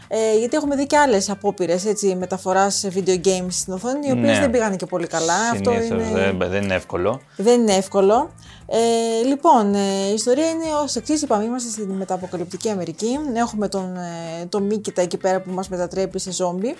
Ε, 0.08 0.38
γιατί 0.38 0.56
έχουμε 0.56 0.76
δει 0.76 0.86
και 0.86 0.96
άλλες 0.96 1.30
απόπειρες 1.30 1.84
μεταφοράς 2.18 2.86
video 2.94 3.16
games 3.26 3.46
στην 3.50 3.72
οθόνη, 3.72 4.06
οι 4.08 4.10
οποίες 4.10 4.32
Ναι. 4.34 4.40
δεν 4.40 4.50
πήγαν 4.50 4.76
και 4.76 4.86
πολύ 4.86 5.06
καλά. 5.06 5.34
Αυτό 5.52 5.70
Συνήθως 5.70 6.08
είναι... 6.08 6.20
δεν, 6.38 6.50
δεν 6.50 6.62
είναι 6.62 6.74
εύκολο. 6.74 7.20
Δεν 7.36 7.60
είναι 7.60 7.72
εύκολο. 7.74 8.30
Ε, 8.66 9.22
λοιπόν, 9.26 9.74
ε, 9.74 10.08
η 10.10 10.14
ιστορία 10.14 10.48
είναι 10.48 10.64
ως 10.82 10.96
εξής. 10.96 11.22
Είπαμε, 11.22 11.44
είμαστε 11.44 11.70
στην 11.70 11.90
μεταποκαλυπτική 11.90 12.68
Αμερική. 12.70 13.18
Έχουμε 13.34 13.68
τον, 13.68 13.96
ε, 13.96 14.46
τον 14.48 14.62
Μίκητα 14.62 15.02
εκεί 15.02 15.16
πέρα 15.16 15.40
που 15.40 15.50
μας 15.50 15.68
μετατρέπει 15.68 16.18
σε 16.18 16.32
ζόμπι. 16.32 16.74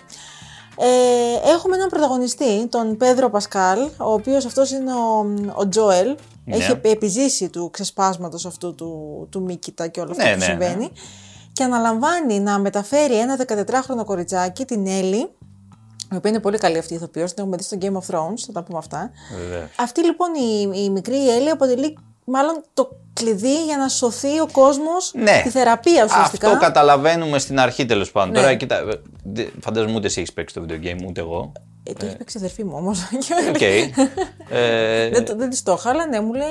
Ε, 0.78 1.50
έχουμε 1.50 1.76
έναν 1.76 1.88
πρωταγωνιστή, 1.88 2.66
τον 2.68 2.96
Πέδρο 2.96 3.30
Πασκάλ, 3.30 3.78
ο 3.82 4.12
οποίος 4.12 4.44
αυτός 4.44 4.70
είναι 4.70 4.92
ο, 4.92 5.26
ο 5.54 5.68
Τζόελ. 5.68 6.16
Ναι. 6.44 6.56
Έχει 6.56 6.70
επι- 6.70 6.92
επιζήσει 6.92 7.48
του 7.48 7.70
ξεσπάσματος 7.72 8.46
αυτού 8.46 8.74
του, 8.74 9.26
του 9.30 9.42
Μίκητα 9.42 9.86
και 9.86 10.00
όλο 10.00 10.10
αυτό 10.10 10.22
Ναι, 10.24 10.32
που 10.32 10.38
ναι, 10.38 10.44
συμβαίνει. 10.44 10.82
ναι. 10.82 10.88
Και 11.52 11.62
αναλαμβάνει 11.64 12.40
να 12.40 12.58
μεταφέρει 12.58 13.18
ένα 13.18 13.36
14χρονο 13.36 14.04
κοριτσάκι, 14.04 14.64
την 14.64 14.86
Ellie, 14.86 15.28
η 16.12 16.16
οποία 16.16 16.30
είναι 16.30 16.40
πολύ 16.40 16.58
καλή 16.58 16.78
αυτή 16.78 16.92
η 16.92 16.96
ηθοποιός, 16.96 17.34
την 17.34 17.42
έχουμε 17.42 17.56
δει 17.56 17.62
στο 17.62 17.76
Game 17.80 17.92
of 17.92 18.14
Thrones, 18.14 18.38
θα 18.46 18.52
τα 18.52 18.62
πούμε 18.62 18.78
αυτά. 18.78 19.10
Βεβαίως. 19.40 19.70
Αυτή 19.78 20.04
λοιπόν 20.04 20.28
η, 20.34 20.70
η 20.84 20.90
μικρή 20.90 21.30
Ellie 21.30 21.50
αποτελεί 21.50 21.98
μάλλον 22.24 22.62
το 22.74 22.88
κλειδί 23.12 23.64
για 23.64 23.76
να 23.76 23.88
σωθεί 23.88 24.40
ο 24.40 24.48
κόσμος 24.52 25.12
Ναι. 25.14 25.40
τη 25.42 25.48
θεραπεία 25.50 26.04
ουσιαστικά. 26.04 26.46
Αυτό 26.48 26.58
καταλαβαίνουμε 26.60 27.38
στην 27.38 27.60
αρχή 27.60 27.84
τέλος 27.86 28.10
πάντων. 28.12 28.30
Ναι. 28.32 28.38
Τώρα, 28.40 28.54
κοίτα, 28.54 28.84
δε- 29.24 29.46
φαντάζομαι 29.60 29.94
ούτε 29.94 30.06
εσύ 30.06 30.20
έχεις 30.20 30.32
παίξει 30.32 30.54
το 30.54 30.64
video 30.68 30.84
game, 30.86 31.04
ούτε 31.08 31.20
εγώ. 31.20 31.52
Ε, 31.86 31.92
το 31.92 32.06
έχει 32.06 32.16
παίξει 32.16 32.36
η 32.36 32.40
αδερφή 32.40 32.64
μου 32.64 32.72
όμως. 32.76 32.98
Οκ. 33.48 33.60
Ε, 34.50 35.08
δεν, 35.10 35.24
το- 35.24 35.36
δεν 35.36 35.50
της 35.50 35.62
το 35.62 35.76
είχα, 35.78 35.90
αλλά 35.90 36.06
ναι, 36.06 36.20
μου 36.20 36.32
λέει 36.34 36.46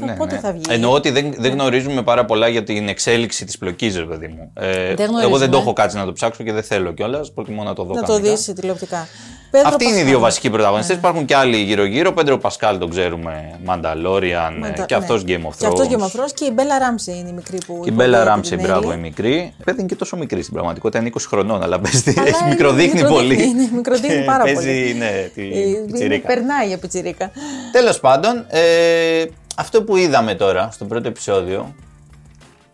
θα, 0.00 0.04
ναι, 0.06 0.16
πότε 0.16 0.34
ναι. 0.34 0.40
θα 0.40 0.52
βγει. 0.52 0.62
Εννοώ 0.68 0.92
ότι 0.92 1.10
δεν, 1.10 1.34
δεν 1.38 1.52
γνωρίζουμε 1.52 2.02
πάρα 2.02 2.24
πολλά 2.24 2.48
για 2.48 2.62
την 2.62 2.88
εξέλιξη 2.88 3.44
της 3.44 3.58
πλοκής, 3.58 3.96
ρε 3.96 4.04
παιδί 4.04 4.26
μου. 4.28 4.52
Ε, 4.54 4.66
εγώ 4.86 4.94
δεν 4.96 5.06
γνωρίζουμε. 5.08 5.46
το 5.48 5.56
έχω 5.58 5.72
κάτσει 5.72 5.96
να 5.96 6.04
το 6.04 6.12
ψάξω 6.12 6.42
και 6.44 6.52
δεν 6.52 6.62
θέλω 6.62 6.92
κιόλας. 6.92 7.32
Προτιμώ 7.32 7.62
να 7.62 7.72
το 7.74 7.84
δω 7.84 7.94
να 7.94 8.00
το 8.00 8.06
κανονικά. 8.06 8.34
δεις 8.34 8.52
τηλεοπτικά. 8.54 9.08
Πέτρο 9.50 9.68
Αυτοί 9.68 9.82
είναι 9.84 9.90
οι 9.92 9.94
Πασχάλη. 9.94 10.10
δύο 10.10 10.20
βασικοί 10.20 10.50
πρωταγωνιστές. 10.50 10.96
Υπάρχουν 10.96 11.24
και 11.24 11.34
άλλοι 11.36 11.56
γύρω-γύρω. 11.56 12.12
Πέντρο 12.12 12.38
Πασκάλ 12.38 12.78
τον 12.78 12.90
ξέρουμε. 12.90 13.58
Mandalorian. 13.66 14.56
Μετα- 14.60 14.84
και 14.84 14.94
αυτός 14.94 15.24
ναι. 15.24 15.34
Game 15.36 15.40
of 15.46 15.48
Thrones. 15.48 15.56
Και 15.58 15.66
αυτός 15.66 15.86
Game 15.90 16.00
of 16.00 16.20
Thrones 16.20 16.30
και 16.34 16.44
η 16.44 16.50
Μπέλα 16.54 16.78
Ράμψε 16.78 17.12
είναι 17.12 17.28
η 17.28 17.32
μικρή 17.32 17.58
που. 17.66 17.80
Και 17.82 17.90
η 17.90 17.92
Μπέλα 17.96 18.08
υποδίεται 18.08 18.30
Ράμψε, 18.30 18.56
την 18.56 18.64
μπράβο, 18.66 18.90
Έλλη. 18.90 18.98
η 18.98 19.02
μικρή. 19.02 19.54
Παιδί 19.64 19.78
είναι 19.78 19.88
και 19.88 19.96
τόσο 19.96 20.16
μικρή 20.16 20.40
στην 20.42 20.52
πραγματικότητα, 20.54 20.98
είναι 21.00 21.10
20 21.14 21.18
χρονών, 21.28 21.62
αλλά 21.62 21.80
παίζει. 21.80 22.14
Αλλά 22.18 22.28
είναι- 22.28 22.48
μικροδείχνει 22.48 23.00
μικροδείχνει, 23.00 23.34
πολύ. 23.36 23.48
είναι, 23.48 23.68
μικροδείχνει 23.74 24.16
Και 24.18 24.22
πάρα 24.24 24.44
παίζει, 24.44 24.58
πολύ. 24.80 24.94
ναι, 25.02 25.30
τη 25.34 25.42
Ε, 25.42 25.58
είναι- 25.68 25.78
πιτσιρίκα. 25.86 26.26
Περνάει 26.26 26.66
για 26.68 26.78
πιτσιρίκα. 26.78 27.30
Τέλος 27.72 28.00
πάντων, 28.00 28.46
ε, 28.48 29.24
αυτό 29.56 29.82
που 29.84 29.96
είδαμε 29.96 30.34
τώρα 30.34 30.70
στο 30.70 30.84
πρώτο 30.84 31.08
επεισόδιο 31.08 31.74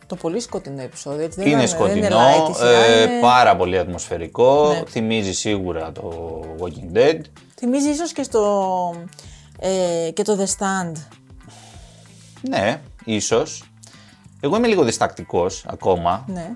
Το 0.06 0.16
πολύ 0.16 0.40
σκοτεινό 0.40 0.82
επεισόδιο. 0.82 1.24
Έτσι, 1.24 1.38
δεν 1.38 1.48
είναι 1.48 1.56
είναι- 1.56 1.66
σκοτεινό, 1.66 2.00
Δεν 2.00 2.10
είναι 2.10 2.16
light, 2.46 2.50
η 2.50 2.54
σειρά 2.54 2.68
ε, 2.70 3.02
είναι- 3.02 3.20
πάρα 3.20 3.56
πολύ 3.56 3.78
ατμοσφαιρικό. 3.78 4.68
Ναι. 4.72 4.82
Θυμίζει 4.88 5.32
σίγουρα 5.32 5.92
το 5.92 6.40
Walking 6.60 6.96
Dead. 6.96 7.20
Θυμίζει 7.56 7.88
ίσως 7.88 8.12
και 8.12 8.22
στο. 8.22 8.94
Ε, 9.60 10.10
και 10.10 10.22
το 10.22 10.38
The 10.40 10.46
Stand. 10.58 10.92
Ναι, 12.48 12.80
ίσως. 13.04 13.62
Εγώ 14.40 14.56
είμαι 14.56 14.66
λίγο 14.66 14.82
διστακτικός 14.84 15.64
ακόμα. 15.68 16.24
Ναι. 16.26 16.50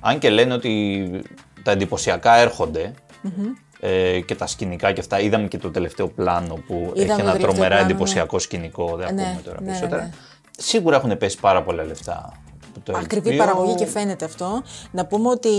Αν 0.00 0.18
και 0.18 0.30
λένε 0.30 0.54
ότι 0.54 1.06
τα 1.62 1.70
εντυπωσιακά 1.70 2.36
έρχονται, 2.36 2.92
ε, 3.86 4.20
και 4.20 4.34
τα 4.34 4.46
σκηνικά 4.46 4.92
και 4.92 5.00
αυτά. 5.00 5.20
Είδαμε 5.20 5.48
και 5.48 5.58
το 5.58 5.70
τελευταίο 5.70 6.08
πλάνο 6.08 6.54
που 6.66 6.74
Είδαμε 6.74 6.92
έχει 6.96 7.06
το 7.06 7.12
ένα 7.12 7.16
τελευταίο 7.16 7.40
τρομερά 7.48 7.68
πλάνο, 7.74 7.84
εντυπωσιακό 7.90 8.38
σκηνικό. 8.38 8.96
Δεν 8.96 9.14
Ναι, 9.14 9.22
ακούμε 9.22 9.40
τώρα 9.44 9.60
ναι, 9.60 9.66
περισσότερα. 9.66 9.96
ναι, 10.02 10.08
ναι. 10.08 10.14
Σίγουρα 10.58 10.96
έχουν 10.96 11.16
πέσει 11.18 11.38
πάρα 11.40 11.62
πολλά 11.62 11.84
λεφτά. 11.84 12.32
από 12.76 12.84
το 12.92 12.98
Ακριβή 12.98 13.30
HBO. 13.34 13.38
παραγωγή 13.38 13.74
και 13.74 13.86
φαίνεται 13.86 14.24
αυτό. 14.24 14.62
Να 14.90 15.06
πούμε 15.06 15.28
ότι 15.28 15.50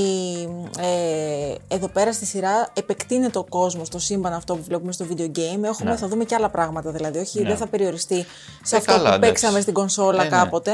ε, 0.80 1.56
εδώ 1.76 1.88
πέρα 1.88 2.14
στη 2.14 2.26
σειρά 2.26 2.68
επεκτείνεται 2.74 3.38
ο 3.38 3.44
κόσμος, 3.50 3.90
το 3.90 4.00
σύμπαν 4.00 4.34
αυτό 4.34 4.56
που 4.56 4.64
βλέπουμε 4.64 4.92
στο 4.92 5.06
video 5.10 5.22
game. 5.38 5.64
Έχουμε, 5.64 5.90
Ναι. 5.92 5.96
Θα 5.98 6.08
δούμε 6.08 6.24
και 6.24 6.36
άλλα 6.36 6.50
πράγματα 6.50 6.92
δηλαδή. 6.92 7.18
Όχι, 7.20 7.42
Ναι. 7.42 7.48
δεν 7.48 7.58
θα 7.58 7.68
περιοριστεί 7.68 8.26
σε 8.64 8.76
Ε, 8.76 8.78
αυτό 8.78 8.92
καλά, 8.92 9.02
που 9.10 9.16
εντάξει. 9.16 9.30
παίξαμε 9.32 9.60
στην 9.60 9.74
κονσόλα 9.74 10.22
Ε, 10.22 10.24
ναι. 10.24 10.30
κάποτε. 10.30 10.72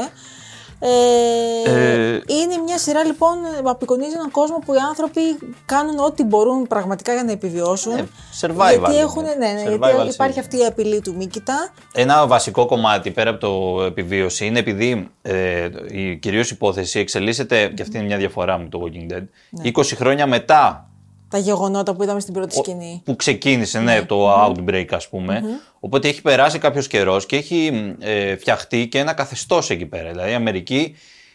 Ε, 0.84 1.70
Ε, 1.70 2.20
είναι 2.26 2.56
μια 2.64 2.78
σειρά 2.78 3.04
λοιπόν 3.04 3.34
που 3.62 3.70
απεικονίζει 3.70 4.12
έναν 4.14 4.30
κόσμο 4.30 4.58
που 4.58 4.74
οι 4.74 4.76
άνθρωποι 4.88 5.20
κάνουν 5.66 5.98
ό,τι 5.98 6.22
μπορούν 6.24 6.66
πραγματικά 6.66 7.12
για 7.12 7.24
να 7.24 7.32
επιβιώσουν. 7.32 7.92
Ναι, 7.94 8.04
survival 8.40 8.68
γιατί 8.68 8.92
είναι. 8.92 9.00
έχουν, 9.00 9.22
ναι, 9.22 9.30
ναι, 9.34 9.62
Survival 9.66 9.94
γιατί 9.94 10.08
υπάρχει 10.14 10.34
season. 10.36 10.42
αυτή 10.42 10.58
η 10.58 10.64
απειλή 10.64 11.00
του 11.00 11.14
Μίκητα. 11.16 11.72
Ένα 11.92 12.26
βασικό 12.26 12.66
κομμάτι 12.66 13.10
πέρα 13.10 13.30
από 13.30 13.40
το 13.40 13.82
επιβίωση 13.84 14.46
είναι 14.46 14.58
επειδή 14.58 15.10
ε, 15.22 15.68
η 15.90 16.16
κυρίως 16.16 16.50
υπόθεση 16.50 16.98
εξελίσσεται, 16.98 17.66
και 17.74 17.82
αυτή 17.82 17.96
είναι 17.96 18.06
μια 18.06 18.16
διαφορά 18.16 18.58
με 18.58 18.68
το 18.68 18.82
Walking 18.84 19.12
Dead, 19.12 19.22
Ναι. 19.50 19.70
20 19.74 19.82
χρόνια 19.84 20.26
μετά 20.26 20.86
Τα 21.32 21.38
γεγονότα 21.38 21.94
που 21.94 22.02
είδαμε 22.02 22.20
στην 22.20 22.34
πρώτη 22.34 22.54
σκηνή. 22.54 23.02
που 23.04 23.16
ξεκίνησε 23.16 23.78
ναι, 23.80 24.02
το 24.02 24.44
outbreak 24.46 24.86
ας 24.90 25.08
πούμε. 25.08 25.42
Οπότε 25.80 26.08
έχει 26.08 26.22
περάσει 26.22 26.58
κάποιος 26.58 26.86
καιρός 26.86 27.26
και 27.26 27.36
έχει 27.36 27.94
ε, 28.00 28.36
φτιαχτεί 28.36 28.88
και 28.88 28.98
ένα 28.98 29.12
καθεστώς 29.12 29.70
εκεί 29.70 29.86
πέρα. 29.86 30.10
Δηλαδή 30.10 30.30
η 30.30 30.34
Αμερική 30.34 30.94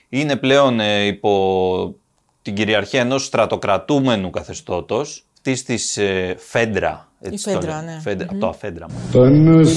είναι 0.10 0.36
πλέον 0.36 0.80
ε, 0.80 1.06
υπό 1.06 1.96
την 2.42 2.54
κυριαρχία 2.56 3.02
ενός 3.02 3.26
στρατοκρατούμενου 3.26 4.30
καθεστώτος 4.30 5.26
αυτής 5.38 5.64
της 5.64 5.98
ε, 5.98 6.36
Φέντρα. 6.38 7.08
έτσι 7.22 7.44
το 7.44 7.52
Φέντρα, 7.52 7.76
λένε. 7.80 7.92
ναι. 7.94 8.00
Φέντρα, 8.02 8.28
Από 8.30 8.40
το 8.40 8.48
αφέντρα. 8.48 8.86
Τα 9.12 9.30
νους. 9.30 9.72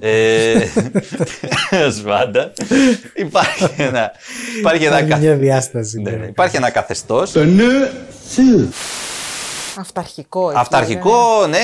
Ε, 0.00 0.54
τέλος 1.70 2.00
πάντων, 2.02 2.52
υπάρχει 3.14 3.64
ένα, 3.76 4.12
υπάρχει 4.58 4.84
ένα, 4.84 4.96
Υπάρχει 4.96 5.10
κα- 5.10 5.16
μια 5.18 5.36
διάσταση. 5.36 6.00
ναι, 6.00 6.10
ναι. 6.10 6.16
ναι, 6.16 6.26
υπάρχει 6.26 6.56
ένα 6.56 6.70
καθεστώς 6.70 7.32
Τα 7.32 7.44
νους. 7.44 7.88
Αυταρχικό. 9.76 10.46
έτσι, 10.48 10.60
Αυταρχικό, 10.60 11.46
ναι, 11.46 11.58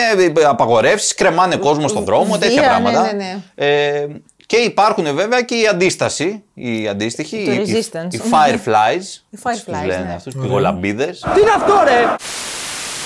απαγορεύσεις, 0.47 1.15
κρεμάνε 1.15 1.57
κόσμο 1.57 1.89
στον 1.89 2.05
δρόμο, 2.05 2.25
Βία, 2.25 2.39
τέτοια 2.39 2.61
ναι, 2.61 2.67
πράγματα. 2.69 3.03
ναι, 3.03 3.13
ναι. 3.13 3.39
Ε, 3.55 4.07
και 4.47 4.57
υπάρχουν 4.57 5.15
βέβαια 5.15 5.43
και 5.43 5.55
η 5.55 5.67
αντίσταση, 5.67 6.43
η 6.55 6.89
αντίστοιχη, 6.89 7.45
Το 7.45 7.53
οι, 7.53 7.55
οι, 7.55 7.61
resistance. 7.75 8.15
οι 8.15 8.21
fireflies. 8.33 9.05
Οι 9.31 9.39
fireflies, 9.43 9.65
τους 9.65 9.85
λένε 9.85 10.05
ναι. 10.07 10.13
αυτούς, 10.15 10.35
πηγολαμπίδες. 10.35 11.21
Τι 11.35 11.41
είναι 11.41 11.51
αυτό 11.57 11.81
ρε! 11.85 12.05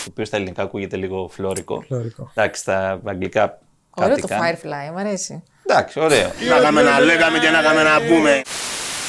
Το 0.04 0.10
οποίος 0.10 0.28
στα 0.28 0.36
ελληνικά 0.36 0.62
ακούγεται 0.62 0.96
λίγο 0.96 1.28
φλόρικο. 1.32 1.84
Φλόρικο. 1.86 2.30
Εντάξει, 2.34 2.60
στα 2.60 3.00
αγγλικά 3.04 3.58
Ωραίο 3.96 4.08
κάτι 4.10 4.20
το 4.20 4.26
κάνει. 4.28 4.58
Firefly, 4.62 4.92
μου 4.92 4.98
αρέσει. 4.98 5.42
Εντάξει, 5.66 6.00
ωραίο. 6.00 6.30
Να 6.50 6.56
είχαμε 6.56 6.82
να 6.82 7.00
λέγαμε 7.00 7.38
και 7.38 7.50
να 7.50 7.60
είχαμε 7.60 7.82
να 7.82 8.00
πούμε. 8.00 8.42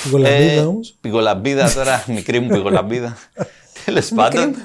Την 0.02 0.12
κολαμπίδα 0.12 0.52
Ε, 0.52 0.60
όμως. 0.60 0.96
Πηγολαμπίδα 1.02 1.74
τώρα, 1.74 2.04
μικρή 2.08 2.40
μου 2.40 2.48
πηγολαμπίδα. 2.48 3.18
Τέλος 3.86 4.10
πάντων. 4.16 4.56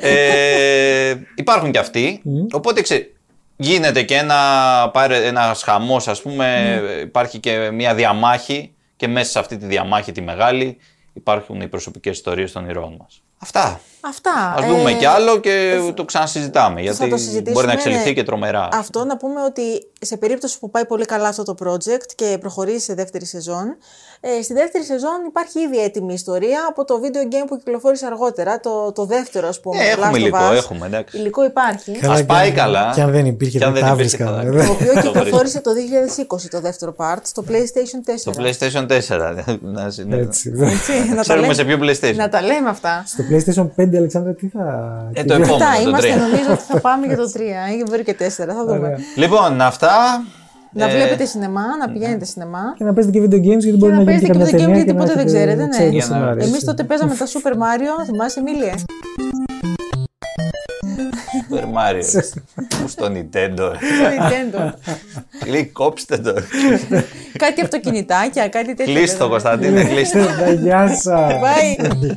ε, 0.00 1.14
υπάρχουν 1.34 1.70
και 1.70 1.78
αυτοί. 1.78 2.20
Οπότε 2.52 2.82
ξέρει, 2.82 3.14
γίνεται 3.56 4.02
και 4.02 4.14
ένα, 4.16 4.36
πάρε- 4.92 5.24
ένας 5.26 5.62
χαμός 5.62 6.08
ας 6.08 6.22
πούμε, 6.22 6.80
υπάρχει 7.02 7.38
και 7.38 7.70
μια 7.72 7.94
διαμάχη 7.94 8.72
και 8.96 9.08
μέσα 9.08 9.30
σε 9.30 9.38
αυτή 9.38 9.56
τη 9.56 9.66
διαμάχη 9.66 10.12
τη 10.12 10.20
μεγάλη 10.20 10.76
υπάρχουν 11.12 11.60
οι 11.60 11.68
προσωπικές 11.68 12.16
ιστορίες 12.16 12.52
των 12.52 12.68
ηρώων 12.68 12.96
μας. 12.98 13.22
Αυτά. 13.38 13.80
Αυτά. 14.00 14.54
Ας 14.58 14.66
δούμε 14.66 14.90
ε, 14.90 14.94
κι 14.94 15.04
άλλο 15.04 15.38
και 15.40 15.78
το 15.94 16.04
ξανασυζητάμε 16.04 16.80
γιατί 16.80 16.96
θα 16.96 17.08
το 17.08 17.16
συζητήσουμε, 17.16 17.50
μπορεί 17.52 17.66
να 17.66 17.72
εξελιχθεί 17.72 18.08
ναι. 18.08 18.14
και 18.14 18.22
τρομερά. 18.22 18.68
Αυτό 18.72 19.04
να 19.04 19.16
πούμε 19.16 19.42
ότι 19.42 19.62
σε 20.00 20.16
περίπτωση 20.16 20.58
που 20.58 20.70
πάει 20.70 20.86
πολύ 20.86 21.04
καλά 21.04 21.28
αυτό 21.28 21.42
το 21.42 21.54
project 21.64 22.06
και 22.14 22.36
προχωρήσει 22.40 22.80
σε 22.80 22.94
δεύτερη 22.94 23.24
σεζόν, 23.26 23.76
ε, 24.20 24.42
στη 24.42 24.52
δεύτερη 24.54 24.84
σεζόν 24.84 25.24
υπάρχει 25.28 25.60
ήδη 25.60 25.78
έτοιμη 25.82 26.12
ιστορία 26.12 26.66
από 26.68 26.84
το 26.84 27.00
video 27.02 27.34
game 27.34 27.46
που 27.48 27.56
κυκλοφόρησε 27.56 28.06
αργότερα, 28.06 28.60
το, 28.60 28.92
το 28.92 29.04
δεύτερο 29.04 29.48
ας 29.48 29.60
πούμε. 29.60 29.82
Ε, 29.84 29.88
έχουμε 29.90 30.06
Last 30.10 30.12
of 30.14 30.18
υλικό, 30.18 30.48
Us. 30.50 30.54
έχουμε, 30.54 30.86
εντάξει. 30.86 31.16
Υλικό 31.18 31.44
υπάρχει. 31.44 31.92
Καλά, 31.92 32.12
Ας 32.12 32.18
και 32.18 32.24
πάει 32.26 32.48
αν- 32.48 32.54
καλά. 32.54 32.92
Και 32.94 33.00
αν 33.00 33.10
δεν 33.10 33.26
υπήρχε, 33.26 33.58
Και 33.58 33.64
αν 33.64 33.72
δεν 33.72 33.82
δεν 33.82 33.90
τα 33.96 34.02
υπήρχε, 34.02 34.16
βρίσκα. 34.24 34.36
θα 34.36 34.42
βέβαια. 34.50 34.66
Το 34.66 34.72
οποίο 34.72 34.92
Το 35.02 35.10
κυκλοφόρησε 35.12 35.60
το 35.60 35.70
2020 36.44 36.48
το 36.50 36.60
δεύτερο 36.60 36.94
part 36.98 37.18
στο 37.22 37.44
PlayStation 37.48 38.10
4. 38.10 38.14
Το 38.24 38.32
PlayStation 38.36 38.86
4. 38.86 39.58
να, 39.74 39.90
συ- 39.90 40.12
Έτσι. 40.12 40.52
Έτσι, 40.58 41.08
να 41.08 41.14
τα 41.14 41.20
Ξέρουμε 41.20 41.40
λέμε- 41.46 41.54
σε 41.54 41.64
ποιο 41.64 41.78
PlayStation. 41.82 42.16
Να 42.16 42.28
τα 42.28 42.42
λέμε 42.42 42.68
αυτά. 42.68 43.04
Στο 43.06 43.24
PlayStation 43.30 43.82
5, 43.82 43.89
Αλεξάνδρα, 43.98 44.32
τι 44.34 44.48
θα. 44.48 44.64
Ε, 45.12 45.22
τι 45.22 45.28
το 45.28 45.34
θα- 45.34 45.40
επόμενο. 45.42 45.64
Αυτά 45.64 45.82
το 45.82 45.88
είμαστε, 45.88 46.06
τρία. 46.10 46.22
νομίζω 46.22 46.52
ότι 46.52 46.62
θα 46.62 46.80
πάμε 46.86 47.06
για 47.06 47.16
το 47.16 47.30
3 47.34 47.40
ή 47.78 47.82
μπορεί 47.88 48.02
και 48.04 48.16
4, 48.18 48.28
θα 48.28 48.64
δούμε. 48.66 48.78
Ωραία. 48.78 48.98
Λοιπόν, 49.16 49.60
αυτά. 49.60 49.90
Να 50.72 50.84
Ε, 50.84 50.90
βλέπετε 50.90 51.24
σινεμά, 51.24 51.62
να 51.80 51.92
πηγαίνετε 51.92 52.24
σινεμά. 52.24 52.60
Και 52.76 52.84
να 52.84 52.92
παίζετε 52.92 53.18
και 53.18 53.24
video 53.24 53.34
games 53.38 53.42
γιατί 53.42 53.70
Και 53.70 53.76
μπορεί 53.76 53.92
να 53.92 54.02
να 54.02 54.10
γίνει 54.12 54.20
παίζετε 54.20 54.32
και 54.32 54.38
και 54.38 54.38
καμιά 54.38 54.46
video 54.46 54.54
games 54.54 54.60
ταινία 54.60 54.74
γιατί 54.76 54.92
και 54.92 54.92
να 54.92 54.98
ποτέ 55.04 55.14
δεν 55.14 55.24
έχετε 55.26 55.38
ξέρετε, 55.38 55.62
ναι. 55.62 55.68
ξένο 55.68 55.88
Για 55.90 55.98
να- 55.98 56.14
σενάριο, 56.14 56.42
Εμείς 56.42 56.54
έτσι. 56.54 56.66
τότε 56.66 56.82
παίζαμε 56.84 57.14
τα 57.14 57.26
Super 57.26 57.52
Mario, 57.62 58.04
θυμάσαι 58.06 58.40
Εμίλια. 58.40 58.74
Super 61.50 61.64
Mario. 61.78 62.22
Πού 62.54 62.88
στο 62.94 63.06
Nintendo. 63.06 63.56
Το 63.56 64.06
Nintendo. 64.14 64.72
Λέει, 65.48 65.64
κόψτε 65.66 66.18
το. 66.18 66.34
Κάτι 67.38 67.60
αυτοκινητάκια, 67.62 68.48
κάτι 68.48 68.74
τέτοιο. 68.74 68.94
Κλείστο, 68.94 69.28
βέβαια. 69.28 69.28
Κωνσταντίνε, 69.28 69.84
κλείστο. 69.84 70.18
Γεια 70.62 70.88
σας. 70.88 71.32
Bye. 71.42 72.10